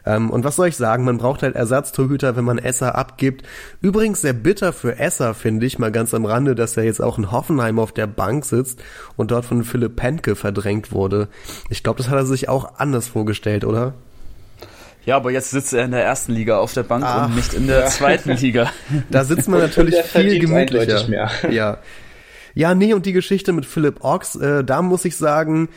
Ähm, 0.05 0.29
und 0.29 0.43
was 0.43 0.55
soll 0.55 0.67
ich 0.67 0.77
sagen? 0.77 1.03
Man 1.03 1.17
braucht 1.17 1.43
halt 1.43 1.55
Ersatztorhüter, 1.55 2.35
wenn 2.35 2.45
man 2.45 2.57
Esser 2.57 2.95
abgibt. 2.95 3.43
Übrigens 3.81 4.21
sehr 4.21 4.33
bitter 4.33 4.73
für 4.73 4.99
Esser, 4.99 5.33
finde 5.33 5.65
ich, 5.65 5.79
mal 5.79 5.91
ganz 5.91 6.13
am 6.13 6.25
Rande, 6.25 6.55
dass 6.55 6.77
er 6.77 6.83
jetzt 6.83 7.01
auch 7.01 7.17
in 7.17 7.31
Hoffenheim 7.31 7.79
auf 7.79 7.91
der 7.91 8.07
Bank 8.07 8.45
sitzt 8.45 8.81
und 9.15 9.31
dort 9.31 9.45
von 9.45 9.63
Philipp 9.63 9.95
Penke 9.95 10.35
verdrängt 10.35 10.91
wurde. 10.91 11.27
Ich 11.69 11.83
glaube, 11.83 11.97
das 11.97 12.09
hat 12.09 12.17
er 12.17 12.25
sich 12.25 12.49
auch 12.49 12.79
anders 12.79 13.07
vorgestellt, 13.07 13.65
oder? 13.65 13.93
Ja, 15.05 15.17
aber 15.17 15.31
jetzt 15.31 15.51
sitzt 15.51 15.73
er 15.73 15.83
in 15.83 15.91
der 15.91 16.03
ersten 16.03 16.31
Liga 16.31 16.59
auf 16.59 16.73
der 16.73 16.83
Bank 16.83 17.03
Ach, 17.05 17.27
und 17.27 17.35
nicht 17.35 17.53
in 17.53 17.67
der 17.67 17.81
ja. 17.81 17.85
zweiten 17.87 18.31
Liga. 18.31 18.71
Da 19.09 19.25
sitzt 19.25 19.49
man 19.49 19.59
natürlich 19.59 19.95
viel 20.03 20.39
gemütlicher. 20.39 21.09
Ja. 21.49 21.79
Ja, 22.55 22.75
nee, 22.75 22.93
und 22.93 23.05
die 23.05 23.13
Geschichte 23.13 23.51
mit 23.51 23.65
Philipp 23.65 24.03
Ochs, 24.03 24.35
äh, 24.35 24.63
da 24.63 24.81
muss 24.81 25.05
ich 25.05 25.17
sagen, 25.17 25.69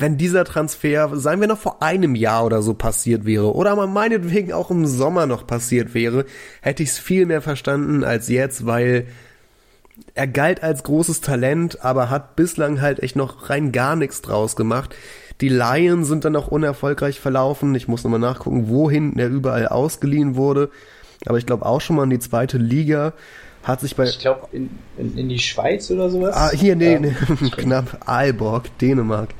wenn 0.00 0.16
dieser 0.16 0.44
Transfer, 0.44 1.10
seien 1.14 1.40
wir 1.40 1.48
noch 1.48 1.58
vor 1.58 1.82
einem 1.82 2.14
Jahr 2.14 2.44
oder 2.44 2.62
so 2.62 2.74
passiert 2.74 3.24
wäre, 3.24 3.54
oder 3.54 3.76
mal 3.76 3.86
meinetwegen 3.86 4.52
auch 4.52 4.70
im 4.70 4.86
Sommer 4.86 5.26
noch 5.26 5.46
passiert 5.46 5.94
wäre, 5.94 6.24
hätte 6.60 6.82
ich 6.82 6.90
es 6.90 6.98
viel 6.98 7.26
mehr 7.26 7.42
verstanden 7.42 8.04
als 8.04 8.28
jetzt, 8.28 8.66
weil 8.66 9.06
er 10.14 10.26
galt 10.26 10.62
als 10.62 10.82
großes 10.82 11.20
Talent, 11.20 11.84
aber 11.84 12.10
hat 12.10 12.36
bislang 12.36 12.80
halt 12.80 13.02
echt 13.02 13.16
noch 13.16 13.48
rein 13.50 13.72
gar 13.72 13.96
nichts 13.96 14.22
draus 14.22 14.56
gemacht. 14.56 14.94
Die 15.40 15.48
Lions 15.48 16.08
sind 16.08 16.24
dann 16.24 16.36
auch 16.36 16.48
unerfolgreich 16.48 17.20
verlaufen. 17.20 17.74
Ich 17.74 17.88
muss 17.88 18.04
nochmal 18.04 18.20
nachgucken, 18.20 18.68
wohin 18.68 19.18
er 19.18 19.28
überall 19.28 19.68
ausgeliehen 19.68 20.36
wurde. 20.36 20.70
Aber 21.26 21.38
ich 21.38 21.46
glaube 21.46 21.66
auch 21.66 21.80
schon 21.80 21.96
mal 21.96 22.04
in 22.04 22.10
die 22.10 22.18
zweite 22.18 22.58
Liga. 22.58 23.12
Hat 23.62 23.80
sich 23.80 23.96
bei. 23.96 24.04
Ich 24.04 24.20
glaube 24.20 24.48
in, 24.52 24.70
in, 24.96 25.18
in, 25.18 25.28
die 25.28 25.38
Schweiz 25.38 25.90
oder 25.90 26.08
sowas. 26.08 26.34
Ah, 26.34 26.50
hier, 26.52 26.76
nee, 26.76 26.94
ja, 26.94 27.00
nee 27.00 27.14
knapp. 27.56 27.98
Aalborg, 28.06 28.78
Dänemark. 28.78 29.30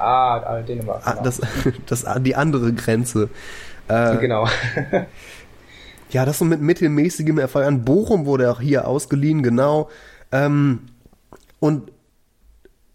Ah, 0.00 0.62
Dänemark. 0.62 1.02
Ah, 1.04 1.12
genau. 1.12 1.24
das, 1.24 1.40
das, 1.86 2.22
die 2.22 2.36
andere 2.36 2.72
Grenze. 2.72 3.28
Äh, 3.88 4.16
genau. 4.18 4.48
ja, 6.10 6.24
das 6.24 6.38
so 6.38 6.44
mit 6.44 6.60
mittelmäßigem 6.60 7.38
Erfolg. 7.38 7.66
An 7.66 7.84
Bochum 7.84 8.26
wurde 8.26 8.50
auch 8.50 8.60
hier 8.60 8.86
ausgeliehen, 8.86 9.42
genau. 9.42 9.90
Ähm, 10.32 10.80
und 11.58 11.90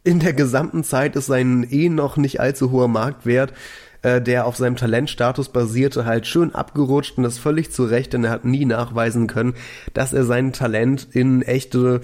in 0.03 0.20
der 0.20 0.34
gesamten 0.34 0.84
Zeit 0.84 1.16
ist 1.16 1.26
sein 1.26 1.66
eh 1.70 1.89
noch 1.89 2.16
nicht 2.16 2.39
allzu 2.39 2.72
hoher 2.72 2.88
Marktwert, 2.88 3.53
äh, 4.03 4.22
der 4.22 4.45
auf 4.45 4.56
seinem 4.56 4.76
Talentstatus 4.76 5.49
basierte, 5.49 6.06
halt 6.06 6.28
schön 6.28 6.53
abgerutscht 6.53 7.18
und 7.18 7.24
das 7.24 7.39
völlig 7.39 7.72
zu 7.72 7.86
Recht, 7.86 8.14
denn 8.14 8.24
er 8.24 8.30
hat 8.30 8.45
nie 8.45 8.66
nachweisen 8.66 9.28
können, 9.28 9.56
dass 9.93 10.14
er 10.14 10.24
sein 10.24 10.53
Talent 10.53 11.08
in 11.12 11.41
echte 11.41 12.01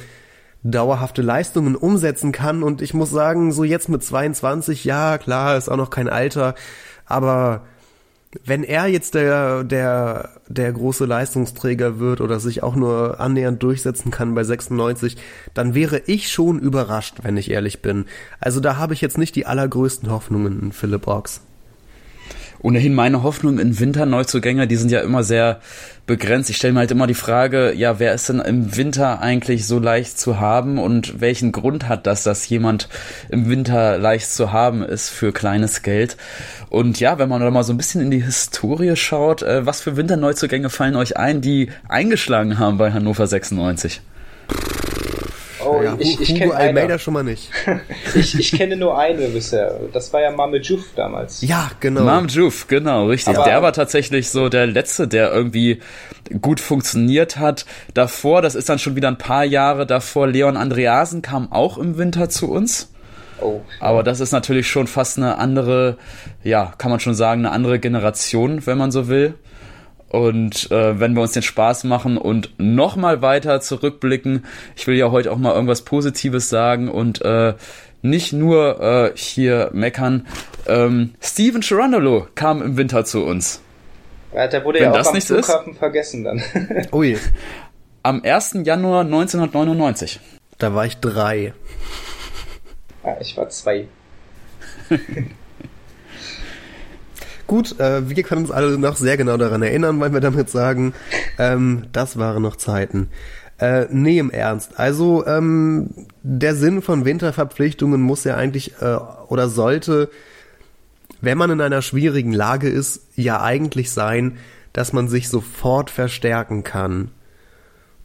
dauerhafte 0.64 1.22
Leistungen 1.22 1.76
umsetzen 1.76 2.32
kann. 2.32 2.64
Und 2.64 2.82
ich 2.82 2.94
muss 2.94 3.10
sagen, 3.10 3.52
so 3.52 3.64
jetzt 3.64 3.90
mit 3.90 4.04
22, 4.04 4.86
ja, 4.86 5.18
klar, 5.18 5.58
ist 5.58 5.70
auch 5.70 5.78
noch 5.78 5.90
kein 5.90 6.10
Alter, 6.10 6.56
aber 7.06 7.64
wenn 8.46 8.64
er 8.64 8.88
jetzt 8.88 9.14
der, 9.14 9.66
der, 9.66 10.30
der 10.48 10.72
große 10.72 11.06
Leistungsträger 11.06 12.00
wird 12.00 12.22
oder 12.22 12.40
sich 12.40 12.64
auch 12.64 12.76
nur 12.76 13.20
annähernd 13.20 13.62
durchsetzen 13.62 14.10
kann 14.10 14.34
bei 14.36 14.44
96, 14.44 15.18
dann 15.54 15.76
wäre 15.76 16.02
ich 16.06 16.32
schon 16.32 16.60
überrascht, 16.60 17.18
wenn 17.24 17.36
ich 17.36 17.52
ehrlich 17.52 17.82
bin. 17.82 18.06
Also 18.40 18.62
da 18.62 18.78
habe 18.78 18.94
ich 18.94 19.02
jetzt 19.02 19.18
nicht 19.18 19.36
die 19.36 19.46
allergrößten 19.46 20.10
Hoffnungen 20.10 20.62
in 20.62 20.72
Philipp 20.72 21.08
Ochs 21.08 21.42
ohnehin 22.62 22.94
meine 22.94 23.24
Hoffnung 23.24 23.60
in 23.60 23.80
Winterneuzugänge, 23.80 24.68
die 24.68 24.76
sind 24.76 24.92
ja 24.92 25.02
immer 25.02 25.24
sehr 25.24 25.60
begrenzt. 26.06 26.50
Ich 26.50 26.58
stelle 26.58 26.74
mir 26.74 26.80
halt 26.80 26.92
immer 26.92 27.08
die 27.08 27.14
Frage, 27.14 27.74
ja, 27.74 28.00
wer 28.00 28.14
ist 28.14 28.30
denn 28.30 28.40
im 28.40 28.76
Winter 28.76 29.22
eigentlich 29.22 29.66
so 29.66 29.80
leicht 29.80 30.20
zu 30.20 30.40
haben 30.40 30.78
und 30.78 31.22
welchen 31.22 31.52
Grund 31.52 31.88
hat 31.88 32.08
das, 32.08 32.24
dass 32.24 32.48
jemand 32.50 32.90
im 33.30 33.50
Winter 33.50 33.98
leicht 33.98 34.32
zu 34.32 34.52
haben 34.52 34.84
ist 34.84 35.10
für 35.10 35.32
kleines 35.32 35.82
Geld? 35.82 36.18
Und 36.70 37.00
ja, 37.00 37.20
wenn 37.20 37.30
man 37.30 37.42
da 37.42 37.50
mal 37.52 37.64
so 37.64 37.74
ein 37.74 37.78
bisschen 37.78 38.02
in 38.02 38.12
die 38.12 38.24
Historie 38.24 38.96
schaut, 38.96 39.42
äh, 39.42 39.66
was 39.66 39.82
für 39.82 39.98
Winterneuzugänge 39.98 40.70
fallen 40.70 40.96
euch 40.96 41.18
ein, 41.18 41.42
die 41.42 41.70
eingeschlagen 41.88 42.60
haben 42.60 42.78
bei 42.78 42.92
Hannover 42.92 43.28
96? 43.28 44.02
Oh, 45.72 45.82
ja, 45.82 45.96
ich, 46.00 46.20
ich 46.20 46.36
kenne 46.36 46.54
Almeida 46.54 47.00
schon 47.00 47.14
mal 47.14 47.24
nicht. 47.24 47.50
ich, 48.16 48.38
ich 48.38 48.52
kenne 48.52 48.76
nur 48.76 48.98
eine 48.98 49.28
bisher. 49.28 49.80
Das 49.94 50.12
war 50.12 50.22
ja 50.22 50.32
Mame 50.32 50.58
Juf 50.58 50.86
damals. 50.96 51.42
Ja, 51.42 51.72
genau. 51.80 52.04
Mame 52.04 52.28
Juf, 52.28 52.68
genau, 52.68 53.08
richtig. 53.08 53.38
Aber, 53.38 53.46
der 53.46 53.62
war 53.62 53.72
tatsächlich 53.72 54.30
so 54.30 54.50
der 54.50 54.68
letzte, 54.68 55.08
der 55.08 55.32
irgendwie 55.32 55.80
gut 56.42 56.60
funktioniert 56.60 57.38
hat. 57.38 57.66
Davor, 57.94 58.42
das 58.42 58.56
ist 58.56 58.70
dann 58.70 58.80
schon 58.80 58.96
wieder 58.96 59.08
ein 59.08 59.18
paar 59.18 59.46
Jahre 59.46 59.86
davor, 59.86 60.28
Leon 60.28 60.58
Andreasen 60.58 61.22
kam 61.22 61.52
auch 61.52 61.78
im 61.78 61.98
Winter 61.98 62.30
zu 62.30 62.52
uns. 62.52 62.90
Oh. 63.40 63.62
Aber 63.80 64.04
das 64.04 64.20
ist 64.20 64.32
natürlich 64.32 64.70
schon 64.70 64.88
fast 64.88 65.18
eine 65.18 65.38
andere, 65.38 65.98
ja, 66.44 66.74
kann 66.78 66.92
man 66.92 67.00
schon 67.00 67.16
sagen, 67.16 67.46
eine 67.46 67.52
andere 67.54 67.80
Generation, 67.80 68.66
wenn 68.66 68.78
man 68.78 68.92
so 68.92 69.08
will. 69.08 69.36
Und 70.12 70.70
äh, 70.72 71.00
wenn 71.00 71.14
wir 71.14 71.22
uns 71.22 71.32
den 71.32 71.42
Spaß 71.42 71.86
machen 71.86 72.18
und 72.18 72.50
nochmal 72.58 73.22
weiter 73.22 73.62
zurückblicken, 73.62 74.46
ich 74.76 74.86
will 74.86 74.98
ja 74.98 75.10
heute 75.10 75.32
auch 75.32 75.38
mal 75.38 75.54
irgendwas 75.54 75.84
Positives 75.84 76.50
sagen 76.50 76.90
und 76.90 77.22
äh, 77.22 77.54
nicht 78.02 78.34
nur 78.34 78.82
äh, 78.82 79.12
hier 79.16 79.70
meckern. 79.72 80.28
Ähm, 80.68 81.14
Steven 81.22 81.62
Gerandolo 81.62 82.28
kam 82.36 82.62
im 82.62 82.76
Winter 82.76 83.06
zu 83.06 83.24
uns. 83.24 83.62
Ja, 84.34 84.48
der 84.48 84.66
wurde 84.66 84.80
wenn 84.80 84.94
ja 84.94 85.00
auch 85.00 85.14
am 85.14 85.22
Flughafen 85.22 85.72
ist, 85.72 85.80
vergessen 85.80 86.26
dann. 86.26 86.44
Ui. 86.92 87.18
Am 88.04 88.22
1. 88.22 88.58
Januar 88.66 89.06
1999. 89.06 90.20
Da 90.58 90.76
war 90.76 90.86
ich 90.86 90.98
drei. 90.98 91.54
Ja, 93.06 93.18
ich 93.22 93.38
war 93.38 93.48
zwei. 93.48 93.88
Gut, 97.52 97.82
äh, 97.82 98.08
wir 98.08 98.24
können 98.24 98.44
uns 98.44 98.52
alle 98.52 98.78
noch 98.78 98.96
sehr 98.96 99.18
genau 99.18 99.36
daran 99.36 99.62
erinnern, 99.62 100.00
weil 100.00 100.14
wir 100.14 100.22
damit 100.22 100.50
sagen, 100.50 100.94
ähm, 101.38 101.84
das 101.92 102.18
waren 102.18 102.42
noch 102.42 102.56
Zeiten. 102.56 103.10
Äh, 103.58 103.88
nee, 103.90 104.20
im 104.20 104.30
Ernst. 104.32 104.80
Also 104.80 105.28
ähm, 105.28 105.90
der 106.24 106.56
Sinn 106.56 106.82
von 106.82 107.04
Winterverpflichtungen 107.04 108.00
muss 108.00 108.24
ja 108.24 108.38
eigentlich 108.38 108.76
äh, 108.80 108.96
oder 109.28 109.50
sollte, 109.50 110.10
wenn 111.20 111.38
man 111.38 111.52
in 111.52 111.60
einer 111.60 111.82
schwierigen 111.82 112.32
Lage 112.32 112.70
ist, 112.70 113.02
ja 113.18 113.42
eigentlich 113.42 113.92
sein, 113.92 114.38
dass 114.72 114.94
man 114.94 115.10
sich 115.10 115.28
sofort 115.28 115.90
verstärken 115.90 116.64
kann. 116.64 117.12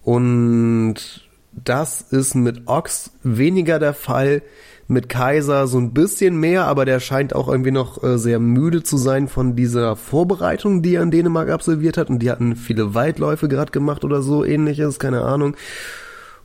Und 0.02 0.96
das 1.52 2.00
ist 2.00 2.34
mit 2.34 2.66
Ox 2.66 3.12
weniger 3.22 3.78
der 3.78 3.94
Fall, 3.94 4.42
mit 4.88 5.08
Kaiser 5.08 5.66
so 5.66 5.78
ein 5.78 5.92
bisschen 5.92 6.36
mehr, 6.36 6.66
aber 6.66 6.84
der 6.84 7.00
scheint 7.00 7.34
auch 7.34 7.48
irgendwie 7.48 7.72
noch 7.72 8.02
äh, 8.02 8.18
sehr 8.18 8.38
müde 8.38 8.82
zu 8.82 8.96
sein 8.96 9.26
von 9.26 9.56
dieser 9.56 9.96
Vorbereitung, 9.96 10.82
die 10.82 10.94
er 10.94 11.02
in 11.02 11.10
Dänemark 11.10 11.50
absolviert 11.50 11.96
hat. 11.96 12.08
Und 12.08 12.20
die 12.20 12.30
hatten 12.30 12.54
viele 12.54 12.94
Weitläufe 12.94 13.48
gerade 13.48 13.72
gemacht 13.72 14.04
oder 14.04 14.22
so 14.22 14.44
ähnliches, 14.44 14.98
keine 14.98 15.22
Ahnung. 15.22 15.56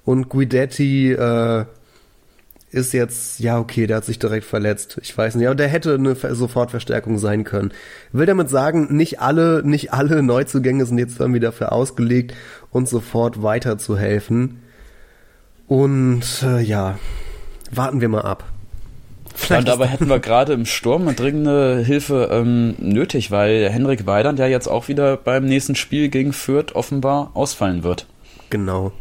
Und 0.03 0.29
Guidetti 0.29 1.11
äh, 1.11 1.65
ist 2.71 2.93
jetzt, 2.93 3.39
ja 3.39 3.59
okay, 3.59 3.85
der 3.85 3.97
hat 3.97 4.05
sich 4.05 4.17
direkt 4.17 4.45
verletzt. 4.45 4.97
Ich 5.03 5.15
weiß 5.15 5.35
nicht, 5.35 5.45
aber 5.45 5.55
der 5.55 5.67
hätte 5.67 5.93
eine 5.93 6.15
Sofortverstärkung 6.15 7.19
sein 7.19 7.43
können. 7.43 7.71
Will 8.11 8.25
damit 8.25 8.49
sagen, 8.49 8.95
nicht 8.95 9.19
alle, 9.19 9.61
nicht 9.63 9.93
alle 9.93 10.23
Neuzugänge 10.23 10.85
sind 10.85 10.97
jetzt 10.97 11.19
irgendwie 11.19 11.41
dafür 11.41 11.73
ausgelegt, 11.73 12.33
uns 12.71 12.89
sofort 12.89 13.43
weiterzuhelfen. 13.43 14.61
Und 15.67 16.23
äh, 16.43 16.61
ja, 16.61 16.97
warten 17.71 18.01
wir 18.01 18.09
mal 18.09 18.21
ab. 18.21 18.43
Vielleicht 19.33 19.61
und 19.61 19.67
dabei 19.67 19.87
hätten 19.87 20.09
wir 20.09 20.19
gerade 20.19 20.53
im 20.53 20.65
Sturm 20.65 21.15
dringende 21.15 21.79
Hilfe 21.79 22.29
ähm, 22.31 22.75
nötig, 22.79 23.31
weil 23.31 23.69
Henrik 23.69 24.05
Weidand 24.05 24.39
ja 24.39 24.47
jetzt 24.47 24.67
auch 24.67 24.87
wieder 24.87 25.17
beim 25.17 25.45
nächsten 25.45 25.75
Spiel 25.75 26.09
gegen 26.09 26.33
Fürth 26.33 26.75
offenbar 26.75 27.31
ausfallen 27.33 27.83
wird. 27.83 28.07
Genau. 28.49 28.91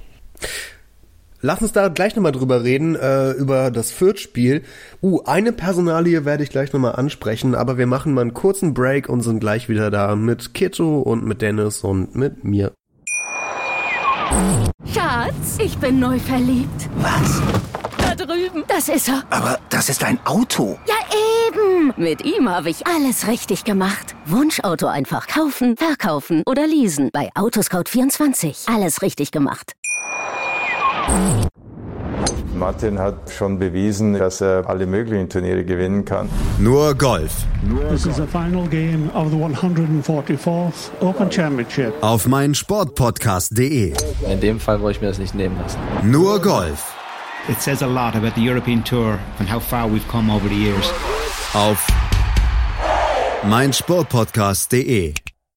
Lass 1.42 1.62
uns 1.62 1.72
da 1.72 1.88
gleich 1.88 2.14
nochmal 2.14 2.32
drüber 2.32 2.64
reden, 2.64 2.96
äh, 2.96 3.30
über 3.32 3.70
das 3.70 3.90
Fürth-Spiel. 3.92 4.62
Uh, 5.02 5.22
eine 5.24 5.52
Personalie 5.52 6.26
werde 6.26 6.42
ich 6.42 6.50
gleich 6.50 6.72
nochmal 6.72 6.96
ansprechen, 6.96 7.54
aber 7.54 7.78
wir 7.78 7.86
machen 7.86 8.12
mal 8.12 8.20
einen 8.20 8.34
kurzen 8.34 8.74
Break 8.74 9.08
und 9.08 9.22
sind 9.22 9.40
gleich 9.40 9.68
wieder 9.70 9.90
da 9.90 10.16
mit 10.16 10.52
Kitto 10.52 11.00
und 11.00 11.24
mit 11.24 11.40
Dennis 11.40 11.82
und 11.82 12.14
mit 12.14 12.44
mir. 12.44 12.72
Schatz, 14.84 15.58
ich 15.58 15.78
bin 15.78 15.98
neu 15.98 16.18
verliebt. 16.18 16.90
Was? 16.98 17.42
Drüben. 18.50 18.64
Das 18.68 18.88
ist 18.88 19.08
er. 19.08 19.22
Aber 19.30 19.58
das 19.68 19.88
ist 19.88 20.04
ein 20.04 20.18
Auto. 20.24 20.78
Ja, 20.86 20.94
eben. 21.48 21.92
Mit 21.96 22.24
ihm 22.24 22.48
habe 22.48 22.70
ich 22.70 22.86
alles 22.86 23.26
richtig 23.26 23.64
gemacht. 23.64 24.14
Wunschauto 24.26 24.86
einfach 24.86 25.26
kaufen, 25.26 25.76
verkaufen 25.76 26.42
oder 26.46 26.66
leasen. 26.66 27.10
Bei 27.12 27.30
Autoscout24. 27.34 28.72
Alles 28.72 29.02
richtig 29.02 29.32
gemacht. 29.32 29.74
Martin 32.54 32.98
hat 32.98 33.30
schon 33.30 33.58
bewiesen, 33.58 34.14
dass 34.14 34.42
er 34.42 34.68
alle 34.68 34.86
möglichen 34.86 35.30
Turniere 35.30 35.64
gewinnen 35.64 36.04
kann. 36.04 36.28
Nur 36.58 36.94
Golf. 36.94 37.32
This 37.90 38.04
is 38.04 38.16
the 38.16 38.26
final 38.26 38.68
game 38.68 39.10
of 39.14 39.30
the 39.30 39.36
144th 39.36 40.90
Open 41.00 41.32
Championship. 41.32 41.94
Auf 42.02 42.26
meinsportpodcast.de. 42.26 43.94
In 44.30 44.40
dem 44.40 44.60
Fall 44.60 44.80
wollte 44.82 44.98
ich 44.98 45.00
mir 45.00 45.08
das 45.08 45.18
nicht 45.18 45.34
nehmen 45.34 45.56
lassen. 45.58 45.78
Nur 46.02 46.40
Golf. 46.42 46.99
It 47.48 47.60
says 47.60 47.82
a 47.82 47.86
lot 47.86 48.14
about 48.14 48.34
the 48.34 48.42
European 48.42 48.84
Tour 48.84 49.18
and 49.38 49.48
how 49.48 49.60
far 49.60 49.88
we've 49.88 50.06
come 50.08 50.30
over 50.30 50.46
the 50.46 50.54
years. 50.54 50.92
Auf 51.54 51.86
meinsportpodcast.de. 53.44 55.14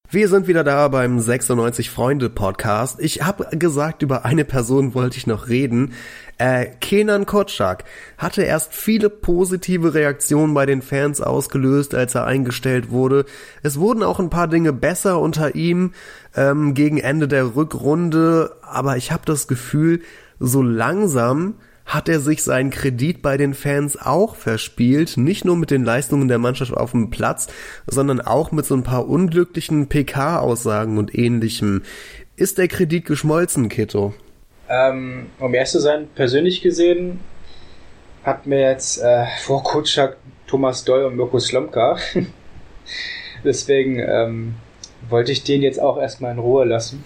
Wir 0.10 0.30
sind 0.30 0.48
wieder 0.48 0.64
da 0.64 0.88
beim 0.88 1.20
96 1.20 1.90
Freunde 1.90 2.30
Podcast. 2.30 3.02
Ich 3.02 3.24
habe 3.24 3.48
gesagt, 3.58 4.02
über 4.02 4.24
eine 4.24 4.46
Person 4.46 4.94
wollte 4.94 5.18
ich 5.18 5.28
noch 5.28 5.50
reden. 5.50 5.94
Äh, 6.38 6.68
Kenan 6.80 7.26
Kotschak 7.26 7.84
hatte 8.18 8.44
erst 8.44 8.74
viele 8.74 9.10
positive 9.10 9.94
Reaktionen 9.94 10.54
bei 10.54 10.66
den 10.66 10.82
Fans 10.82 11.20
ausgelöst, 11.20 11.96
als 11.96 12.16
er 12.16 12.26
eingestellt 12.26 12.92
wurde. 12.92 13.26
Es 13.62 13.78
wurden 13.78 14.04
auch 14.04 14.20
ein 14.20 14.30
paar 14.30 14.48
Dinge 14.48 14.72
besser 14.72 15.20
unter 15.20 15.54
ihm 15.54 15.92
ähm, 16.36 16.76
gegen 16.76 16.98
Ende 16.98 17.28
der 17.28 17.56
Rückrunde, 17.56 18.56
aber 18.62 18.96
ich 18.96 19.12
habe 19.12 19.24
das 19.26 19.48
Gefühl, 19.48 20.02
so 20.40 20.62
langsam 20.62 21.56
hat 21.86 22.10
er 22.10 22.20
sich 22.20 22.44
seinen 22.44 22.70
Kredit 22.70 23.22
bei 23.22 23.38
den 23.38 23.54
Fans 23.54 23.98
auch 24.00 24.36
verspielt, 24.36 25.18
nicht 25.18 25.46
nur 25.46 25.56
mit 25.56 25.72
den 25.72 25.84
Leistungen 25.84 26.28
der 26.28 26.40
Mannschaft 26.40 26.74
auf 26.74 26.92
dem 26.92 27.10
Platz, 27.10 27.48
sondern 27.88 28.22
auch 28.22 28.52
mit 28.52 28.66
so 28.66 28.76
ein 28.76 28.84
paar 28.84 29.08
unglücklichen 29.08 29.90
PK-Aussagen 29.90 30.98
und 30.98 31.18
ähnlichem. 31.18 31.84
Ist 32.36 32.58
der 32.58 32.68
Kredit 32.68 33.06
geschmolzen, 33.06 33.70
Kito? 33.70 34.14
Ähm, 34.70 35.28
um 35.40 35.54
ehrlich 35.54 35.70
zu 35.70 35.80
sein, 35.80 36.08
persönlich 36.16 36.62
gesehen 36.62 37.20
hat 38.24 38.48
mir 38.48 38.62
jetzt 38.62 39.02
äh, 39.02 39.26
vor 39.42 39.64
Kutschak 39.64 40.18
Thomas 40.48 40.84
Doll 40.86 41.04
und 41.04 41.16
Mirko 41.16 41.40
Slomka. 41.40 41.98
Deswegen 43.44 44.00
ähm, 44.00 44.56
wollte 45.10 45.32
ich 45.32 45.44
den 45.44 45.62
jetzt 45.62 45.80
auch 45.80 46.00
erstmal 46.00 46.32
in 46.32 46.40
Ruhe 46.40 46.66
lassen. 46.66 47.04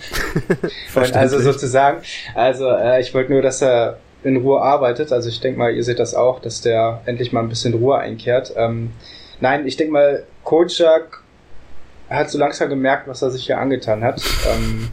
also 1.14 1.40
sozusagen, 1.40 2.04
also 2.36 2.70
äh, 2.70 3.02
ich 3.02 3.14
wollte 3.14 3.32
nur, 3.32 3.42
dass 3.42 3.62
er 3.62 3.98
in 4.28 4.38
Ruhe 4.38 4.62
arbeitet. 4.62 5.12
Also 5.12 5.30
ich 5.30 5.40
denke 5.40 5.60
mal, 5.60 5.74
ihr 5.74 5.84
seht 5.84 6.00
das 6.00 6.16
auch, 6.16 6.40
dass 6.40 6.62
der 6.62 7.02
endlich 7.06 7.32
mal 7.32 7.42
ein 7.42 7.50
bisschen 7.50 7.74
Ruhe 7.74 7.98
einkehrt. 7.98 8.54
Ähm, 8.56 8.92
nein, 9.40 9.66
ich 9.66 9.78
denke 9.78 9.94
mal, 9.94 10.24
Kocak 10.44 11.24
hat 12.10 12.30
so 12.30 12.38
langsam 12.38 12.70
gemerkt, 12.70 13.08
was 13.08 13.22
er 13.22 13.32
sich 13.32 13.46
hier 13.46 13.60
angetan 13.60 14.04
hat. 14.04 14.22
Ähm, 14.50 14.90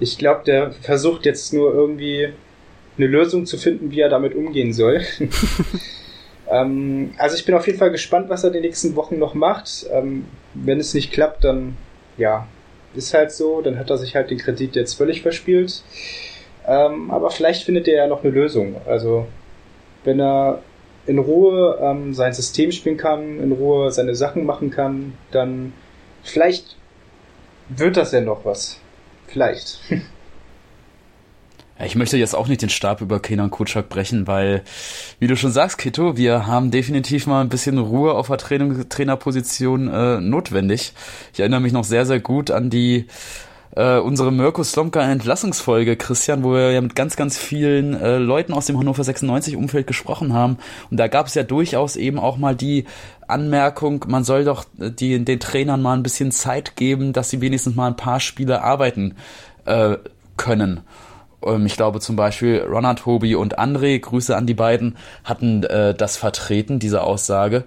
ich 0.00 0.18
glaube, 0.18 0.42
der 0.44 0.72
versucht 0.72 1.26
jetzt 1.26 1.52
nur 1.52 1.72
irgendwie 1.72 2.32
eine 2.96 3.06
Lösung 3.06 3.46
zu 3.46 3.56
finden, 3.56 3.90
wie 3.90 4.00
er 4.00 4.08
damit 4.08 4.34
umgehen 4.34 4.72
soll. 4.72 5.02
ähm, 6.50 7.14
also 7.18 7.36
ich 7.36 7.44
bin 7.44 7.54
auf 7.54 7.66
jeden 7.66 7.78
Fall 7.78 7.90
gespannt, 7.90 8.28
was 8.28 8.44
er 8.44 8.50
die 8.50 8.60
nächsten 8.60 8.96
Wochen 8.96 9.18
noch 9.18 9.34
macht. 9.34 9.86
Ähm, 9.92 10.26
wenn 10.54 10.80
es 10.80 10.94
nicht 10.94 11.12
klappt, 11.12 11.44
dann 11.44 11.76
ja, 12.18 12.46
ist 12.94 13.14
halt 13.14 13.32
so. 13.32 13.62
Dann 13.62 13.78
hat 13.78 13.90
er 13.90 13.98
sich 13.98 14.14
halt 14.14 14.30
den 14.30 14.38
Kredit 14.38 14.76
jetzt 14.76 14.94
völlig 14.94 15.22
verspielt. 15.22 15.82
Ähm, 16.66 17.10
aber 17.10 17.30
vielleicht 17.30 17.64
findet 17.64 17.88
er 17.88 17.96
ja 17.96 18.06
noch 18.06 18.22
eine 18.22 18.32
Lösung. 18.32 18.76
Also, 18.86 19.26
wenn 20.04 20.20
er 20.20 20.60
in 21.06 21.18
Ruhe 21.18 21.78
ähm, 21.80 22.14
sein 22.14 22.32
System 22.32 22.70
spielen 22.70 22.96
kann, 22.96 23.40
in 23.40 23.52
Ruhe 23.52 23.90
seine 23.90 24.14
Sachen 24.14 24.46
machen 24.46 24.70
kann, 24.70 25.14
dann 25.32 25.72
vielleicht 26.22 26.76
wird 27.68 27.96
das 27.96 28.12
ja 28.12 28.20
noch 28.20 28.44
was. 28.44 28.78
Vielleicht. 29.26 29.80
Ich 31.84 31.96
möchte 31.96 32.16
jetzt 32.16 32.34
auch 32.34 32.46
nicht 32.46 32.62
den 32.62 32.68
Stab 32.68 33.00
über 33.00 33.18
Kenan 33.18 33.50
Kutschak 33.50 33.88
brechen, 33.88 34.28
weil, 34.28 34.62
wie 35.18 35.26
du 35.26 35.36
schon 35.36 35.50
sagst, 35.50 35.78
Kito, 35.78 36.16
wir 36.16 36.46
haben 36.46 36.70
definitiv 36.70 37.26
mal 37.26 37.40
ein 37.40 37.48
bisschen 37.48 37.78
Ruhe 37.78 38.14
auf 38.14 38.28
der 38.28 38.38
Trainer 38.38 38.88
Trainerposition 38.88 39.88
äh, 39.88 40.20
notwendig. 40.20 40.92
Ich 41.32 41.40
erinnere 41.40 41.60
mich 41.60 41.72
noch 41.72 41.82
sehr, 41.82 42.06
sehr 42.06 42.20
gut 42.20 42.52
an 42.52 42.70
die 42.70 43.06
äh, 43.74 43.98
unsere 43.98 44.30
Mirko 44.30 44.62
Slomka 44.62 45.00
Entlassungsfolge, 45.00 45.96
Christian, 45.96 46.44
wo 46.44 46.52
wir 46.52 46.72
ja 46.72 46.80
mit 46.80 46.94
ganz, 46.94 47.16
ganz 47.16 47.38
vielen 47.38 47.94
äh, 47.94 48.18
Leuten 48.18 48.52
aus 48.52 48.66
dem 48.66 48.78
Hannover 48.78 49.02
96 49.02 49.56
Umfeld 49.56 49.86
gesprochen 49.86 50.32
haben. 50.32 50.58
Und 50.90 50.98
da 50.98 51.08
gab 51.08 51.26
es 51.26 51.34
ja 51.34 51.42
durchaus 51.42 51.96
eben 51.96 52.18
auch 52.18 52.36
mal 52.36 52.54
die 52.54 52.84
Anmerkung, 53.28 54.04
man 54.08 54.24
soll 54.24 54.44
doch 54.44 54.64
äh, 54.78 54.90
die, 54.90 55.24
den 55.24 55.40
Trainern 55.40 55.82
mal 55.82 55.94
ein 55.94 56.02
bisschen 56.02 56.32
Zeit 56.32 56.76
geben, 56.76 57.12
dass 57.12 57.30
sie 57.30 57.40
wenigstens 57.40 57.74
mal 57.74 57.88
ein 57.88 57.96
paar 57.96 58.20
Spiele 58.20 58.62
arbeiten 58.62 59.14
äh, 59.64 59.96
können. 60.36 60.80
Ähm, 61.44 61.66
ich 61.66 61.76
glaube 61.76 62.00
zum 62.00 62.16
Beispiel 62.16 62.60
Ronald 62.60 63.00
Tobi 63.00 63.34
und 63.34 63.58
André, 63.58 63.98
Grüße 63.98 64.36
an 64.36 64.46
die 64.46 64.54
beiden, 64.54 64.96
hatten 65.24 65.64
äh, 65.64 65.94
das 65.94 66.16
vertreten, 66.16 66.78
diese 66.78 67.02
Aussage. 67.02 67.64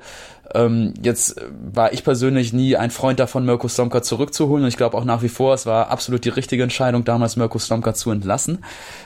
Ähm, 0.55 0.93
jetzt 1.01 1.35
war 1.73 1.91
ich 1.91 2.05
persönlich 2.05 2.53
nie 2.53 2.77
ein 2.77 2.89
Freund 2.89 3.19
davon, 3.19 3.45
Mirko 3.45 3.67
Slomka 3.67 4.01
zurückzuholen 4.01 4.63
und 4.63 4.69
ich 4.69 4.77
glaube 4.77 4.97
auch 4.97 5.03
nach 5.03 5.21
wie 5.21 5.27
vor, 5.27 5.53
es 5.53 5.65
war 5.65 5.89
absolut 5.89 6.23
die 6.23 6.29
richtige 6.29 6.63
Entscheidung, 6.63 7.03
damals 7.03 7.35
Mirko 7.35 7.59
Slomka 7.59 7.93
zu 7.93 8.09
entlassen. 8.09 8.63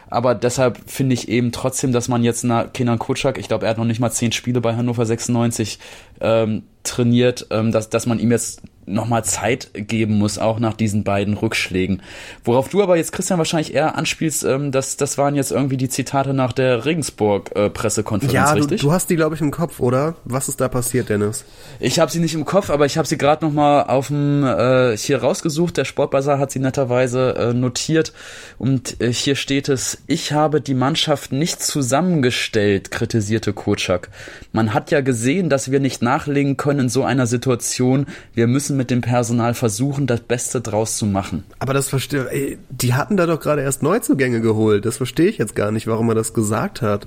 Aber 0.09 0.35
deshalb 0.35 0.79
finde 0.85 1.15
ich 1.15 1.27
eben 1.27 1.51
trotzdem, 1.51 1.91
dass 1.91 2.07
man 2.07 2.23
jetzt 2.23 2.43
nach 2.43 2.71
Kenan 2.71 2.99
Kutschak, 2.99 3.39
ich 3.39 3.47
glaube, 3.47 3.65
er 3.65 3.71
hat 3.71 3.77
noch 3.79 3.85
nicht 3.85 3.99
mal 3.99 4.11
zehn 4.11 4.31
Spiele 4.31 4.61
bei 4.61 4.75
Hannover 4.75 5.05
96 5.05 5.79
ähm, 6.21 6.63
trainiert, 6.83 7.47
ähm, 7.49 7.71
dass, 7.71 7.89
dass 7.89 8.05
man 8.05 8.19
ihm 8.19 8.31
jetzt 8.31 8.61
nochmal 8.89 9.23
Zeit 9.23 9.69
geben 9.73 10.17
muss, 10.17 10.37
auch 10.37 10.59
nach 10.59 10.73
diesen 10.73 11.03
beiden 11.03 11.35
Rückschlägen. 11.35 12.01
Worauf 12.43 12.69
du 12.69 12.81
aber 12.83 12.97
jetzt, 12.97 13.11
Christian, 13.11 13.37
wahrscheinlich 13.37 13.73
eher 13.73 13.95
anspielst, 13.95 14.43
ähm, 14.43 14.71
das, 14.71 14.97
das 14.97 15.17
waren 15.17 15.35
jetzt 15.35 15.51
irgendwie 15.51 15.77
die 15.77 15.89
Zitate 15.89 16.33
nach 16.33 16.53
der 16.53 16.85
Regensburg-Pressekonferenz, 16.85 18.33
äh, 18.33 18.35
ja, 18.35 18.51
richtig? 18.51 18.81
Du, 18.81 18.87
du 18.87 18.91
hast 18.91 19.09
die, 19.09 19.15
glaube 19.15 19.35
ich, 19.35 19.41
im 19.41 19.51
Kopf, 19.51 19.79
oder? 19.79 20.15
Was 20.25 20.49
ist 20.49 20.59
da 20.59 20.67
passiert, 20.67 21.09
Dennis? 21.09 21.45
Ich 21.79 21.99
habe 21.99 22.11
sie 22.11 22.19
nicht 22.19 22.33
im 22.33 22.45
Kopf, 22.45 22.69
aber 22.69 22.85
ich 22.85 22.97
habe 22.97 23.07
sie 23.07 23.17
gerade 23.17 23.45
nochmal 23.45 23.85
auf 23.85 24.07
dem 24.07 24.43
äh, 24.43 24.97
hier 24.97 25.21
rausgesucht. 25.21 25.77
Der 25.77 25.85
Sportbazar 25.85 26.39
hat 26.39 26.51
sie 26.51 26.59
netterweise 26.59 27.35
äh, 27.35 27.53
notiert 27.53 28.13
und 28.57 28.99
äh, 29.01 29.11
hier 29.11 29.35
steht 29.35 29.69
es, 29.69 29.99
ich 30.07 30.33
habe 30.33 30.61
die 30.61 30.73
Mannschaft 30.73 31.31
nicht 31.31 31.61
zusammengestellt, 31.61 32.91
kritisierte 32.91 33.53
Kotschak. 33.53 34.09
Man 34.51 34.73
hat 34.73 34.91
ja 34.91 35.01
gesehen, 35.01 35.49
dass 35.49 35.71
wir 35.71 35.79
nicht 35.79 36.01
nachlegen 36.01 36.57
können 36.57 36.79
in 36.79 36.89
so 36.89 37.03
einer 37.03 37.27
Situation. 37.27 38.07
Wir 38.33 38.47
müssen 38.47 38.77
mit 38.79 38.89
dem 38.89 39.01
Personal 39.01 39.53
versuchen, 39.53 40.07
das 40.07 40.21
Beste 40.21 40.61
draus 40.61 40.97
zu 40.97 41.05
machen. 41.05 41.43
Aber 41.59 41.73
das 41.73 41.89
verstehe, 41.89 42.57
die 42.69 42.95
hatten 42.95 43.17
da 43.17 43.27
doch 43.27 43.39
gerade 43.39 43.61
erst 43.61 43.83
Neuzugänge 43.83 44.41
geholt. 44.41 44.85
Das 44.85 44.97
verstehe 44.97 45.27
ich 45.27 45.37
jetzt 45.37 45.55
gar 45.55 45.71
nicht, 45.71 45.85
warum 45.85 46.09
er 46.09 46.15
das 46.15 46.33
gesagt 46.33 46.81
hat. 46.81 47.05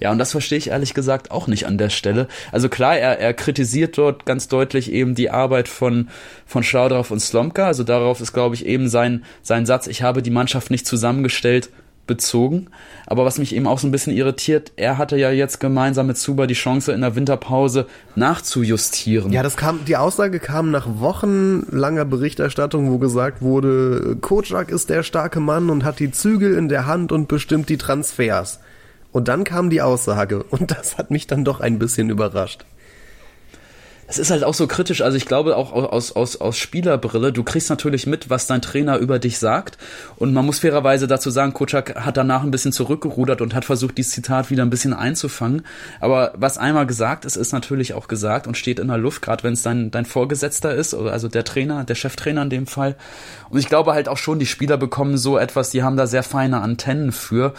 Ja, 0.00 0.12
und 0.12 0.18
das 0.18 0.32
verstehe 0.32 0.58
ich 0.58 0.68
ehrlich 0.68 0.94
gesagt 0.94 1.30
auch 1.30 1.46
nicht 1.46 1.66
an 1.66 1.78
der 1.78 1.90
Stelle. 1.90 2.28
Also 2.52 2.68
klar, 2.68 2.98
er, 2.98 3.18
er 3.18 3.34
kritisiert 3.34 3.96
dort 3.98 4.26
ganz 4.26 4.48
deutlich 4.48 4.92
eben 4.92 5.14
die 5.14 5.30
Arbeit 5.30 5.68
von, 5.68 6.08
von 6.44 6.62
Schlaudraff 6.62 7.10
und 7.10 7.20
Slomka. 7.20 7.66
Also 7.66 7.84
darauf 7.84 8.20
ist, 8.20 8.32
glaube 8.32 8.54
ich, 8.54 8.66
eben 8.66 8.88
sein, 8.88 9.24
sein 9.42 9.64
Satz, 9.64 9.86
ich 9.86 10.02
habe 10.02 10.22
die 10.22 10.30
Mannschaft 10.30 10.70
nicht 10.70 10.86
zusammengestellt, 10.86 11.70
bezogen. 12.08 12.66
Aber 13.06 13.24
was 13.24 13.38
mich 13.38 13.54
eben 13.54 13.68
auch 13.68 13.78
so 13.78 13.86
ein 13.86 13.92
bisschen 13.92 14.12
irritiert, 14.12 14.72
er 14.74 14.98
hatte 14.98 15.16
ja 15.16 15.30
jetzt 15.30 15.60
gemeinsam 15.60 16.08
mit 16.08 16.18
Zuba 16.18 16.48
die 16.48 16.54
Chance 16.54 16.92
in 16.92 17.02
der 17.02 17.14
Winterpause 17.14 17.86
nachzujustieren. 18.16 19.30
Ja, 19.30 19.44
das 19.44 19.56
kam, 19.56 19.84
die 19.84 19.96
Aussage 19.96 20.40
kam 20.40 20.72
nach 20.72 20.88
wochenlanger 20.98 22.04
Berichterstattung, 22.04 22.90
wo 22.90 22.98
gesagt 22.98 23.40
wurde, 23.40 24.16
Kocak 24.20 24.70
ist 24.70 24.90
der 24.90 25.04
starke 25.04 25.38
Mann 25.38 25.70
und 25.70 25.84
hat 25.84 26.00
die 26.00 26.10
Zügel 26.10 26.54
in 26.54 26.68
der 26.68 26.86
Hand 26.86 27.12
und 27.12 27.28
bestimmt 27.28 27.68
die 27.68 27.78
Transfers. 27.78 28.58
Und 29.12 29.28
dann 29.28 29.44
kam 29.44 29.70
die 29.70 29.82
Aussage 29.82 30.42
und 30.50 30.70
das 30.72 30.98
hat 30.98 31.10
mich 31.10 31.28
dann 31.28 31.44
doch 31.44 31.60
ein 31.60 31.78
bisschen 31.78 32.10
überrascht. 32.10 32.64
Es 34.10 34.18
ist 34.18 34.30
halt 34.30 34.42
auch 34.42 34.54
so 34.54 34.66
kritisch, 34.66 35.02
also 35.02 35.18
ich 35.18 35.26
glaube 35.26 35.54
auch 35.54 35.70
aus, 35.70 36.16
aus, 36.16 36.40
aus 36.40 36.56
Spielerbrille, 36.56 37.30
du 37.30 37.44
kriegst 37.44 37.68
natürlich 37.68 38.06
mit, 38.06 38.30
was 38.30 38.46
dein 38.46 38.62
Trainer 38.62 38.96
über 38.96 39.18
dich 39.18 39.38
sagt. 39.38 39.76
Und 40.16 40.32
man 40.32 40.46
muss 40.46 40.60
fairerweise 40.60 41.06
dazu 41.06 41.28
sagen, 41.28 41.52
Kutschak 41.52 41.94
hat 41.94 42.16
danach 42.16 42.42
ein 42.42 42.50
bisschen 42.50 42.72
zurückgerudert 42.72 43.42
und 43.42 43.54
hat 43.54 43.66
versucht, 43.66 43.98
dieses 43.98 44.12
Zitat 44.12 44.48
wieder 44.48 44.62
ein 44.62 44.70
bisschen 44.70 44.94
einzufangen, 44.94 45.66
aber 46.00 46.32
was 46.36 46.56
einmal 46.56 46.86
gesagt 46.86 47.26
ist, 47.26 47.36
ist 47.36 47.52
natürlich 47.52 47.92
auch 47.92 48.08
gesagt 48.08 48.46
und 48.46 48.56
steht 48.56 48.78
in 48.78 48.88
der 48.88 48.96
Luft, 48.96 49.20
gerade 49.20 49.44
wenn 49.44 49.52
es 49.52 49.62
dein, 49.62 49.90
dein 49.90 50.06
Vorgesetzter 50.06 50.74
ist, 50.74 50.94
also 50.94 51.28
der 51.28 51.44
Trainer, 51.44 51.84
der 51.84 51.94
Cheftrainer 51.94 52.40
in 52.40 52.50
dem 52.50 52.66
Fall. 52.66 52.96
Und 53.50 53.58
ich 53.58 53.68
glaube 53.68 53.92
halt 53.92 54.08
auch 54.08 54.16
schon, 54.16 54.38
die 54.38 54.46
Spieler 54.46 54.78
bekommen 54.78 55.18
so 55.18 55.36
etwas, 55.36 55.68
die 55.68 55.82
haben 55.82 55.98
da 55.98 56.06
sehr 56.06 56.22
feine 56.22 56.62
Antennen 56.62 57.12
für. 57.12 57.52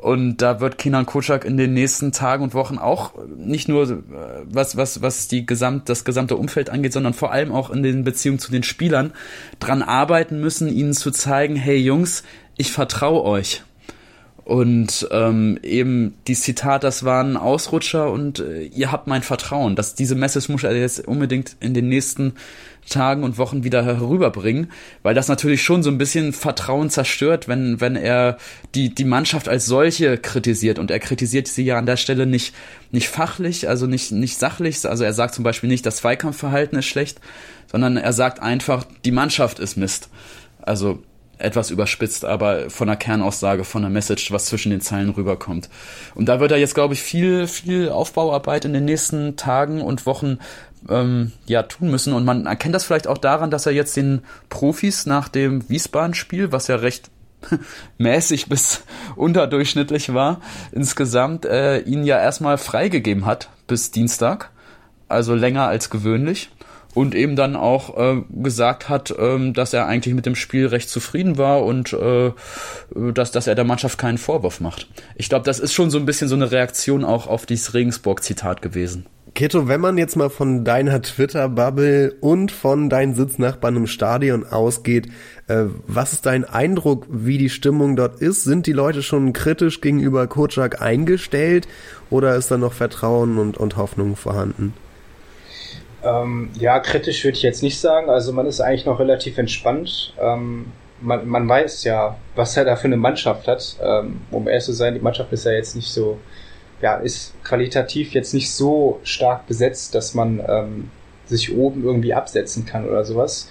Und 0.00 0.38
da 0.38 0.60
wird 0.60 0.78
Kinan 0.78 1.04
Kocak 1.04 1.44
in 1.44 1.58
den 1.58 1.74
nächsten 1.74 2.10
Tagen 2.10 2.42
und 2.42 2.54
Wochen 2.54 2.78
auch 2.78 3.12
nicht 3.36 3.68
nur 3.68 3.90
äh, 3.90 3.96
was, 4.46 4.78
was, 4.78 5.02
was 5.02 5.28
die 5.28 5.44
gesamt, 5.44 5.89
das 5.90 6.04
gesamte 6.04 6.36
Umfeld 6.36 6.70
angeht, 6.70 6.92
sondern 6.92 7.12
vor 7.12 7.32
allem 7.32 7.52
auch 7.52 7.70
in 7.70 7.82
den 7.82 8.04
Beziehungen 8.04 8.38
zu 8.38 8.50
den 8.50 8.62
Spielern 8.62 9.12
dran 9.58 9.82
arbeiten 9.82 10.40
müssen, 10.40 10.68
ihnen 10.68 10.94
zu 10.94 11.10
zeigen, 11.10 11.56
hey 11.56 11.76
Jungs, 11.76 12.22
ich 12.56 12.72
vertraue 12.72 13.24
euch. 13.24 13.62
Und 14.44 15.06
ähm, 15.12 15.60
eben 15.62 16.14
die 16.26 16.34
Zitat, 16.34 16.82
das 16.82 17.04
waren 17.04 17.36
Ausrutscher 17.36 18.10
und 18.10 18.40
äh, 18.40 18.62
ihr 18.62 18.90
habt 18.90 19.06
mein 19.06 19.22
Vertrauen. 19.22 19.76
Dass 19.76 19.94
diese 19.94 20.16
Message 20.16 20.48
muss 20.48 20.64
er 20.64 20.74
jetzt 20.74 21.06
unbedingt 21.06 21.56
in 21.60 21.72
den 21.72 21.88
nächsten 21.88 22.32
Tagen 22.88 23.22
und 23.22 23.38
Wochen 23.38 23.64
wieder 23.64 23.84
herüberbringen, 23.84 24.70
weil 25.02 25.14
das 25.14 25.28
natürlich 25.28 25.62
schon 25.62 25.82
so 25.82 25.90
ein 25.90 25.98
bisschen 25.98 26.32
Vertrauen 26.32 26.90
zerstört, 26.90 27.48
wenn, 27.48 27.80
wenn 27.80 27.96
er 27.96 28.38
die, 28.74 28.94
die 28.94 29.04
Mannschaft 29.04 29.48
als 29.48 29.66
solche 29.66 30.18
kritisiert. 30.18 30.78
Und 30.78 30.90
er 30.90 30.98
kritisiert 30.98 31.48
sie 31.48 31.64
ja 31.64 31.78
an 31.78 31.86
der 31.86 31.96
Stelle 31.96 32.26
nicht, 32.26 32.54
nicht 32.90 33.08
fachlich, 33.08 33.68
also 33.68 33.86
nicht, 33.86 34.12
nicht 34.12 34.38
sachlich. 34.38 34.84
Also 34.86 35.04
er 35.04 35.12
sagt 35.12 35.34
zum 35.34 35.44
Beispiel 35.44 35.68
nicht, 35.68 35.86
das 35.86 35.96
Zweikampfverhalten 35.96 36.78
ist 36.78 36.86
schlecht, 36.86 37.20
sondern 37.70 37.96
er 37.96 38.12
sagt 38.12 38.40
einfach, 38.40 38.84
die 39.04 39.12
Mannschaft 39.12 39.58
ist 39.58 39.76
Mist. 39.76 40.08
Also 40.62 41.02
etwas 41.40 41.70
überspitzt, 41.70 42.24
aber 42.24 42.70
von 42.70 42.86
der 42.86 42.96
Kernaussage, 42.96 43.64
von 43.64 43.82
der 43.82 43.90
Message, 43.90 44.30
was 44.30 44.46
zwischen 44.46 44.70
den 44.70 44.80
Zeilen 44.80 45.10
rüberkommt. 45.10 45.68
Und 46.14 46.28
da 46.28 46.40
wird 46.40 46.52
er 46.52 46.58
jetzt, 46.58 46.74
glaube 46.74 46.94
ich, 46.94 47.00
viel, 47.00 47.46
viel 47.46 47.88
Aufbauarbeit 47.88 48.64
in 48.64 48.72
den 48.72 48.84
nächsten 48.84 49.36
Tagen 49.36 49.80
und 49.80 50.06
Wochen 50.06 50.38
ähm, 50.88 51.32
ja 51.46 51.62
tun 51.62 51.90
müssen. 51.90 52.12
Und 52.12 52.24
man 52.24 52.46
erkennt 52.46 52.74
das 52.74 52.84
vielleicht 52.84 53.06
auch 53.06 53.18
daran, 53.18 53.50
dass 53.50 53.66
er 53.66 53.72
jetzt 53.72 53.96
den 53.96 54.22
Profis 54.48 55.06
nach 55.06 55.28
dem 55.28 55.68
Wiesbaden-Spiel, 55.68 56.52
was 56.52 56.68
ja 56.68 56.76
recht 56.76 57.10
mäßig 57.98 58.48
bis 58.48 58.82
unterdurchschnittlich 59.16 60.12
war, 60.14 60.40
insgesamt 60.72 61.44
äh, 61.46 61.80
ihn 61.80 62.04
ja 62.04 62.18
erstmal 62.18 62.58
freigegeben 62.58 63.26
hat 63.26 63.48
bis 63.66 63.90
Dienstag, 63.90 64.50
also 65.08 65.34
länger 65.34 65.66
als 65.66 65.90
gewöhnlich 65.90 66.50
und 66.94 67.14
eben 67.14 67.36
dann 67.36 67.56
auch 67.56 67.96
äh, 67.96 68.22
gesagt 68.30 68.88
hat, 68.88 69.14
ähm, 69.18 69.54
dass 69.54 69.72
er 69.72 69.86
eigentlich 69.86 70.14
mit 70.14 70.26
dem 70.26 70.34
Spiel 70.34 70.66
recht 70.66 70.88
zufrieden 70.88 71.38
war 71.38 71.64
und 71.64 71.92
äh, 71.92 72.32
dass, 72.94 73.30
dass 73.30 73.46
er 73.46 73.54
der 73.54 73.64
Mannschaft 73.64 73.98
keinen 73.98 74.18
Vorwurf 74.18 74.60
macht. 74.60 74.88
Ich 75.14 75.28
glaube, 75.28 75.44
das 75.44 75.60
ist 75.60 75.72
schon 75.72 75.90
so 75.90 75.98
ein 75.98 76.06
bisschen 76.06 76.28
so 76.28 76.34
eine 76.34 76.50
Reaktion 76.50 77.04
auch 77.04 77.26
auf 77.26 77.46
dieses 77.46 77.74
Regensburg-Zitat 77.74 78.62
gewesen. 78.62 79.06
Keto, 79.34 79.68
wenn 79.68 79.80
man 79.80 79.98
jetzt 79.98 80.16
mal 80.16 80.30
von 80.30 80.64
deiner 80.64 81.02
Twitter-Bubble 81.02 82.14
und 82.20 82.50
von 82.50 82.90
deinen 82.90 83.14
Sitznachbarn 83.14 83.76
im 83.76 83.86
Stadion 83.86 84.44
ausgeht, 84.44 85.08
äh, 85.46 85.64
was 85.86 86.12
ist 86.12 86.26
dein 86.26 86.44
Eindruck, 86.44 87.06
wie 87.08 87.38
die 87.38 87.50
Stimmung 87.50 87.96
dort 87.96 88.20
ist? 88.20 88.44
Sind 88.44 88.66
die 88.66 88.72
Leute 88.72 89.02
schon 89.02 89.32
kritisch 89.32 89.80
gegenüber 89.80 90.26
Kocak 90.26 90.82
eingestellt 90.82 91.68
oder 92.10 92.34
ist 92.34 92.50
da 92.50 92.58
noch 92.58 92.72
Vertrauen 92.72 93.38
und, 93.38 93.56
und 93.56 93.76
Hoffnung 93.76 94.16
vorhanden? 94.16 94.74
Ähm, 96.02 96.50
ja, 96.58 96.80
kritisch 96.80 97.22
würde 97.24 97.36
ich 97.36 97.42
jetzt 97.42 97.62
nicht 97.62 97.78
sagen. 97.78 98.10
Also 98.10 98.32
man 98.32 98.46
ist 98.46 98.60
eigentlich 98.60 98.86
noch 98.86 98.98
relativ 98.98 99.38
entspannt. 99.38 100.14
Ähm, 100.20 100.66
man, 101.00 101.26
man 101.28 101.48
weiß 101.48 101.84
ja, 101.84 102.16
was 102.34 102.56
er 102.56 102.64
da 102.64 102.76
für 102.76 102.86
eine 102.86 102.96
Mannschaft 102.96 103.46
hat. 103.48 103.76
Ähm, 103.82 104.20
um 104.30 104.48
ehrlich 104.48 104.64
zu 104.64 104.72
sein, 104.72 104.94
die 104.94 105.00
Mannschaft 105.00 105.32
ist 105.32 105.44
ja 105.44 105.52
jetzt 105.52 105.76
nicht 105.76 105.92
so 105.92 106.18
ja, 106.82 106.96
ist 106.96 107.34
qualitativ 107.44 108.12
jetzt 108.12 108.34
nicht 108.34 108.52
so 108.52 109.00
stark 109.02 109.46
besetzt, 109.46 109.94
dass 109.94 110.14
man 110.14 110.42
ähm, 110.46 110.90
sich 111.26 111.56
oben 111.56 111.84
irgendwie 111.84 112.14
absetzen 112.14 112.66
kann 112.66 112.88
oder 112.88 113.04
sowas. 113.04 113.50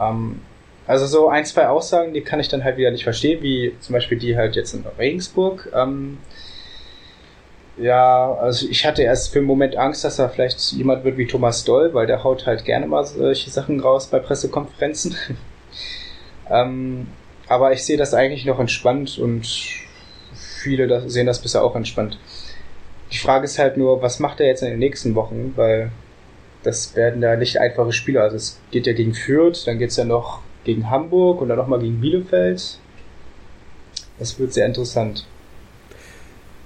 Ähm, 0.00 0.40
also 0.86 1.06
so 1.06 1.28
ein, 1.28 1.44
zwei 1.46 1.68
Aussagen, 1.68 2.12
die 2.12 2.20
kann 2.20 2.40
ich 2.40 2.48
dann 2.48 2.64
halt 2.64 2.76
wieder 2.76 2.90
nicht 2.90 3.04
verstehen, 3.04 3.42
wie 3.42 3.74
zum 3.80 3.94
Beispiel 3.94 4.18
die 4.18 4.36
halt 4.36 4.56
jetzt 4.56 4.74
in 4.74 4.84
Regensburg. 4.98 5.72
Ähm, 5.74 6.18
ja, 7.76 8.34
also 8.34 8.68
ich 8.68 8.86
hatte 8.86 9.02
erst 9.02 9.32
für 9.32 9.38
einen 9.38 9.48
Moment 9.48 9.76
Angst, 9.76 10.04
dass 10.04 10.18
er 10.18 10.28
vielleicht 10.28 10.72
jemand 10.72 11.04
wird 11.04 11.16
wie 11.16 11.26
Thomas 11.26 11.64
Doll, 11.64 11.92
weil 11.94 12.06
der 12.06 12.22
haut 12.22 12.46
halt 12.46 12.64
gerne 12.64 12.86
mal 12.86 13.04
solche 13.04 13.50
Sachen 13.50 13.80
raus 13.80 14.08
bei 14.08 14.18
Pressekonferenzen. 14.18 15.16
ähm, 16.50 17.08
aber 17.48 17.72
ich 17.72 17.84
sehe 17.84 17.96
das 17.96 18.14
eigentlich 18.14 18.44
noch 18.44 18.60
entspannt 18.60 19.18
und 19.18 19.46
viele 20.62 21.08
sehen 21.08 21.26
das 21.26 21.40
bisher 21.40 21.64
auch 21.64 21.76
entspannt. 21.76 22.18
Die 23.14 23.18
Frage 23.18 23.44
ist 23.44 23.60
halt 23.60 23.76
nur, 23.76 24.02
was 24.02 24.18
macht 24.18 24.40
er 24.40 24.48
jetzt 24.48 24.62
in 24.62 24.70
den 24.70 24.80
nächsten 24.80 25.14
Wochen? 25.14 25.52
Weil 25.54 25.92
das 26.64 26.96
werden 26.96 27.20
da 27.20 27.36
nicht 27.36 27.60
einfache 27.60 27.92
Spiele. 27.92 28.20
Also 28.20 28.34
es 28.34 28.58
geht 28.72 28.88
ja 28.88 28.92
gegen 28.92 29.14
Fürth, 29.14 29.66
dann 29.66 29.78
geht 29.78 29.90
es 29.90 29.96
ja 29.96 30.04
noch 30.04 30.40
gegen 30.64 30.90
Hamburg 30.90 31.40
und 31.40 31.48
dann 31.48 31.58
nochmal 31.58 31.78
gegen 31.78 32.00
Bielefeld. 32.00 32.80
Das 34.18 34.38
wird 34.40 34.52
sehr 34.52 34.66
interessant. 34.66 35.26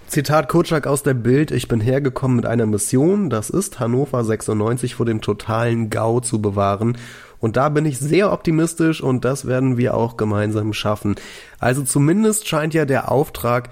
Zitat 0.07 0.49
Kutschak 0.49 0.86
aus 0.86 1.03
der 1.03 1.12
Bild, 1.12 1.51
ich 1.51 1.68
bin 1.68 1.82
hergekommen 1.82 2.38
mit 2.38 2.46
einer 2.46 2.64
Mission, 2.64 3.28
das 3.28 3.51
ist 3.51 3.78
Hannover 3.78 4.24
96 4.24 4.94
vor 4.94 5.05
dem 5.05 5.20
totalen 5.20 5.90
GAU 5.90 6.20
zu 6.20 6.40
bewahren. 6.40 6.96
Und 7.40 7.59
da 7.59 7.68
bin 7.68 7.84
ich 7.84 7.99
sehr 7.99 8.32
optimistisch 8.32 9.03
und 9.03 9.26
das 9.26 9.46
werden 9.46 9.76
wir 9.76 9.94
auch 9.94 10.16
gemeinsam 10.16 10.72
schaffen. 10.72 11.16
Also 11.59 11.82
zumindest 11.82 12.49
scheint 12.49 12.72
ja 12.72 12.86
der 12.86 13.12
Auftrag 13.12 13.68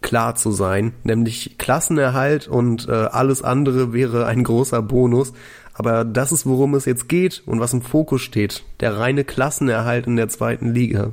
klar 0.00 0.34
zu 0.34 0.52
sein, 0.52 0.94
nämlich 1.02 1.56
Klassenerhalt 1.58 2.48
und 2.48 2.88
äh, 2.88 2.92
alles 2.92 3.42
andere 3.42 3.92
wäre 3.92 4.26
ein 4.26 4.44
großer 4.44 4.82
Bonus. 4.82 5.32
Aber 5.74 6.04
das 6.04 6.32
ist, 6.32 6.44
worum 6.44 6.74
es 6.74 6.86
jetzt 6.86 7.08
geht 7.08 7.42
und 7.46 7.60
was 7.60 7.72
im 7.72 7.82
Fokus 7.82 8.22
steht. 8.22 8.64
Der 8.80 8.98
reine 8.98 9.24
Klassenerhalt 9.24 10.06
in 10.06 10.16
der 10.16 10.28
zweiten 10.28 10.74
Liga. 10.74 11.12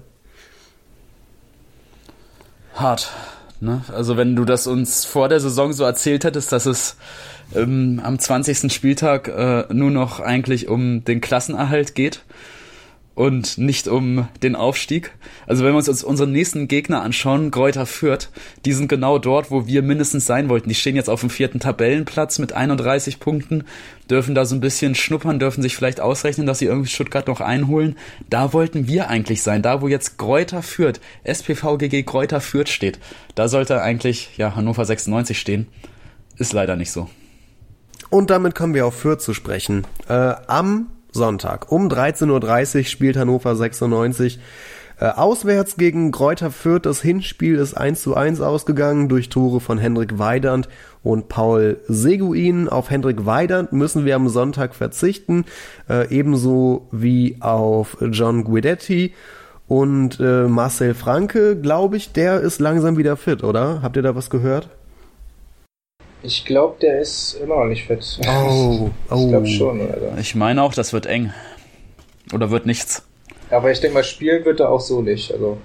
Hart. 2.74 3.12
Ne? 3.60 3.84
Also 3.94 4.18
wenn 4.18 4.36
du 4.36 4.44
das 4.44 4.68
uns 4.68 5.06
vor 5.06 5.30
der 5.30 5.40
Saison 5.40 5.72
so 5.72 5.84
erzählt 5.84 6.24
hättest, 6.24 6.52
dass 6.52 6.66
es 6.66 6.98
ähm, 7.54 8.02
am 8.04 8.20
20. 8.20 8.74
Spieltag 8.74 9.28
äh, 9.28 9.66
nur 9.72 9.92
noch 9.92 10.20
eigentlich 10.20 10.68
um 10.68 11.04
den 11.06 11.22
Klassenerhalt 11.22 11.96
geht, 11.96 12.24
und 13.16 13.58
nicht 13.58 13.88
um 13.88 14.28
den 14.44 14.56
Aufstieg. 14.56 15.12
Also 15.48 15.64
wenn 15.64 15.72
wir 15.72 15.78
uns 15.78 16.04
unseren 16.04 16.32
nächsten 16.34 16.68
Gegner 16.68 17.02
anschauen, 17.02 17.50
Gräuter 17.50 17.86
Fürth, 17.86 18.30
die 18.66 18.74
sind 18.74 18.90
genau 18.90 19.18
dort, 19.18 19.52
wo 19.52 19.66
wir 19.66 19.82
mindestens 19.82 20.26
sein 20.26 20.50
wollten. 20.50 20.68
Die 20.68 20.76
stehen 20.76 20.98
jetzt 20.98 21.10
auf 21.10 21.22
dem 21.22 21.30
vierten 21.30 21.62
Tabellenplatz 21.62 22.40
mit 22.40 22.52
31 22.52 23.22
Punkten, 23.22 23.64
dürfen 24.10 24.36
da 24.36 24.46
so 24.46 24.56
ein 24.56 24.60
bisschen 24.60 24.96
schnuppern, 24.96 25.40
dürfen 25.40 25.62
sich 25.62 25.78
vielleicht 25.78 26.02
ausrechnen, 26.02 26.46
dass 26.46 26.60
sie 26.60 26.66
irgendwie 26.66 26.90
Stuttgart 26.90 27.28
noch 27.28 27.40
einholen. 27.40 27.98
Da 28.30 28.52
wollten 28.52 28.88
wir 28.88 29.10
eigentlich 29.10 29.42
sein, 29.42 29.62
da 29.62 29.82
wo 29.82 29.88
jetzt 29.88 30.18
Gräuter 30.18 30.62
Fürth, 30.62 31.00
SPV 31.24 31.78
GG 31.78 32.04
Gräuter 32.04 32.42
Fürth 32.42 32.70
steht. 32.70 33.00
Da 33.34 33.48
sollte 33.48 33.82
eigentlich 33.82 34.38
ja 34.38 34.56
Hannover 34.56 34.84
96 34.84 35.40
stehen. 35.40 35.68
Ist 36.38 36.52
leider 36.52 36.76
nicht 36.76 36.92
so. 36.92 37.10
Und 38.10 38.30
damit 38.30 38.56
kommen 38.56 38.74
wir 38.74 38.86
auf 38.86 39.00
Fürth 39.00 39.22
zu 39.22 39.34
sprechen. 39.34 39.88
Äh, 40.10 40.34
am 40.48 40.88
Sonntag. 41.16 41.72
Um 41.72 41.88
13.30 41.88 42.78
Uhr 42.78 42.84
spielt 42.84 43.18
Hannover 43.18 43.56
96 43.56 44.40
Äh, 44.98 45.08
auswärts 45.08 45.76
gegen 45.76 46.12
Kräuter 46.12 46.52
Fürth, 46.52 46.86
das 46.86 47.02
Hinspiel 47.02 47.56
ist 47.56 47.74
1 47.74 48.02
zu 48.02 48.16
1 48.16 48.40
ausgegangen 48.40 49.10
durch 49.10 49.28
Tore 49.28 49.60
von 49.60 49.78
Hendrik 49.78 50.20
Weidand 50.20 50.70
und 51.04 51.28
Paul 51.28 51.82
Seguin. 51.90 52.70
Auf 52.70 52.90
Hendrik 52.90 53.26
Weidand 53.26 53.74
müssen 53.74 54.06
wir 54.06 54.16
am 54.16 54.30
Sonntag 54.30 54.74
verzichten, 54.74 55.44
äh, 55.90 56.08
ebenso 56.16 56.88
wie 56.92 57.38
auf 57.42 57.98
John 58.12 58.46
Guidetti. 58.46 59.14
Und 59.68 60.20
äh, 60.22 60.48
Marcel 60.48 60.94
Franke, 60.94 61.60
glaube 61.60 61.98
ich, 61.98 62.14
der 62.14 62.40
ist 62.40 62.62
langsam 62.62 62.98
wieder 62.98 63.18
fit, 63.18 63.44
oder? 63.44 63.82
Habt 63.82 63.98
ihr 63.98 64.04
da 64.04 64.16
was 64.16 64.30
gehört? 64.30 64.70
Ich 66.26 66.44
glaube, 66.44 66.78
der 66.82 67.00
ist 67.00 67.36
immer 67.36 67.58
noch 67.58 67.66
nicht 67.66 67.86
fit. 67.86 68.20
Oh, 68.26 68.90
oh. 69.12 69.16
Ich 69.16 69.30
glaube 69.30 69.48
schon, 69.48 69.82
oder? 69.82 70.18
Ich 70.20 70.34
meine 70.34 70.64
auch, 70.64 70.74
das 70.74 70.92
wird 70.92 71.06
eng. 71.06 71.32
Oder 72.34 72.50
wird 72.50 72.66
nichts. 72.66 73.06
Aber 73.52 73.72
ich 73.72 73.80
denke 73.80 73.94
mal, 73.94 74.04
spielen 74.04 74.44
wird 74.44 74.60
er 74.60 74.70
auch 74.70 74.82
so 74.82 75.02
nicht. 75.02 75.32
Also 75.32 75.60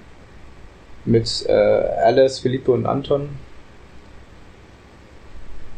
mit 1.03 1.45
äh, 1.47 1.51
Alice, 1.51 2.39
Philippe 2.39 2.71
und 2.71 2.85
Anton. 2.85 3.29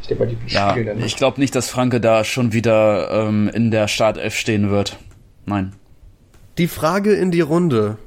Ich 0.02 0.10
denke 0.10 0.26
mal, 0.26 0.30
die 0.30 0.54
ja, 0.54 0.72
spielen 0.72 0.88
dann 0.88 0.98
nicht. 0.98 1.06
Ich 1.06 1.16
glaube 1.16 1.40
nicht, 1.40 1.56
dass 1.56 1.70
Franke 1.70 2.02
da 2.02 2.26
schon 2.26 2.52
wieder 2.52 3.10
ähm, 3.10 3.50
in 3.54 3.72
der 3.72 3.88
Startelf 3.88 4.36
stehen 4.36 4.70
wird. 4.70 4.98
Nein. 5.46 5.74
Die 6.58 6.68
Frage 6.68 7.14
in 7.14 7.32
die 7.32 7.42
Runde. 7.42 7.98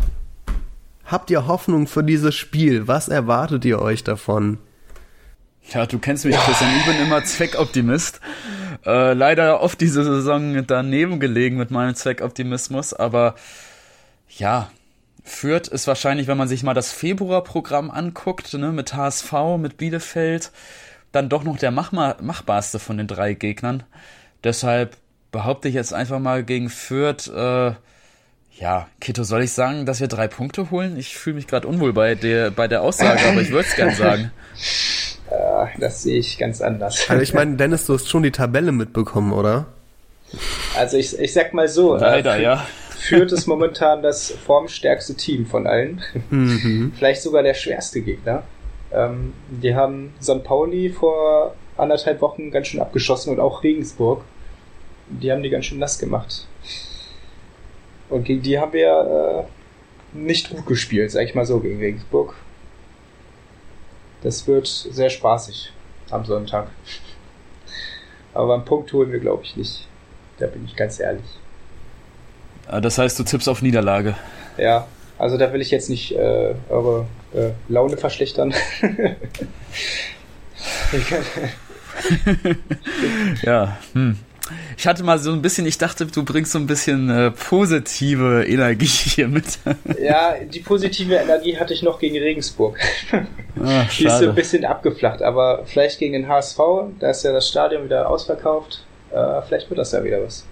Habt 1.07 1.31
ihr 1.31 1.47
Hoffnung 1.47 1.87
für 1.87 2.05
dieses 2.05 2.35
Spiel? 2.35 2.87
Was 2.87 3.09
erwartet 3.09 3.65
ihr 3.65 3.81
euch 3.81 4.05
davon? 4.05 4.59
Ja, 5.73 5.85
du 5.87 5.99
kennst 5.99 6.25
mich, 6.25 6.37
Christian. 6.37 6.77
Ich 6.79 6.87
bin 6.87 6.97
immer 7.01 7.25
Zweckoptimist. 7.25 8.21
Äh, 8.85 9.15
leider 9.15 9.61
oft 9.61 9.81
diese 9.81 10.05
Saison 10.05 10.65
daneben 10.67 11.19
gelegen 11.19 11.57
mit 11.57 11.71
meinem 11.71 11.95
Zweckoptimismus, 11.95 12.95
aber 12.95 13.35
ja, 14.29 14.71
Fürth 15.25 15.67
ist 15.67 15.89
wahrscheinlich, 15.89 16.29
wenn 16.29 16.39
man 16.39 16.47
sich 16.47 16.63
mal 16.63 16.75
das 16.75 16.93
Februarprogramm 16.93 17.91
anguckt, 17.91 18.55
ne, 18.55 18.71
mit 18.71 18.95
HSV, 18.95 19.33
mit 19.59 19.77
Bielefeld, 19.77 20.53
dann 21.11 21.29
doch 21.29 21.43
noch 21.43 21.59
der 21.59 21.73
machbar, 21.73 22.17
machbarste 22.21 22.79
von 22.79 22.97
den 22.97 23.09
drei 23.09 23.35
Gegnern. 23.35 23.83
Deshalb 24.45 24.97
behaupte 25.33 25.69
ich 25.69 25.75
jetzt 25.75 25.93
einfach 25.93 26.21
mal 26.21 26.45
gegen 26.45 26.71
Fürth, 26.71 27.27
äh, 27.27 27.73
ja, 28.59 28.89
Kito, 29.01 29.25
soll 29.25 29.43
ich 29.43 29.53
sagen, 29.53 29.85
dass 29.85 30.01
wir 30.01 30.09
drei 30.09 30.29
Punkte 30.29 30.71
holen? 30.71 30.97
Ich 30.97 31.19
fühle 31.19 31.37
mich 31.37 31.47
gerade 31.47 31.67
unwohl 31.67 31.93
bei 31.93 32.15
der, 32.15 32.51
bei 32.51 32.69
der 32.69 32.83
Aussage, 32.83 33.21
aber 33.29 33.43
ich 33.43 33.51
würde 33.51 33.69
es 33.69 33.75
gern 33.75 33.95
sagen. 33.95 34.31
Äh, 35.31 35.67
das 35.79 36.03
sehe 36.03 36.19
ich 36.19 36.39
ganz 36.39 36.61
anders. 36.61 37.09
Also 37.09 37.23
ich 37.23 37.35
meine, 37.35 37.57
Dennis, 37.57 37.87
du 37.87 37.95
hast 37.95 38.09
schon 38.09 38.23
die 38.23 38.33
Tabelle 38.33 38.73
mitbekommen, 38.73 39.33
oder? 39.33 39.67
Also 40.77 40.97
ich, 40.97 41.19
ich 41.19 41.33
sag 41.33 41.55
mal 41.55 41.69
so. 41.69 41.97
Leider, 41.97 42.37
äh, 42.37 42.43
ja 42.43 42.67
führt 43.07 43.33
es 43.33 43.47
momentan 43.47 44.03
das 44.03 44.31
formstärkste 44.31 45.15
Team 45.15 45.47
von 45.47 45.67
allen. 45.67 46.03
Mhm. 46.31 46.93
Vielleicht 46.97 47.23
sogar 47.23 47.43
der 47.43 47.55
schwerste 47.55 48.01
Gegner. 48.01 48.43
Ähm, 48.93 49.33
die 49.49 49.75
haben 49.75 50.13
St. 50.21 50.43
Pauli 50.43 50.91
vor 50.91 51.55
anderthalb 51.77 52.21
Wochen 52.21 52.51
ganz 52.51 52.69
schön 52.69 52.81
abgeschossen 52.81 53.31
und 53.31 53.41
auch 53.41 53.63
Regensburg. 53.63 54.25
Die 55.09 55.31
haben 55.31 55.43
die 55.43 55.51
ganz 55.51 55.67
schön 55.67 55.79
nass 55.79 55.99
gemacht. 55.99 56.47
Und 58.09 58.25
gegen 58.25 58.43
die 58.43 58.59
haben 58.59 58.73
wir 58.73 59.47
äh, 60.15 60.19
nicht 60.19 60.51
gut 60.51 60.67
gespielt, 60.67 61.11
sag 61.11 61.25
ich 61.25 61.35
mal 61.35 61.47
so, 61.47 61.61
gegen 61.61 61.79
Regensburg. 61.79 62.35
Das 64.27 64.47
wird 64.49 64.67
sehr 64.67 65.09
spaßig 65.09 65.71
am 66.11 66.25
Sonntag. 66.25 66.67
Aber 68.35 68.49
beim 68.49 68.65
Punkt 68.65 68.93
holen 68.93 69.13
wir, 69.13 69.21
glaube 69.21 69.45
ich, 69.45 69.57
nicht. 69.57 69.87
Da 70.41 70.49
bin 70.49 70.65
ich 70.65 70.75
ganz 70.75 70.99
ehrlich. 70.99 71.23
Ah, 72.67 72.81
das 72.81 72.99
heißt, 72.99 73.17
du 73.21 73.23
tippst 73.23 73.49
auf 73.49 73.63
Niederlage. 73.63 74.17
Ja, 74.59 74.89
also 75.17 75.39
da 75.39 75.53
will 75.53 75.61
ich 75.61 75.71
jetzt 75.71 75.89
nicht 75.89 76.11
äh, 76.11 76.57
eure 76.69 77.07
äh, 77.35 77.51
Laune 77.69 77.97
verschlechtern. 77.97 78.53
ja, 83.43 83.79
hm. 83.93 84.19
Ich 84.77 84.87
hatte 84.87 85.03
mal 85.03 85.19
so 85.19 85.33
ein 85.33 85.43
bisschen, 85.43 85.67
ich 85.67 85.79
dachte, 85.79 86.07
du 86.07 86.25
bringst 86.25 86.53
so 86.53 86.59
ein 86.59 86.67
bisschen 86.67 87.11
äh, 87.11 87.31
positive 87.31 88.45
Energie 88.47 88.87
hier 88.87 89.29
mit. 89.29 89.59
ja, 90.01 90.35
die 90.39 90.61
positive 90.61 91.15
Energie 91.15 91.57
hatte 91.59 91.75
ich 91.75 91.83
noch 91.83 91.99
gegen 91.99 92.17
Regensburg. 92.17 92.79
Ach, 93.63 93.89
die 93.99 94.07
ist 94.07 94.19
so 94.19 94.29
ein 94.29 94.35
bisschen 94.35 94.65
abgeflacht, 94.65 95.23
aber 95.23 95.65
vielleicht 95.67 95.99
gegen 95.99 96.13
den 96.13 96.29
HSV, 96.29 96.59
da 97.01 97.11
ist 97.11 97.25
ja 97.25 97.33
das 97.33 97.49
Stadion 97.49 97.85
wieder 97.85 98.09
ausverkauft. 98.09 98.85
Äh, 99.13 99.43
vielleicht 99.43 99.71
wird 99.71 99.79
das 99.79 99.93
ja 99.93 100.03
wieder 100.05 100.23
was. 100.23 100.45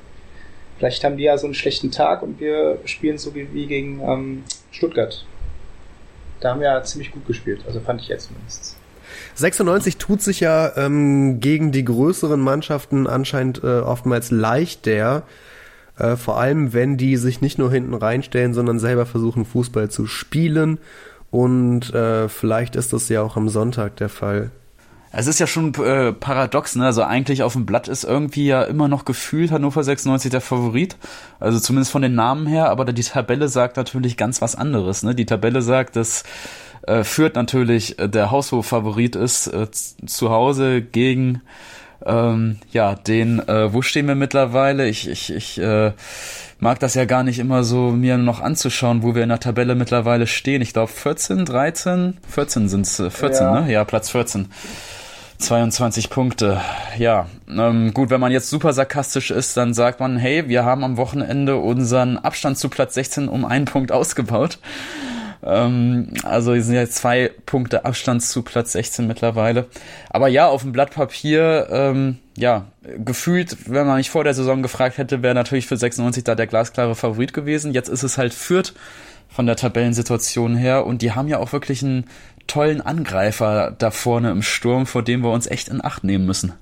Vielleicht 0.78 1.05
haben 1.05 1.16
die 1.16 1.24
ja 1.24 1.38
so 1.38 1.47
einen 1.47 1.55
schlechten 1.55 1.90
Tag 1.90 2.22
und 2.22 2.40
wir 2.40 2.78
spielen 2.84 3.18
so 3.18 3.34
wie, 3.34 3.66
gegen 3.66 4.01
ähm, 4.01 4.45
Stuttgart. 4.70 5.24
Da 6.40 6.51
haben 6.51 6.61
wir 6.61 6.68
ja 6.68 6.82
ziemlich 6.82 7.12
gut 7.12 7.26
gespielt, 7.26 7.61
also 7.66 7.80
fand 7.80 8.01
ich 8.01 8.09
jetzt 8.09 8.26
zumindest. 8.26 8.76
96 9.35 9.97
tut 9.97 10.22
sich 10.22 10.41
ja 10.41 10.76
ähm, 10.76 11.41
gegen 11.41 11.72
die 11.72 11.85
größeren 11.85 12.41
Mannschaften 12.41 13.07
anscheinend 13.07 13.62
äh, 13.64 13.80
oftmals 13.80 14.30
leichter. 14.30 15.22
Äh, 15.99 16.16
vor 16.16 16.39
allem, 16.39 16.72
wenn 16.72 16.97
die 16.97 17.16
sich 17.16 17.41
nicht 17.41 17.59
nur 17.59 17.70
hinten 17.70 17.95
reinstellen, 17.95 18.55
sondern 18.55 18.78
selber 18.78 19.07
versuchen, 19.07 19.45
Fußball 19.45 19.91
zu 19.91 20.07
spielen. 20.07 20.78
Und 21.30 21.93
äh, 21.95 22.28
vielleicht 22.28 22.76
ist 22.76 22.93
das 22.93 23.09
ja 23.09 23.22
auch 23.22 23.37
am 23.37 23.49
Sonntag 23.49 23.97
der 23.97 24.09
Fall. 24.09 24.51
Es 25.16 25.28
ist 25.28 25.39
ja 25.39 25.47
schon 25.47 25.72
äh, 25.74 26.12
paradox, 26.12 26.74
ne? 26.74 26.87
Also 26.87 27.03
eigentlich 27.05 27.45
auf 27.45 27.53
dem 27.53 27.66
Blatt 27.66 27.87
ist 27.87 28.03
irgendwie 28.03 28.47
ja 28.47 28.64
immer 28.64 28.89
noch 28.89 29.05
gefühlt 29.05 29.53
Hannover 29.53 29.85
96 29.85 30.30
der 30.30 30.41
Favorit. 30.41 30.97
Also 31.39 31.61
zumindest 31.61 31.93
von 31.93 32.03
den 32.03 32.16
Namen 32.16 32.47
her, 32.47 32.68
aber 32.68 32.85
die 32.85 33.03
Tabelle 33.03 33.49
sagt 33.49 33.76
natürlich 33.76 34.16
ganz 34.16 34.43
was 34.43 34.57
anderes, 34.57 35.05
ne? 35.05 35.14
Die 35.14 35.26
Tabelle 35.26 35.62
sagt, 35.62 35.95
dass 35.95 36.24
äh, 36.87 37.05
Fürth 37.05 37.35
natürlich 37.35 37.99
äh, 37.99 38.09
der 38.09 38.30
Haushof-Favorit 38.30 39.16
ist, 39.16 39.47
äh, 39.49 39.68
zu 39.70 40.30
Hause 40.30 40.82
gegen 40.82 41.43
ähm, 42.07 42.59
ja, 42.70 42.95
den, 42.95 43.47
äh, 43.49 43.72
wo 43.72 43.82
stehen 43.82 44.07
wir 44.07 44.14
mittlerweile? 44.14 44.89
Ich, 44.89 45.09
ich, 45.09 45.32
ich 45.32 45.59
äh, 45.59 45.93
mag 46.59 46.78
das 46.80 46.95
ja 46.95 47.05
gar 47.05 47.22
nicht 47.22 47.39
immer 47.39 47.64
so 47.64 47.91
mir 47.91 48.18
noch 48.18 48.41
anzuschauen, 48.41 49.03
wo 49.03 49.14
wir 49.14 49.22
in 49.22 49.30
der 49.30 49.41
Tabelle 49.41 49.74
mittlerweile 49.74 50.26
stehen. 50.26 50.61
Ich 50.61 50.72
glaube 50.72 50.93
14, 50.93 51.45
13, 51.45 52.18
14 52.28 52.68
sind's, 52.68 53.01
äh, 53.01 53.11
14, 53.11 53.47
ja. 53.47 53.61
ne? 53.61 53.72
Ja, 53.72 53.85
Platz 53.85 54.11
14. 54.11 54.49
22 55.39 56.11
Punkte. 56.11 56.61
Ja, 56.97 57.26
ähm, 57.49 57.93
gut, 57.93 58.11
wenn 58.11 58.20
man 58.20 58.32
jetzt 58.32 58.49
super 58.49 58.72
sarkastisch 58.72 59.30
ist, 59.30 59.57
dann 59.57 59.74
sagt 59.74 60.01
man, 60.01 60.16
hey, 60.16 60.49
wir 60.49 60.64
haben 60.64 60.85
am 60.85 60.97
Wochenende 60.97 61.57
unseren 61.57 62.18
Abstand 62.18 62.57
zu 62.57 62.68
Platz 62.68 62.95
16 62.95 63.28
um 63.28 63.45
einen 63.45 63.64
Punkt 63.64 63.93
ausgebaut. 63.93 64.59
Ähm, 65.45 66.09
also 66.22 66.59
sind 66.59 66.74
jetzt 66.74 66.97
zwei 66.97 67.30
Punkte 67.45 67.84
Abstand 67.84 68.22
zu 68.22 68.42
Platz 68.42 68.72
16 68.72 69.07
mittlerweile. 69.07 69.66
Aber 70.11 70.28
ja, 70.28 70.49
auf 70.49 70.62
dem 70.62 70.72
Blatt 70.72 70.92
Papier, 70.92 71.68
ähm, 71.70 72.18
ja, 72.36 72.66
gefühlt, 72.99 73.70
wenn 73.70 73.86
man 73.86 73.99
mich 73.99 74.11
vor 74.11 74.24
der 74.24 74.34
Saison 74.34 74.62
gefragt 74.62 74.99
hätte, 74.99 75.22
wäre 75.22 75.34
natürlich 75.34 75.66
für 75.66 75.76
96 75.76 76.24
da 76.24 76.34
der 76.34 76.47
glasklare 76.47 76.95
Favorit 76.95 77.32
gewesen. 77.32 77.72
Jetzt 77.72 77.88
ist 77.88 78.03
es 78.03 78.16
halt 78.16 78.32
Fürth 78.32 78.72
von 79.28 79.47
der 79.47 79.57
Tabellensituation 79.57 80.57
her 80.57 80.86
und 80.86 81.03
die 81.03 81.12
haben 81.12 81.28
ja 81.28 81.38
auch 81.38 81.53
wirklich 81.53 81.82
einen 81.82 82.07
tollen 82.47 82.80
Angreifer 82.80 83.74
da 83.76 83.90
vorne 83.90 84.30
im 84.30 84.42
Sturm, 84.42 84.86
vor 84.86 85.03
dem 85.03 85.22
wir 85.22 85.30
uns 85.30 85.47
echt 85.47 85.68
in 85.68 85.84
Acht 85.84 86.05
nehmen 86.05 86.26
müssen. 86.26 86.53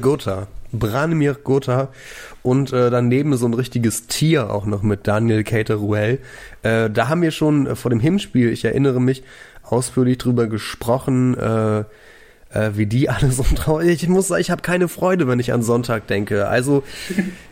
Gotha, 0.00 0.46
Branimir 0.72 1.34
Gotha 1.34 1.88
und 2.42 2.72
äh, 2.72 2.90
daneben 2.90 3.36
so 3.36 3.46
ein 3.46 3.54
richtiges 3.54 4.06
Tier 4.06 4.50
auch 4.50 4.66
noch 4.66 4.82
mit 4.82 5.06
Daniel 5.06 5.44
Cateruel. 5.44 6.18
Äh, 6.62 6.90
da 6.90 7.08
haben 7.08 7.22
wir 7.22 7.30
schon 7.30 7.66
äh, 7.66 7.74
vor 7.76 7.90
dem 7.90 8.00
Hinspiel, 8.00 8.50
ich 8.50 8.64
erinnere 8.64 9.00
mich, 9.00 9.22
ausführlich 9.62 10.18
drüber 10.18 10.46
gesprochen, 10.46 11.36
äh, 11.36 11.80
äh, 12.50 12.72
wie 12.74 12.86
die 12.86 13.08
alle 13.08 13.30
so 13.30 13.42
traurig. 13.54 14.02
Ich 14.02 14.08
muss 14.08 14.28
sagen, 14.28 14.40
ich 14.40 14.50
habe 14.50 14.62
keine 14.62 14.88
Freude, 14.88 15.26
wenn 15.28 15.40
ich 15.40 15.52
an 15.52 15.62
Sonntag 15.62 16.06
denke. 16.06 16.48
Also 16.48 16.82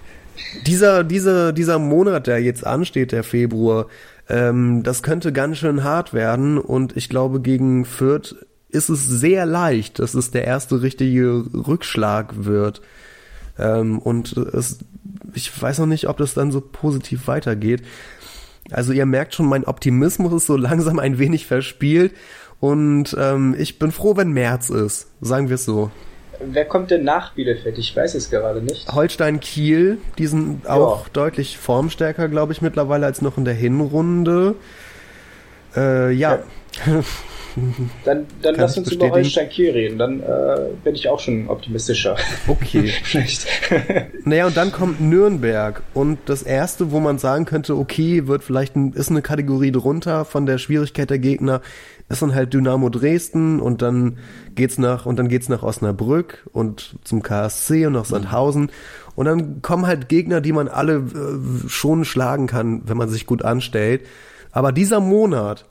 dieser, 0.67 1.05
dieser, 1.05 1.53
dieser 1.53 1.79
Monat, 1.79 2.27
der 2.27 2.41
jetzt 2.41 2.67
ansteht, 2.67 3.13
der 3.13 3.25
Februar, 3.25 3.87
ähm, 4.29 4.83
das 4.83 5.03
könnte 5.03 5.33
ganz 5.33 5.59
schön 5.59 5.85
hart 5.85 6.15
werden 6.15 6.59
und 6.59 6.97
ich 6.97 7.09
glaube, 7.09 7.41
gegen 7.41 7.85
Fürth 7.85 8.37
ist 8.73 8.89
es 8.89 9.07
sehr 9.07 9.47
leicht, 9.47 9.99
dass 9.99 10.15
es 10.15 10.31
der 10.31 10.45
erste 10.45 10.83
richtige 10.83 11.45
Rückschlag 11.55 12.45
wird. 12.45 12.83
Ähm, 13.59 13.99
und 13.99 14.37
es, 14.37 14.79
ich 15.35 15.63
weiß 15.63 15.79
noch 15.79 15.87
nicht, 15.87 16.09
ob 16.09 16.17
das 16.17 16.35
dann 16.35 16.51
so 16.51 16.61
positiv 16.61 17.29
weitergeht. 17.29 17.83
Also 18.71 18.93
ihr 18.93 19.07
merkt 19.07 19.35
schon, 19.35 19.47
mein 19.47 19.65
Optimismus 19.65 20.33
ist 20.33 20.47
so 20.47 20.57
langsam 20.57 20.99
ein 20.99 21.19
wenig 21.19 21.47
verspielt 21.47 22.13
und 22.61 23.17
ähm, 23.19 23.57
ich 23.59 23.79
bin 23.79 23.91
froh, 23.91 24.17
wenn 24.17 24.31
März 24.31 24.71
ist, 24.71 25.09
sagen 25.21 25.49
wir 25.49 25.57
es 25.57 25.65
so. 25.65 25.91
Wer 26.45 26.65
kommt 26.65 26.91
denn 26.91 27.05
nach 27.05 27.35
Bielefeld? 27.35 27.77
Ich 27.79 27.95
weiß 27.95 28.15
es 28.15 28.31
gerade 28.31 28.63
nicht. 28.63 28.89
Holstein 28.93 29.41
Kiel, 29.41 29.99
die 30.19 30.27
sind 30.27 30.69
auch 30.69 31.05
ja. 31.05 31.11
deutlich 31.13 31.59
formstärker, 31.59 32.29
glaube 32.29 32.53
ich, 32.53 32.63
mittlerweile 32.63 33.07
als 33.07 33.21
noch 33.21 33.37
in 33.37 33.45
der 33.45 33.55
Hinrunde. 33.55 34.55
Äh, 35.77 36.13
ja. 36.13 36.37
ja. 36.37 36.43
Dann, 38.05 38.27
dann 38.41 38.55
lass 38.55 38.79
uns 38.79 38.91
über 38.93 39.11
Holstein 39.11 39.49
Kiel 39.51 39.73
reden, 39.73 39.99
dann 39.99 40.21
äh, 40.21 40.69
bin 40.83 40.95
ich 40.95 41.09
auch 41.09 41.21
schon 41.21 41.49
optimistischer. 41.49 42.17
Okay. 42.47 42.93
Vielleicht. 43.03 43.47
naja, 44.25 44.47
und 44.47 44.57
dann 44.57 44.73
kommt 44.73 45.01
Nürnberg 45.01 45.83
und 45.93 46.19
das 46.27 46.43
erste, 46.43 46.93
wo 46.93 47.01
man 47.01 47.19
sagen 47.19 47.45
könnte, 47.45 47.77
okay, 47.77 48.27
wird 48.27 48.43
vielleicht 48.43 48.77
ein, 48.77 48.93
ist 48.93 49.11
eine 49.11 49.23
Kategorie 49.23 49.71
drunter 49.73 50.25
von 50.25 50.47
der 50.47 50.59
Schwierigkeit 50.59 51.11
der 51.11 51.19
Gegner, 51.19 51.61
ist 52.09 52.23
dann 52.23 52.35
halt 52.35 52.55
Dynamo 52.55 52.89
Dresden 52.89 53.61
und 53.61 53.83
dann 53.83 54.19
geht's 54.55 54.79
nach 54.79 55.07
und 55.07 55.19
dann 55.19 55.29
geht's 55.29 55.49
nach 55.49 55.63
Osnabrück 55.63 56.49
und 56.53 56.97
zum 57.05 57.23
KSC 57.23 57.87
und 57.87 57.93
nach 57.93 58.05
Sandhausen 58.07 58.71
und 59.15 59.27
dann 59.27 59.61
kommen 59.61 59.87
halt 59.87 60.09
Gegner, 60.09 60.41
die 60.41 60.53
man 60.53 60.69
alle 60.69 60.97
äh, 60.97 61.69
schon 61.69 62.05
schlagen 62.05 62.47
kann, 62.47 62.83
wenn 62.87 62.97
man 62.97 63.09
sich 63.09 63.27
gut 63.27 63.45
anstellt. 63.45 64.03
Aber 64.53 64.73
dieser 64.73 65.01
Monat, 65.01 65.67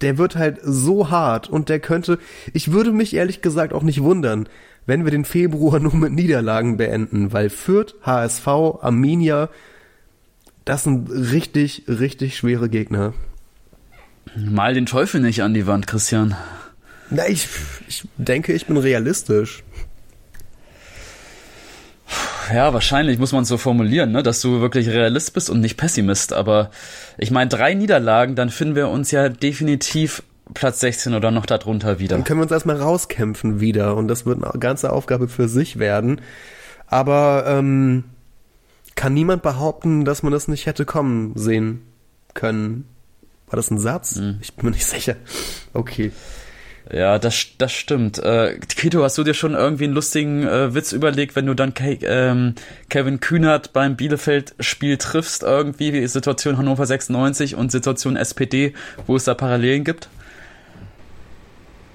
der 0.00 0.18
wird 0.18 0.36
halt 0.36 0.58
so 0.62 1.10
hart 1.10 1.48
und 1.48 1.68
der 1.68 1.80
könnte, 1.80 2.18
ich 2.52 2.72
würde 2.72 2.92
mich 2.92 3.14
ehrlich 3.14 3.42
gesagt 3.42 3.72
auch 3.72 3.82
nicht 3.82 4.02
wundern, 4.02 4.48
wenn 4.86 5.04
wir 5.04 5.10
den 5.10 5.24
Februar 5.24 5.80
nur 5.80 5.94
mit 5.94 6.12
Niederlagen 6.12 6.76
beenden, 6.76 7.32
weil 7.32 7.50
Fürth, 7.50 7.94
HSV, 8.02 8.46
Arminia, 8.46 9.48
das 10.64 10.84
sind 10.84 11.10
richtig, 11.10 11.84
richtig 11.88 12.36
schwere 12.36 12.68
Gegner. 12.68 13.14
Mal 14.36 14.74
den 14.74 14.86
Teufel 14.86 15.20
nicht 15.20 15.42
an 15.42 15.54
die 15.54 15.66
Wand, 15.66 15.86
Christian. 15.86 16.36
Na, 17.10 17.28
ich, 17.28 17.48
ich 17.88 18.04
denke, 18.16 18.52
ich 18.52 18.66
bin 18.66 18.76
realistisch. 18.76 19.62
Ja, 22.52 22.72
wahrscheinlich 22.72 23.18
muss 23.18 23.32
man 23.32 23.42
es 23.42 23.48
so 23.48 23.58
formulieren, 23.58 24.12
ne, 24.12 24.22
dass 24.22 24.40
du 24.40 24.60
wirklich 24.60 24.88
Realist 24.88 25.34
bist 25.34 25.50
und 25.50 25.60
nicht 25.60 25.76
Pessimist. 25.76 26.32
Aber 26.32 26.70
ich 27.18 27.30
meine, 27.30 27.48
drei 27.48 27.74
Niederlagen, 27.74 28.34
dann 28.34 28.50
finden 28.50 28.74
wir 28.74 28.88
uns 28.88 29.10
ja 29.10 29.28
definitiv 29.28 30.22
Platz 30.54 30.80
16 30.80 31.14
oder 31.14 31.30
noch 31.30 31.46
darunter 31.46 31.98
wieder. 31.98 32.16
Dann 32.16 32.24
können 32.24 32.40
wir 32.40 32.44
uns 32.44 32.52
erstmal 32.52 32.76
rauskämpfen 32.76 33.60
wieder 33.60 33.96
und 33.96 34.08
das 34.08 34.26
wird 34.26 34.42
eine 34.42 34.58
ganze 34.58 34.92
Aufgabe 34.92 35.28
für 35.28 35.48
sich 35.48 35.78
werden. 35.78 36.20
Aber 36.86 37.44
ähm, 37.46 38.04
kann 38.94 39.14
niemand 39.14 39.42
behaupten, 39.42 40.04
dass 40.04 40.22
man 40.22 40.32
das 40.32 40.48
nicht 40.48 40.66
hätte 40.66 40.84
kommen 40.84 41.32
sehen 41.36 41.82
können. 42.34 42.86
War 43.48 43.56
das 43.56 43.70
ein 43.70 43.78
Satz? 43.78 44.16
Mhm. 44.16 44.38
Ich 44.40 44.54
bin 44.54 44.66
mir 44.66 44.72
nicht 44.72 44.86
sicher. 44.86 45.16
Okay. 45.72 46.12
Ja, 46.92 47.18
das, 47.18 47.46
das 47.56 47.72
stimmt. 47.72 48.18
Äh, 48.18 48.58
Kito, 48.58 49.02
hast 49.02 49.16
du 49.16 49.24
dir 49.24 49.32
schon 49.32 49.54
irgendwie 49.54 49.84
einen 49.84 49.94
lustigen 49.94 50.46
äh, 50.46 50.74
Witz 50.74 50.92
überlegt, 50.92 51.34
wenn 51.34 51.46
du 51.46 51.54
dann 51.54 51.72
Ke 51.72 51.98
ähm, 52.02 52.54
Kevin 52.90 53.18
Kühnert 53.18 53.72
beim 53.72 53.96
Bielefeld-Spiel 53.96 54.98
triffst, 54.98 55.42
irgendwie 55.42 56.06
Situation 56.06 56.58
Hannover 56.58 56.84
96 56.84 57.54
und 57.54 57.72
Situation 57.72 58.16
SPD, 58.16 58.74
wo 59.06 59.16
es 59.16 59.24
da 59.24 59.32
Parallelen 59.32 59.84
gibt? 59.84 60.10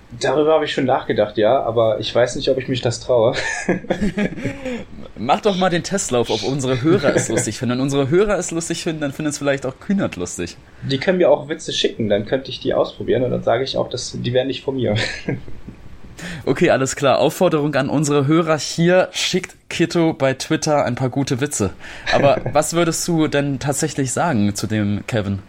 Darüber 0.09 0.53
habe 0.53 0.65
ich 0.65 0.71
schon 0.71 0.85
nachgedacht, 0.85 1.37
ja, 1.37 1.61
aber 1.61 1.99
ich 1.99 2.15
weiß 2.15 2.37
nicht, 2.37 2.49
ob 2.49 2.57
ich 2.57 2.69
mich 2.69 2.81
das 2.81 3.01
traue. 3.01 3.33
Mach 5.17 5.41
doch 5.41 5.57
mal 5.57 5.69
den 5.69 5.83
Testlauf, 5.83 6.29
ob 6.29 6.43
unsere 6.43 6.81
Hörer 6.81 7.13
es 7.13 7.27
lustig 7.27 7.57
finden. 7.57 7.73
Wenn 7.73 7.81
unsere 7.81 8.09
Hörer 8.09 8.37
es 8.37 8.51
lustig 8.51 8.83
finden, 8.83 9.01
dann 9.01 9.11
finden 9.11 9.31
es 9.31 9.37
vielleicht 9.37 9.65
auch 9.65 9.79
Kühnert 9.81 10.15
lustig. 10.15 10.55
Die 10.83 10.97
können 10.97 11.17
mir 11.17 11.29
auch 11.29 11.49
Witze 11.49 11.73
schicken, 11.73 12.07
dann 12.07 12.25
könnte 12.25 12.49
ich 12.51 12.61
die 12.61 12.73
ausprobieren 12.73 13.23
und 13.23 13.31
dann 13.31 13.43
sage 13.43 13.65
ich 13.65 13.75
auch, 13.75 13.89
dass 13.89 14.13
die 14.13 14.33
werden 14.33 14.47
nicht 14.47 14.63
von 14.63 14.75
mir. 14.75 14.95
Okay, 16.45 16.71
alles 16.71 16.95
klar. 16.95 17.19
Aufforderung 17.19 17.75
an 17.75 17.89
unsere 17.89 18.25
Hörer 18.25 18.57
hier, 18.57 19.09
schickt 19.11 19.55
Kito 19.69 20.13
bei 20.13 20.33
Twitter 20.33 20.83
ein 20.83 20.95
paar 20.95 21.09
gute 21.09 21.41
Witze. 21.41 21.73
Aber 22.11 22.41
was 22.53 22.73
würdest 22.73 23.07
du 23.07 23.27
denn 23.27 23.59
tatsächlich 23.59 24.13
sagen 24.13 24.55
zu 24.55 24.65
dem 24.65 25.03
Kevin? 25.05 25.43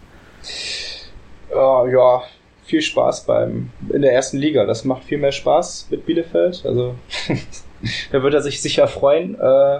Uh, 1.51 1.87
ja, 1.87 2.21
viel 2.69 2.81
Spaß 2.81 3.25
beim 3.25 3.71
in 3.91 4.01
der 4.01 4.13
ersten 4.13 4.37
Liga. 4.37 4.65
Das 4.65 4.85
macht 4.85 5.03
viel 5.03 5.17
mehr 5.17 5.31
Spaß 5.31 5.87
mit 5.89 6.05
Bielefeld. 6.05 6.63
Also 6.65 6.95
da 8.11 8.23
wird 8.23 8.33
er 8.33 8.41
sich 8.41 8.61
sicher 8.61 8.87
freuen. 8.87 9.35
Äh, 9.39 9.79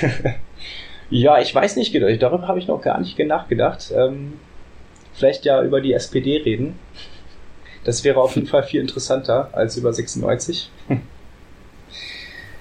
ja, 1.10 1.40
ich 1.40 1.54
weiß 1.54 1.76
nicht, 1.76 1.94
darüber 1.94 2.48
habe 2.48 2.58
ich 2.58 2.66
noch 2.66 2.80
gar 2.80 2.98
nicht 2.98 3.18
nachgedacht. 3.18 3.92
Ähm, 3.94 4.34
vielleicht 5.12 5.44
ja 5.44 5.62
über 5.62 5.80
die 5.80 5.92
SPD 5.92 6.38
reden. 6.38 6.78
Das 7.84 8.02
wäre 8.02 8.20
auf 8.20 8.34
jeden 8.34 8.46
Fall 8.46 8.62
viel 8.62 8.80
interessanter 8.80 9.50
als 9.52 9.76
über 9.76 9.92
96. 9.92 10.70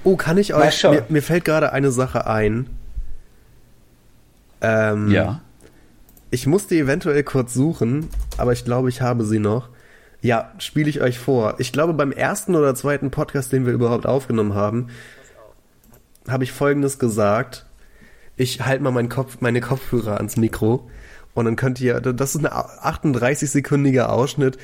oh, 0.04 0.18
kann 0.18 0.38
ich 0.38 0.54
euch. 0.54 0.84
Mir, 0.84 1.06
mir, 1.08 1.22
fällt 1.22 1.46
gerade 1.46 1.72
eine 1.72 1.92
Sache 1.92 2.28
ein. 2.28 2.70
Ähm, 4.62 5.12
ja. 5.12 5.42
Ich 6.34 6.48
musste 6.48 6.74
eventuell 6.74 7.22
kurz 7.22 7.54
suchen, 7.54 8.10
aber 8.38 8.54
ich 8.54 8.66
glaube, 8.66 8.90
ich 8.90 9.02
habe 9.02 9.24
sie 9.24 9.38
noch. 9.38 9.70
Ja, 10.20 10.52
spiele 10.58 10.90
ich 10.90 11.00
euch 11.00 11.20
vor. 11.20 11.54
Ich 11.60 11.72
glaube, 11.72 11.94
beim 11.94 12.12
ersten 12.12 12.56
oder 12.56 12.74
zweiten 12.74 13.12
Podcast, 13.12 13.54
den 13.54 13.68
wir 13.68 13.74
überhaupt 13.74 14.08
aufgenommen 14.08 14.56
haben, 14.56 14.88
habe 16.28 16.44
ich 16.44 16.52
Folgendes 16.52 16.98
gesagt. 16.98 17.68
Ich 18.36 18.66
halte 18.66 18.82
mal 18.82 18.90
meinen 18.90 19.10
Kopf, 19.10 19.42
meine 19.42 19.62
Kopfhörer 19.62 20.18
ans 20.18 20.36
Mikro 20.36 20.90
und 21.36 21.46
dann 21.46 21.56
könnt 21.56 21.80
ihr, 21.80 22.02
das 22.02 22.34
ist 22.34 22.44
ein 22.44 22.52
38-sekündiger 22.52 24.06
Ausschnitt. 24.06 24.58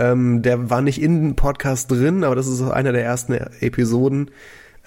Ähm, 0.00 0.42
der 0.42 0.70
war 0.70 0.80
nicht 0.80 1.00
in 1.00 1.22
den 1.22 1.36
Podcast 1.36 1.88
drin, 1.88 2.24
aber 2.24 2.34
das 2.34 2.48
ist 2.48 2.60
auch 2.62 2.70
einer 2.70 2.90
der 2.90 3.04
ersten 3.04 3.34
Episoden, 3.34 4.32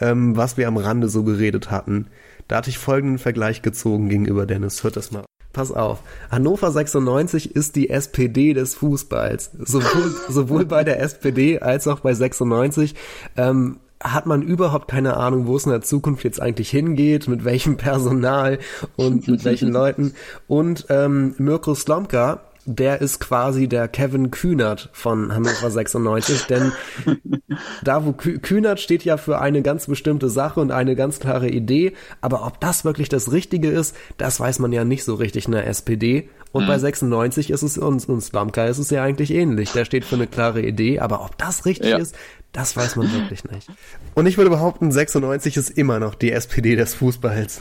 ähm, 0.01 0.35
was 0.35 0.57
wir 0.57 0.67
am 0.67 0.75
Rande 0.75 1.07
so 1.07 1.23
geredet 1.23 1.71
hatten. 1.71 2.07
Da 2.49 2.57
hatte 2.57 2.71
ich 2.71 2.77
folgenden 2.77 3.19
Vergleich 3.19 3.61
gezogen 3.61 4.09
gegenüber 4.09 4.45
Dennis. 4.45 4.83
Hört 4.83 4.97
das 4.97 5.13
mal 5.13 5.23
pass 5.55 5.71
auf. 5.71 5.99
Hannover 6.29 6.71
96 6.71 7.55
ist 7.55 7.75
die 7.75 7.89
SPD 7.89 8.53
des 8.53 8.75
Fußballs. 8.75 9.51
Sowohl, 9.59 10.13
sowohl 10.29 10.65
bei 10.65 10.83
der 10.83 11.01
SPD 11.01 11.59
als 11.59 11.87
auch 11.87 12.01
bei 12.01 12.13
96. 12.13 12.93
Ähm, 13.37 13.77
hat 14.03 14.25
man 14.25 14.41
überhaupt 14.41 14.89
keine 14.89 15.17
Ahnung, 15.17 15.47
wo 15.47 15.55
es 15.55 15.65
in 15.65 15.71
der 15.71 15.81
Zukunft 15.81 16.23
jetzt 16.25 16.41
eigentlich 16.41 16.69
hingeht, 16.69 17.27
mit 17.27 17.45
welchem 17.45 17.77
Personal 17.77 18.59
und 18.97 19.27
mit 19.27 19.45
welchen 19.45 19.71
Leuten. 19.71 20.13
Und 20.47 20.85
ähm, 20.89 21.33
Mirko 21.37 21.73
Slomka 21.73 22.41
der 22.65 23.01
ist 23.01 23.19
quasi 23.19 23.67
der 23.67 23.87
Kevin 23.87 24.31
Kühnert 24.31 24.89
von 24.91 25.33
Hannover 25.33 25.69
96, 25.69 26.43
denn 26.43 26.71
da 27.83 28.05
wo 28.05 28.11
Kühnert 28.11 28.79
steht 28.79 29.05
ja 29.05 29.17
für 29.17 29.39
eine 29.39 29.61
ganz 29.61 29.85
bestimmte 29.85 30.29
Sache 30.29 30.59
und 30.59 30.71
eine 30.71 30.95
ganz 30.95 31.19
klare 31.19 31.47
Idee, 31.47 31.93
aber 32.21 32.45
ob 32.45 32.59
das 32.59 32.83
wirklich 32.83 33.07
das 33.07 33.31
Richtige 33.31 33.69
ist, 33.69 33.95
das 34.17 34.39
weiß 34.39 34.59
man 34.59 34.71
ja 34.71 34.83
nicht 34.83 35.03
so 35.03 35.15
richtig 35.15 35.45
in 35.45 35.51
der 35.51 35.67
SPD. 35.67 36.29
Und 36.51 36.63
mhm. 36.63 36.67
bei 36.67 36.79
96 36.79 37.49
ist 37.51 37.63
es 37.63 37.77
uns, 37.77 38.05
und 38.05 38.21
Slamka 38.21 38.65
ist 38.65 38.77
es 38.77 38.89
ja 38.89 39.03
eigentlich 39.03 39.31
ähnlich. 39.31 39.73
Der 39.73 39.83
steht 39.83 40.05
für 40.05 40.15
eine 40.15 40.25
klare 40.25 40.61
Idee, 40.61 40.99
aber 40.99 41.23
ob 41.23 41.37
das 41.37 41.65
richtig 41.65 41.89
ja. 41.89 41.97
ist, 41.97 42.15
das 42.53 42.77
weiß 42.77 42.95
man 42.95 43.11
wirklich 43.11 43.43
nicht. 43.43 43.69
Und 44.13 44.25
ich 44.25 44.37
würde 44.37 44.49
behaupten, 44.49 44.91
96 44.91 45.57
ist 45.57 45.71
immer 45.71 45.99
noch 45.99 46.15
die 46.15 46.31
SPD 46.31 46.77
des 46.77 46.93
Fußballs. 46.93 47.59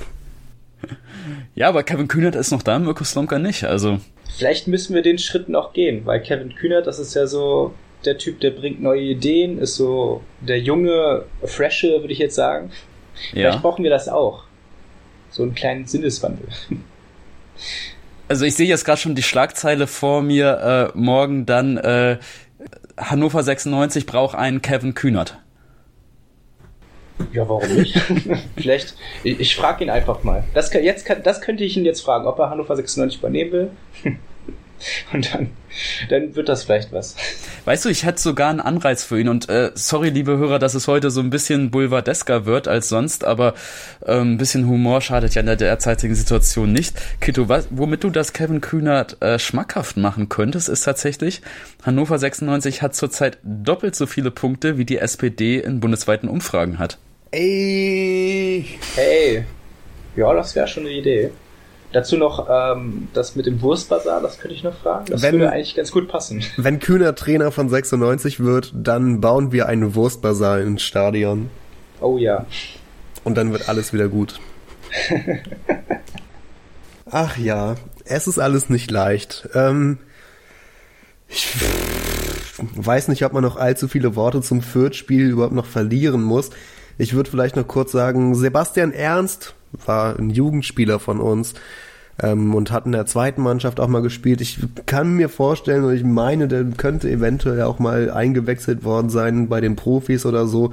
Ja, 1.55 1.68
aber 1.68 1.85
Kevin 1.85 2.09
Kühnert 2.09 2.35
ist 2.35 2.51
noch 2.51 2.62
da, 2.62 2.78
Mirko 2.78 3.05
Slomka 3.05 3.39
nicht, 3.39 3.64
also. 3.64 4.01
Vielleicht 4.37 4.66
müssen 4.66 4.95
wir 4.95 5.03
den 5.03 5.18
Schritt 5.18 5.49
noch 5.49 5.72
gehen, 5.72 6.05
weil 6.05 6.20
Kevin 6.20 6.55
Kühnert, 6.55 6.87
das 6.87 6.99
ist 6.99 7.14
ja 7.14 7.28
so 7.28 7.72
der 8.05 8.18
Typ, 8.18 8.41
der 8.41 8.51
bringt 8.51 8.82
neue 8.82 9.03
Ideen, 9.03 9.59
ist 9.59 9.76
so 9.76 10.22
der 10.41 10.59
junge, 10.59 11.24
freshe, 11.45 12.01
würde 12.01 12.12
ich 12.12 12.18
jetzt 12.18 12.35
sagen. 12.35 12.70
Ja. 13.32 13.51
Vielleicht 13.51 13.62
brauchen 13.62 13.85
wir 13.85 13.91
das 13.91 14.09
auch. 14.09 14.45
So 15.30 15.43
einen 15.43 15.55
kleinen 15.55 15.87
Sinneswandel. 15.87 16.49
Also 18.26 18.47
ich 18.47 18.55
sehe 18.55 18.66
jetzt 18.66 18.87
gerade 18.87 18.99
schon 18.99 19.14
die 19.14 19.22
Schlagzeile 19.22 19.87
vor 19.87 20.22
mir, 20.22 20.93
äh, 20.95 20.99
morgen 20.99 21.45
dann 21.45 21.76
äh, 21.76 22.16
Hannover 22.97 23.43
96 23.43 24.07
braucht 24.07 24.35
einen 24.35 24.62
Kevin 24.62 24.95
Kühnert. 24.95 25.39
Ja, 27.32 27.48
warum 27.48 27.74
nicht? 27.74 27.96
Vielleicht, 28.56 28.96
ich, 29.22 29.38
ich 29.40 29.56
frage 29.56 29.84
ihn 29.84 29.90
einfach 29.90 30.22
mal. 30.24 30.44
Das, 30.52 30.72
jetzt, 30.72 31.08
das 31.22 31.40
könnte 31.40 31.64
ich 31.64 31.76
ihn 31.76 31.84
jetzt 31.84 32.00
fragen, 32.00 32.26
ob 32.26 32.38
er 32.38 32.50
Hannover 32.50 32.74
96 32.74 33.20
übernehmen 33.20 33.52
will. 33.52 33.70
Und 35.12 35.34
dann, 35.34 35.50
dann 36.10 36.34
wird 36.34 36.48
das 36.48 36.64
vielleicht 36.64 36.92
was. 36.92 37.16
Weißt 37.64 37.84
du, 37.84 37.88
ich 37.88 38.04
hätte 38.04 38.20
sogar 38.20 38.50
einen 38.50 38.60
Anreiz 38.60 39.04
für 39.04 39.18
ihn 39.18 39.28
und 39.28 39.48
äh, 39.48 39.70
sorry, 39.74 40.10
liebe 40.10 40.36
Hörer, 40.36 40.58
dass 40.58 40.74
es 40.74 40.88
heute 40.88 41.10
so 41.10 41.20
ein 41.20 41.30
bisschen 41.30 41.70
boulevardesker 41.70 42.44
wird 42.44 42.68
als 42.68 42.88
sonst, 42.88 43.24
aber 43.24 43.54
äh, 44.04 44.18
ein 44.18 44.36
bisschen 44.36 44.66
Humor 44.66 45.00
schadet 45.00 45.34
ja 45.34 45.40
in 45.40 45.46
der 45.46 45.56
derzeitigen 45.56 46.14
Situation 46.14 46.72
nicht. 46.72 46.96
Kito, 47.20 47.48
was, 47.48 47.68
womit 47.70 48.04
du 48.04 48.10
das 48.10 48.32
Kevin 48.32 48.60
Kühnert 48.60 49.20
äh, 49.22 49.38
schmackhaft 49.38 49.96
machen 49.96 50.28
könntest, 50.28 50.68
ist 50.68 50.82
tatsächlich, 50.82 51.40
Hannover 51.82 52.18
96 52.18 52.82
hat 52.82 52.94
zurzeit 52.94 53.38
doppelt 53.42 53.94
so 53.96 54.06
viele 54.06 54.30
Punkte, 54.30 54.76
wie 54.78 54.84
die 54.84 54.98
SPD 54.98 55.58
in 55.58 55.80
bundesweiten 55.80 56.28
Umfragen 56.28 56.78
hat. 56.78 56.98
Ey. 57.30 58.64
Hey. 58.94 59.44
Ja, 60.16 60.32
das 60.32 60.54
wäre 60.54 60.68
schon 60.68 60.84
eine 60.84 60.92
Idee. 60.92 61.30
Dazu 61.95 62.16
noch 62.16 62.49
ähm, 62.51 63.07
das 63.14 63.36
mit 63.36 63.47
dem 63.47 63.62
Wurstbazar, 63.62 64.20
das 64.20 64.40
könnte 64.40 64.57
ich 64.57 64.64
noch 64.64 64.74
fragen. 64.74 65.05
Das 65.07 65.22
wenn, 65.22 65.34
würde 65.34 65.53
eigentlich 65.53 65.76
ganz 65.76 65.92
gut 65.92 66.09
passen. 66.09 66.42
Wenn 66.57 66.80
Kühner 66.80 67.14
Trainer 67.14 67.53
von 67.53 67.68
96 67.68 68.40
wird, 68.40 68.72
dann 68.74 69.20
bauen 69.20 69.53
wir 69.53 69.68
einen 69.68 69.95
Wurstbazar 69.95 70.61
ins 70.61 70.82
Stadion. 70.82 71.51
Oh 72.01 72.18
ja. 72.18 72.47
Und 73.22 73.36
dann 73.36 73.53
wird 73.53 73.68
alles 73.68 73.92
wieder 73.92 74.09
gut. 74.09 74.40
Ach 77.07 77.38
ja, 77.38 77.76
es 78.05 78.26
ist 78.26 78.40
alles 78.40 78.68
nicht 78.68 78.90
leicht. 78.90 79.49
Ähm, 79.55 79.99
ich, 81.28 81.47
weiß 82.74 83.07
nicht, 83.07 83.24
ob 83.24 83.32
man 83.34 83.45
noch 83.45 83.55
allzu 83.57 83.86
viele 83.86 84.16
Worte 84.16 84.40
zum 84.40 84.62
Fürth-Spiel 84.62 85.30
überhaupt 85.30 85.55
noch 85.55 85.66
verlieren 85.66 86.24
muss. 86.24 86.51
Ich 86.99 87.14
würde 87.14 87.30
vielleicht 87.30 87.55
noch 87.55 87.68
kurz 87.68 87.92
sagen, 87.92 88.34
Sebastian 88.34 88.90
Ernst 88.90 89.55
war 89.86 90.18
ein 90.18 90.30
Jugendspieler 90.30 90.99
von 90.99 91.20
uns 91.20 91.55
ähm, 92.22 92.54
und 92.54 92.70
hat 92.70 92.86
in 92.86 92.92
der 92.92 93.06
zweiten 93.06 93.42
Mannschaft 93.42 93.80
auch 93.80 93.88
mal 93.88 94.02
gespielt. 94.02 94.40
Ich 94.40 94.58
kann 94.86 95.14
mir 95.14 95.28
vorstellen, 95.28 95.84
und 95.84 95.94
ich 95.94 96.04
meine, 96.04 96.48
der 96.48 96.64
könnte 96.76 97.10
eventuell 97.10 97.62
auch 97.62 97.78
mal 97.78 98.10
eingewechselt 98.10 98.84
worden 98.84 99.10
sein 99.10 99.48
bei 99.48 99.60
den 99.60 99.76
Profis 99.76 100.26
oder 100.26 100.46
so. 100.46 100.72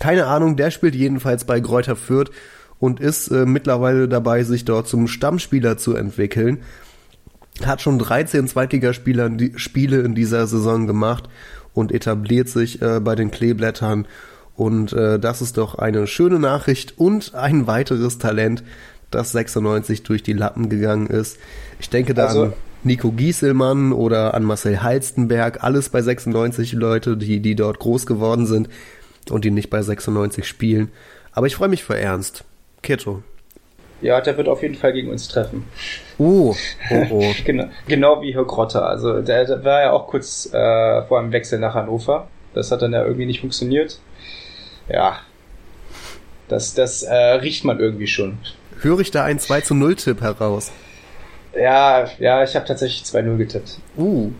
Keine 0.00 0.26
Ahnung, 0.26 0.56
der 0.56 0.70
spielt 0.70 0.94
jedenfalls 0.94 1.44
bei 1.44 1.60
Kräuter 1.60 1.96
Fürth 1.96 2.30
und 2.78 3.00
ist 3.00 3.28
äh, 3.28 3.46
mittlerweile 3.46 4.08
dabei, 4.08 4.42
sich 4.42 4.64
dort 4.64 4.88
zum 4.88 5.06
Stammspieler 5.06 5.78
zu 5.78 5.94
entwickeln. 5.94 6.58
Hat 7.64 7.80
schon 7.80 7.98
13 7.98 8.48
Zweitligaspieler 8.48 9.30
die, 9.30 9.52
Spiele 9.56 10.00
in 10.00 10.14
dieser 10.14 10.46
Saison 10.46 10.86
gemacht 10.86 11.28
und 11.72 11.92
etabliert 11.92 12.48
sich 12.48 12.82
äh, 12.82 13.00
bei 13.00 13.14
den 13.14 13.30
Kleeblättern. 13.30 14.06
Und 14.56 14.92
äh, 14.92 15.18
das 15.18 15.40
ist 15.40 15.56
doch 15.56 15.76
eine 15.76 16.06
schöne 16.06 16.38
Nachricht 16.38 16.98
und 16.98 17.34
ein 17.34 17.66
weiteres 17.66 18.18
Talent, 18.18 18.62
das 19.14 19.32
96 19.32 20.02
durch 20.02 20.22
die 20.22 20.32
Lappen 20.32 20.68
gegangen 20.68 21.06
ist. 21.06 21.38
Ich 21.78 21.90
denke 21.90 22.14
da 22.14 22.26
also, 22.26 22.42
an 22.44 22.52
Nico 22.82 23.12
Gieselmann 23.12 23.92
oder 23.92 24.34
an 24.34 24.44
Marcel 24.44 24.82
Halstenberg, 24.82 25.62
alles 25.64 25.88
bei 25.88 26.02
96 26.02 26.72
Leute, 26.72 27.16
die, 27.16 27.40
die 27.40 27.54
dort 27.54 27.78
groß 27.78 28.06
geworden 28.06 28.46
sind 28.46 28.68
und 29.30 29.44
die 29.44 29.50
nicht 29.50 29.70
bei 29.70 29.80
96 29.80 30.46
spielen. 30.46 30.90
Aber 31.32 31.46
ich 31.46 31.56
freue 31.56 31.68
mich 31.68 31.82
für 31.82 31.98
Ernst. 31.98 32.44
Keto. 32.82 33.22
Ja, 34.00 34.20
der 34.20 34.36
wird 34.36 34.48
auf 34.48 34.62
jeden 34.62 34.74
Fall 34.74 34.92
gegen 34.92 35.10
uns 35.10 35.28
treffen. 35.28 35.64
Oh, 36.18 36.54
oh, 36.90 37.06
oh. 37.10 37.32
genau, 37.44 37.64
genau 37.88 38.20
wie 38.20 38.34
Herr 38.34 38.44
Grotter. 38.44 38.86
Also 38.86 39.22
der, 39.22 39.46
der 39.46 39.64
war 39.64 39.80
ja 39.80 39.92
auch 39.92 40.08
kurz 40.08 40.46
äh, 40.52 41.02
vor 41.04 41.20
einem 41.20 41.32
Wechsel 41.32 41.58
nach 41.58 41.74
Hannover. 41.74 42.28
Das 42.52 42.70
hat 42.70 42.82
dann 42.82 42.92
ja 42.92 43.02
irgendwie 43.02 43.26
nicht 43.26 43.40
funktioniert. 43.40 43.98
Ja, 44.88 45.20
das, 46.48 46.74
das 46.74 47.02
äh, 47.02 47.14
riecht 47.14 47.64
man 47.64 47.80
irgendwie 47.80 48.06
schon. 48.06 48.38
Höre 48.84 49.00
ich 49.00 49.10
da 49.10 49.24
einen 49.24 49.38
2 49.38 49.62
zu 49.62 49.74
0 49.74 49.96
Tipp 49.96 50.20
heraus? 50.20 50.70
Ja, 51.54 52.06
ja, 52.18 52.44
ich 52.44 52.54
habe 52.54 52.66
tatsächlich 52.66 53.02
2-0 53.04 53.38
getippt. 53.38 53.78
Uh. 53.96 54.30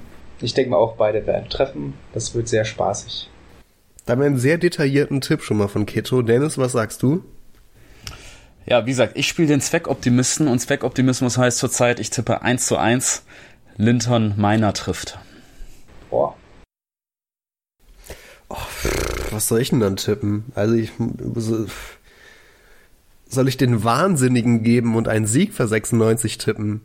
Ich 0.43 0.53
denke 0.53 0.71
mal 0.71 0.77
auch 0.77 0.97
beide 0.97 1.27
werden 1.27 1.49
treffen. 1.49 1.95
Das 2.13 2.35
wird 2.35 2.49
sehr 2.49 2.67
spaßig. 2.67 3.31
Da 4.05 4.13
haben 4.13 4.21
wir 4.21 4.27
einen 4.27 4.37
sehr 4.37 4.59
detaillierten 4.59 5.23
Tipp 5.23 5.41
schon 5.41 5.57
mal 5.57 5.69
von 5.69 5.87
Keto. 5.87 6.21
Dennis, 6.21 6.59
was 6.59 6.73
sagst 6.73 7.03
du? 7.03 7.25
Ja, 8.67 8.85
wie 8.85 8.91
gesagt, 8.91 9.17
ich 9.17 9.29
spiele 9.29 9.49
den 9.49 9.63
Zweckoptimisten 9.63 10.47
und 10.47 10.59
Zweckoptimismus 10.59 11.39
heißt 11.39 11.57
zurzeit, 11.57 11.99
ich 11.99 12.11
tippe 12.11 12.43
1 12.43 12.67
zu 12.67 12.77
1. 12.77 13.23
Linton 13.79 14.35
Meiner 14.37 14.75
trifft. 14.75 15.19
Boah. 16.11 16.37
Oh, 18.51 18.57
was 19.31 19.49
soll 19.49 19.63
ich 19.63 19.71
denn 19.71 19.81
dann 19.81 19.97
tippen? 19.97 20.53
Also 20.55 20.75
ich 20.75 20.93
soll 23.35 23.49
ich 23.49 23.57
den 23.57 23.85
Wahnsinnigen 23.85 24.63
geben 24.63 24.97
und 24.97 25.09
einen 25.09 25.27
Sieg 25.27 25.53
für 25.53 25.69
96 25.69 26.39
tippen? 26.39 26.81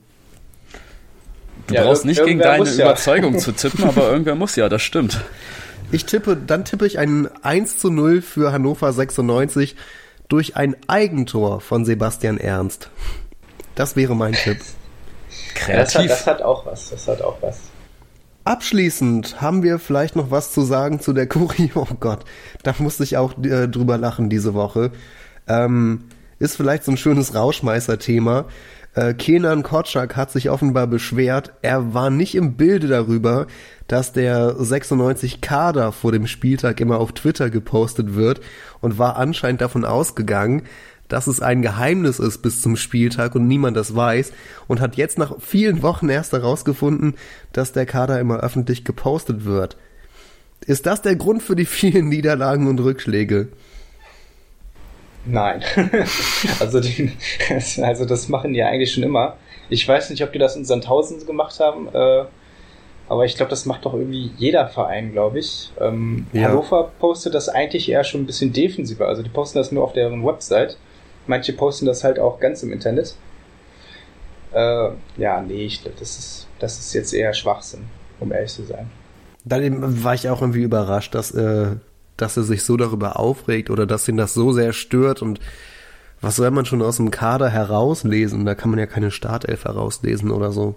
Du 1.68 1.76
ja, 1.76 1.84
brauchst 1.84 2.04
nicht 2.04 2.24
gegen 2.24 2.40
deine 2.40 2.70
Überzeugung 2.70 3.36
ja. 3.36 3.40
zu 3.40 3.52
tippen, 3.52 3.86
aber 3.86 4.04
irgendwer 4.12 4.36
muss 4.36 4.56
ja, 4.56 4.68
das 4.70 4.82
stimmt. 4.82 5.24
Ich 5.92 6.06
tippe, 6.06 6.36
dann 6.36 6.66
tippe 6.66 6.86
ich 6.86 7.00
ein 7.00 7.30
1 7.44 7.78
zu 7.78 7.90
0 7.90 8.22
für 8.22 8.52
Hannover 8.52 8.92
96 8.92 9.76
durch 10.28 10.56
ein 10.56 10.76
Eigentor 10.88 11.62
von 11.62 11.86
Sebastian 11.86 12.38
Ernst. 12.38 12.90
Das 13.76 13.96
wäre 13.96 14.16
mein 14.16 14.34
Tipp. 14.34 14.60
Kreativ. 15.56 15.94
Das 15.94 15.96
hat, 15.96 16.10
das 16.10 16.28
hat 16.28 16.42
auch 16.42 16.66
was, 16.66 16.90
das 16.90 17.08
hat 17.08 17.22
auch 17.22 17.38
was. 17.42 17.60
Abschließend 18.44 19.42
haben 19.42 19.64
wir 19.64 19.80
vielleicht 19.80 20.16
noch 20.16 20.32
was 20.32 20.54
zu 20.54 20.62
sagen 20.62 21.00
zu 21.00 21.14
der 21.14 21.28
Kurie. 21.28 21.72
Oh 21.76 21.88
Gott, 22.00 22.26
da 22.64 22.74
musste 22.80 23.04
ich 23.04 23.18
auch 23.18 23.38
äh, 23.44 23.68
drüber 23.68 23.98
lachen 23.98 24.30
diese 24.30 24.54
Woche. 24.54 24.92
Ähm, 25.48 26.06
ist 26.40 26.56
vielleicht 26.56 26.84
so 26.84 26.92
ein 26.92 26.98
schönes 26.98 27.36
Rauschmeißer-Thema. 27.36 28.46
Äh, 28.96 29.14
Kenan 29.14 29.62
Kotschak 29.62 30.16
hat 30.16 30.32
sich 30.32 30.50
offenbar 30.50 30.88
beschwert, 30.88 31.54
er 31.62 31.94
war 31.94 32.10
nicht 32.10 32.34
im 32.36 32.56
Bilde 32.56 32.88
darüber, 32.88 33.46
dass 33.88 34.14
der 34.14 34.56
96 34.58 35.42
Kader 35.42 35.92
vor 35.92 36.12
dem 36.12 36.28
Spieltag 36.28 36.80
immer 36.80 37.00
auf 37.00 37.12
Twitter 37.12 37.50
gepostet 37.50 38.16
wird 38.16 38.42
und 38.82 38.98
war 38.98 39.18
anscheinend 39.18 39.62
davon 39.62 39.86
ausgegangen, 39.86 40.64
dass 41.08 41.28
es 41.28 41.42
ein 41.42 41.62
Geheimnis 41.62 42.20
ist 42.20 42.40
bis 42.40 42.62
zum 42.62 42.76
Spieltag 42.76 43.36
und 43.36 43.48
niemand 43.48 43.76
das 43.76 43.96
weiß 43.96 44.32
und 44.68 44.80
hat 44.80 44.96
jetzt 44.96 45.18
nach 45.18 45.36
vielen 45.40 45.82
Wochen 45.82 46.08
erst 46.08 46.34
herausgefunden, 46.34 47.16
dass 47.52 47.74
der 47.74 47.86
Kader 47.86 48.20
immer 48.20 48.40
öffentlich 48.40 48.86
gepostet 48.86 49.44
wird. 49.44 49.76
Ist 50.66 50.86
das 50.86 51.02
der 51.02 51.16
Grund 51.16 51.42
für 51.42 51.56
die 51.56 51.66
vielen 51.66 52.10
Niederlagen 52.10 52.68
und 52.68 52.80
Rückschläge? 52.80 53.50
Nein. 55.26 55.64
also, 56.60 56.80
die, 56.80 57.12
also 57.82 58.06
das 58.06 58.30
machen 58.30 58.54
die 58.54 58.64
eigentlich 58.64 58.94
schon 58.94 59.04
immer. 59.04 59.38
Ich 59.70 59.88
weiß 59.88 60.10
nicht, 60.10 60.24
ob 60.24 60.32
die 60.32 60.40
das 60.40 60.56
in 60.56 60.66
Sandhausen 60.66 61.26
gemacht 61.26 61.60
haben, 61.60 61.88
äh, 61.94 62.26
aber 63.08 63.26
ich 63.26 63.36
glaube, 63.36 63.50
das 63.50 63.66
macht 63.66 63.86
doch 63.86 63.94
irgendwie 63.94 64.32
jeder 64.38 64.68
Verein, 64.68 65.12
glaube 65.12 65.40
ich. 65.40 65.72
Ähm, 65.80 66.28
ja. 66.32 66.50
Hannover 66.50 66.92
postet 67.00 67.34
das 67.34 67.50
eigentlich 67.50 67.90
eher 67.90 68.04
schon 68.04 68.22
ein 68.22 68.26
bisschen 68.28 68.54
defensiver. 68.54 69.08
Also 69.08 69.24
die 69.24 69.30
posten 69.30 69.58
das 69.58 69.72
nur 69.72 69.84
auf 69.84 69.94
deren 69.94 70.24
Website. 70.26 70.78
Manche 71.26 71.54
posten 71.54 71.88
das 71.88 72.04
halt 72.04 72.20
auch 72.20 72.40
ganz 72.40 72.62
im 72.62 72.72
Internet. 72.72 73.16
Äh, 74.54 74.90
ja, 75.18 75.42
nee, 75.42 75.66
ich 75.66 75.82
glaube, 75.82 75.98
das 76.00 76.18
ist, 76.18 76.48
das 76.60 76.80
ist 76.80 76.94
jetzt 76.94 77.14
eher 77.14 77.34
Schwachsinn, 77.34 77.86
um 78.20 78.32
ehrlich 78.32 78.54
zu 78.54 78.64
sein. 78.64 78.90
Dann 79.44 80.04
war 80.04 80.14
ich 80.14 80.30
auch 80.30 80.42
irgendwie 80.42 80.64
überrascht, 80.64 81.16
dass 81.16 81.32
äh, 81.32 81.78
dass 82.22 82.38
er 82.38 82.44
sich 82.44 82.64
so 82.64 82.78
darüber 82.78 83.20
aufregt 83.20 83.70
oder 83.70 83.86
dass 83.86 84.08
ihn 84.08 84.18
das 84.18 84.34
so 84.34 84.52
sehr 84.52 84.74
stört 84.74 85.22
und 85.22 85.40
was 86.22 86.36
soll 86.36 86.52
man 86.52 86.66
schon 86.66 86.82
aus 86.82 86.98
dem 86.98 87.12
Kader 87.12 87.50
herauslesen? 87.50 88.46
Da 88.46 88.56
kann 88.56 88.72
man 88.72 88.80
ja 88.80 88.86
keine 88.86 89.10
Startelf 89.10 89.64
herauslesen 89.64 90.32
oder 90.32 90.52
so. 90.52 90.76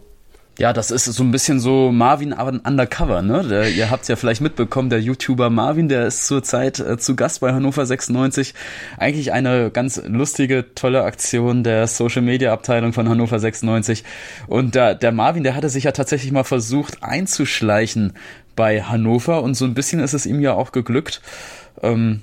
Ja, 0.59 0.74
das 0.74 0.90
ist 0.90 1.07
so 1.07 1.22
ein 1.24 1.30
bisschen 1.30 1.61
so 1.61 1.90
Marvin 1.90 2.34
Undercover, 2.34 3.22
ne? 3.22 3.43
Der, 3.49 3.70
ihr 3.70 3.90
habt 3.90 4.07
ja 4.09 4.16
vielleicht 4.16 4.43
mitbekommen, 4.43 4.90
der 4.90 5.01
YouTuber 5.01 5.49
Marvin, 5.49 5.88
der 5.88 6.07
ist 6.07 6.26
zurzeit 6.26 6.78
äh, 6.78 6.99
zu 6.99 7.16
Gast 7.16 7.40
bei 7.40 7.55
Hannover 7.55 7.86
96. 7.86 8.53
Eigentlich 8.99 9.32
eine 9.32 9.70
ganz 9.70 10.03
lustige, 10.07 10.74
tolle 10.74 11.05
Aktion 11.05 11.64
der 11.64 11.86
Social 11.86 12.20
Media 12.20 12.53
Abteilung 12.53 12.93
von 12.93 13.09
Hannover 13.09 13.38
96. 13.38 14.05
Und 14.47 14.74
der, 14.74 14.95
der 14.95 15.11
Marvin, 15.11 15.43
der 15.43 15.55
hatte 15.55 15.70
sich 15.70 15.84
ja 15.84 15.93
tatsächlich 15.93 16.32
mal 16.32 16.45
versucht 16.45 17.03
einzuschleichen 17.03 18.12
bei 18.57 18.82
Hannover 18.82 19.42
und 19.42 19.55
so 19.55 19.64
ein 19.64 19.74
bisschen 19.74 20.00
ist 20.00 20.14
es 20.14 20.26
ihm 20.26 20.40
ja 20.40 20.55
auch 20.55 20.72
geglückt. 20.72 21.20
Ähm, 21.82 22.22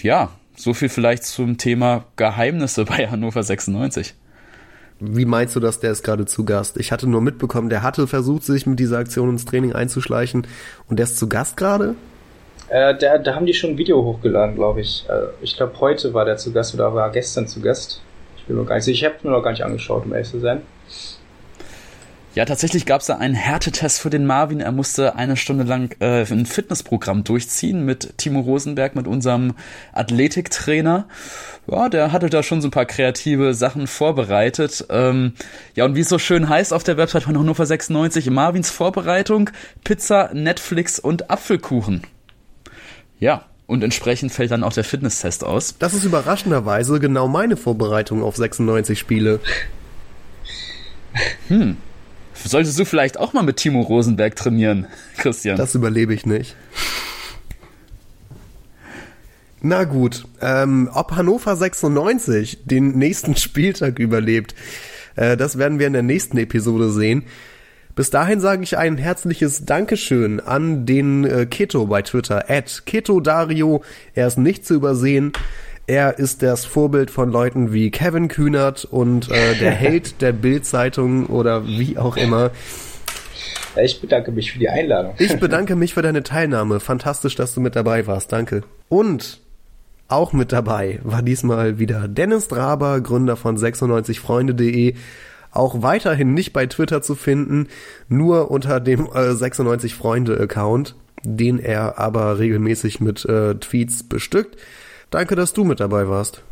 ja, 0.00 0.30
so 0.56 0.74
viel 0.74 0.88
vielleicht 0.88 1.24
zum 1.24 1.58
Thema 1.58 2.04
Geheimnisse 2.16 2.84
bei 2.86 3.08
Hannover 3.08 3.42
96. 3.42 4.14
Wie 5.00 5.24
meinst 5.24 5.56
du 5.56 5.60
das, 5.60 5.80
der 5.80 5.90
ist 5.90 6.04
gerade 6.04 6.26
zu 6.26 6.44
Gast? 6.44 6.76
Ich 6.76 6.92
hatte 6.92 7.08
nur 7.08 7.20
mitbekommen, 7.20 7.68
der 7.68 7.82
hatte 7.82 8.06
versucht, 8.06 8.44
sich 8.44 8.66
mit 8.66 8.78
dieser 8.78 8.98
Aktion 8.98 9.30
ins 9.30 9.44
Training 9.44 9.72
einzuschleichen 9.72 10.46
und 10.88 10.98
der 10.98 11.04
ist 11.04 11.18
zu 11.18 11.28
Gast 11.28 11.56
gerade? 11.56 11.96
Äh, 12.68 12.96
da, 12.96 13.18
da 13.18 13.34
haben 13.34 13.46
die 13.46 13.52
schon 13.52 13.70
ein 13.70 13.78
Video 13.78 14.02
hochgeladen, 14.02 14.54
glaube 14.54 14.80
ich. 14.80 15.04
Äh, 15.08 15.26
ich 15.40 15.56
glaube, 15.56 15.72
heute 15.80 16.14
war 16.14 16.24
der 16.24 16.36
zu 16.36 16.52
Gast 16.52 16.72
oder 16.74 16.94
war 16.94 17.10
gestern 17.10 17.48
zu 17.48 17.60
Gast. 17.60 18.00
Ich 18.36 18.44
bin 18.44 18.56
nur 18.56 18.64
gar 18.64 18.76
nicht 18.76 18.84
sicher. 18.84 19.08
Ich 19.08 19.12
habe 19.12 19.28
mir 19.28 19.34
noch 19.34 19.42
gar 19.42 19.50
nicht 19.50 19.64
angeschaut, 19.64 20.04
um 20.04 20.12
ehrlich 20.12 20.30
zu 20.30 20.38
sein. 20.38 20.62
Ja, 22.34 22.46
tatsächlich 22.46 22.86
gab 22.86 23.02
es 23.02 23.08
da 23.08 23.16
einen 23.16 23.34
Härtetest 23.34 24.00
für 24.00 24.08
den 24.08 24.24
Marvin. 24.24 24.60
Er 24.60 24.72
musste 24.72 25.16
eine 25.16 25.36
Stunde 25.36 25.64
lang 25.64 25.94
äh, 26.00 26.22
ein 26.22 26.46
Fitnessprogramm 26.46 27.24
durchziehen 27.24 27.84
mit 27.84 28.16
Timo 28.16 28.40
Rosenberg, 28.40 28.94
mit 28.96 29.06
unserem 29.06 29.52
Athletiktrainer. 29.92 31.08
Ja, 31.66 31.90
der 31.90 32.10
hatte 32.10 32.30
da 32.30 32.42
schon 32.42 32.62
so 32.62 32.68
ein 32.68 32.70
paar 32.70 32.86
kreative 32.86 33.52
Sachen 33.52 33.86
vorbereitet. 33.86 34.86
Ähm, 34.88 35.34
ja, 35.74 35.84
und 35.84 35.94
wie 35.94 36.00
es 36.00 36.08
so 36.08 36.18
schön 36.18 36.48
heißt 36.48 36.72
auf 36.72 36.84
der 36.84 36.96
Website 36.96 37.24
von 37.24 37.38
Hannover 37.38 37.66
96, 37.66 38.30
Marvins 38.30 38.70
Vorbereitung, 38.70 39.50
Pizza, 39.84 40.30
Netflix 40.32 40.98
und 40.98 41.28
Apfelkuchen. 41.30 42.02
Ja, 43.20 43.44
und 43.66 43.84
entsprechend 43.84 44.32
fällt 44.32 44.52
dann 44.52 44.64
auch 44.64 44.72
der 44.72 44.84
Fitnesstest 44.84 45.44
aus. 45.44 45.76
Das 45.78 45.92
ist 45.92 46.04
überraschenderweise 46.04 46.98
genau 46.98 47.28
meine 47.28 47.58
Vorbereitung 47.58 48.22
auf 48.22 48.36
96 48.36 48.98
Spiele. 48.98 49.40
Hm. 51.48 51.76
Solltest 52.44 52.78
du 52.78 52.84
vielleicht 52.84 53.18
auch 53.18 53.32
mal 53.32 53.42
mit 53.42 53.56
Timo 53.56 53.82
Rosenberg 53.82 54.36
trainieren, 54.36 54.86
Christian? 55.18 55.56
Das 55.56 55.74
überlebe 55.74 56.14
ich 56.14 56.26
nicht. 56.26 56.56
Na 59.60 59.84
gut, 59.84 60.24
ähm, 60.40 60.90
ob 60.92 61.12
Hannover 61.12 61.54
96 61.54 62.64
den 62.64 62.98
nächsten 62.98 63.36
Spieltag 63.36 63.98
überlebt, 63.98 64.54
äh, 65.14 65.36
das 65.36 65.56
werden 65.56 65.78
wir 65.78 65.86
in 65.86 65.92
der 65.92 66.02
nächsten 66.02 66.36
Episode 66.38 66.90
sehen. 66.90 67.24
Bis 67.94 68.08
dahin 68.08 68.40
sage 68.40 68.62
ich 68.62 68.78
ein 68.78 68.96
herzliches 68.96 69.66
Dankeschön 69.66 70.40
an 70.40 70.86
den 70.86 71.24
äh, 71.24 71.46
Keto 71.46 71.86
bei 71.86 72.00
Twitter, 72.00 72.48
at 72.48 72.84
Keto 72.86 73.20
Dario. 73.20 73.84
Er 74.14 74.26
ist 74.26 74.38
nicht 74.38 74.66
zu 74.66 74.74
übersehen. 74.74 75.32
Er 75.86 76.18
ist 76.18 76.42
das 76.42 76.64
Vorbild 76.64 77.10
von 77.10 77.32
Leuten 77.32 77.72
wie 77.72 77.90
Kevin 77.90 78.28
Kühnert 78.28 78.84
und 78.84 79.30
äh, 79.30 79.56
der 79.58 79.70
Held 79.72 80.22
der 80.22 80.32
Bild-Zeitung 80.32 81.26
oder 81.26 81.66
wie 81.66 81.98
auch 81.98 82.16
immer. 82.16 82.52
Ich 83.82 84.00
bedanke 84.00 84.30
mich 84.30 84.52
für 84.52 84.58
die 84.58 84.68
Einladung. 84.68 85.14
Ich 85.18 85.38
bedanke 85.40 85.76
mich 85.76 85.94
für 85.94 86.02
deine 86.02 86.22
Teilnahme. 86.22 86.78
Fantastisch, 86.78 87.34
dass 87.34 87.54
du 87.54 87.60
mit 87.60 87.74
dabei 87.74 88.06
warst. 88.06 88.30
Danke. 88.30 88.62
Und 88.88 89.40
auch 90.08 90.32
mit 90.32 90.52
dabei 90.52 91.00
war 91.02 91.22
diesmal 91.22 91.78
wieder 91.78 92.06
Dennis 92.06 92.48
Draber, 92.48 93.00
Gründer 93.00 93.36
von 93.36 93.56
96freunde.de. 93.56 94.94
Auch 95.50 95.82
weiterhin 95.82 96.34
nicht 96.34 96.52
bei 96.52 96.66
Twitter 96.66 97.02
zu 97.02 97.14
finden, 97.14 97.68
nur 98.08 98.50
unter 98.50 98.78
dem 98.78 99.08
äh, 99.12 99.32
96 99.32 99.94
Freunde 99.94 100.38
Account, 100.38 100.94
den 101.24 101.58
er 101.58 101.98
aber 101.98 102.38
regelmäßig 102.38 103.00
mit 103.00 103.24
äh, 103.24 103.54
Tweets 103.54 104.02
bestückt. 104.02 104.58
Danke, 105.12 105.36
dass 105.36 105.52
du 105.52 105.62
mit 105.62 105.78
dabei 105.78 106.08
warst. 106.08 106.42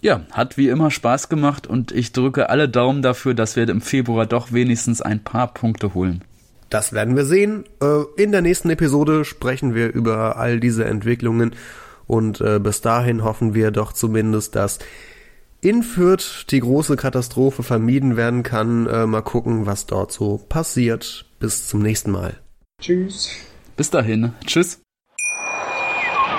Ja, 0.00 0.22
hat 0.32 0.56
wie 0.56 0.68
immer 0.68 0.90
Spaß 0.90 1.28
gemacht 1.28 1.66
und 1.66 1.92
ich 1.92 2.12
drücke 2.12 2.48
alle 2.48 2.68
Daumen 2.68 3.02
dafür, 3.02 3.34
dass 3.34 3.56
wir 3.56 3.68
im 3.68 3.80
Februar 3.80 4.26
doch 4.26 4.52
wenigstens 4.52 5.00
ein 5.00 5.22
paar 5.22 5.52
Punkte 5.52 5.94
holen. 5.94 6.24
Das 6.70 6.92
werden 6.94 7.14
wir 7.14 7.26
sehen. 7.26 7.64
Äh, 7.82 8.22
in 8.22 8.32
der 8.32 8.40
nächsten 8.40 8.70
Episode 8.70 9.24
sprechen 9.24 9.74
wir 9.74 9.92
über 9.92 10.36
all 10.36 10.60
diese 10.60 10.86
Entwicklungen 10.86 11.54
und 12.06 12.40
äh, 12.40 12.58
bis 12.58 12.80
dahin 12.80 13.22
hoffen 13.22 13.54
wir 13.54 13.70
doch 13.70 13.92
zumindest, 13.92 14.56
dass 14.56 14.78
in 15.60 15.82
Fürth 15.82 16.46
die 16.50 16.60
große 16.60 16.96
Katastrophe 16.96 17.62
vermieden 17.62 18.16
werden 18.16 18.42
kann. 18.42 18.86
Äh, 18.86 19.06
mal 19.06 19.22
gucken, 19.22 19.66
was 19.66 19.86
dort 19.86 20.10
so 20.10 20.38
passiert. 20.38 21.26
Bis 21.38 21.68
zum 21.68 21.80
nächsten 21.80 22.10
Mal. 22.10 22.34
Tschüss. 22.80 23.30
Bis 23.76 23.90
dahin. 23.90 24.32
Tschüss. 24.46 24.83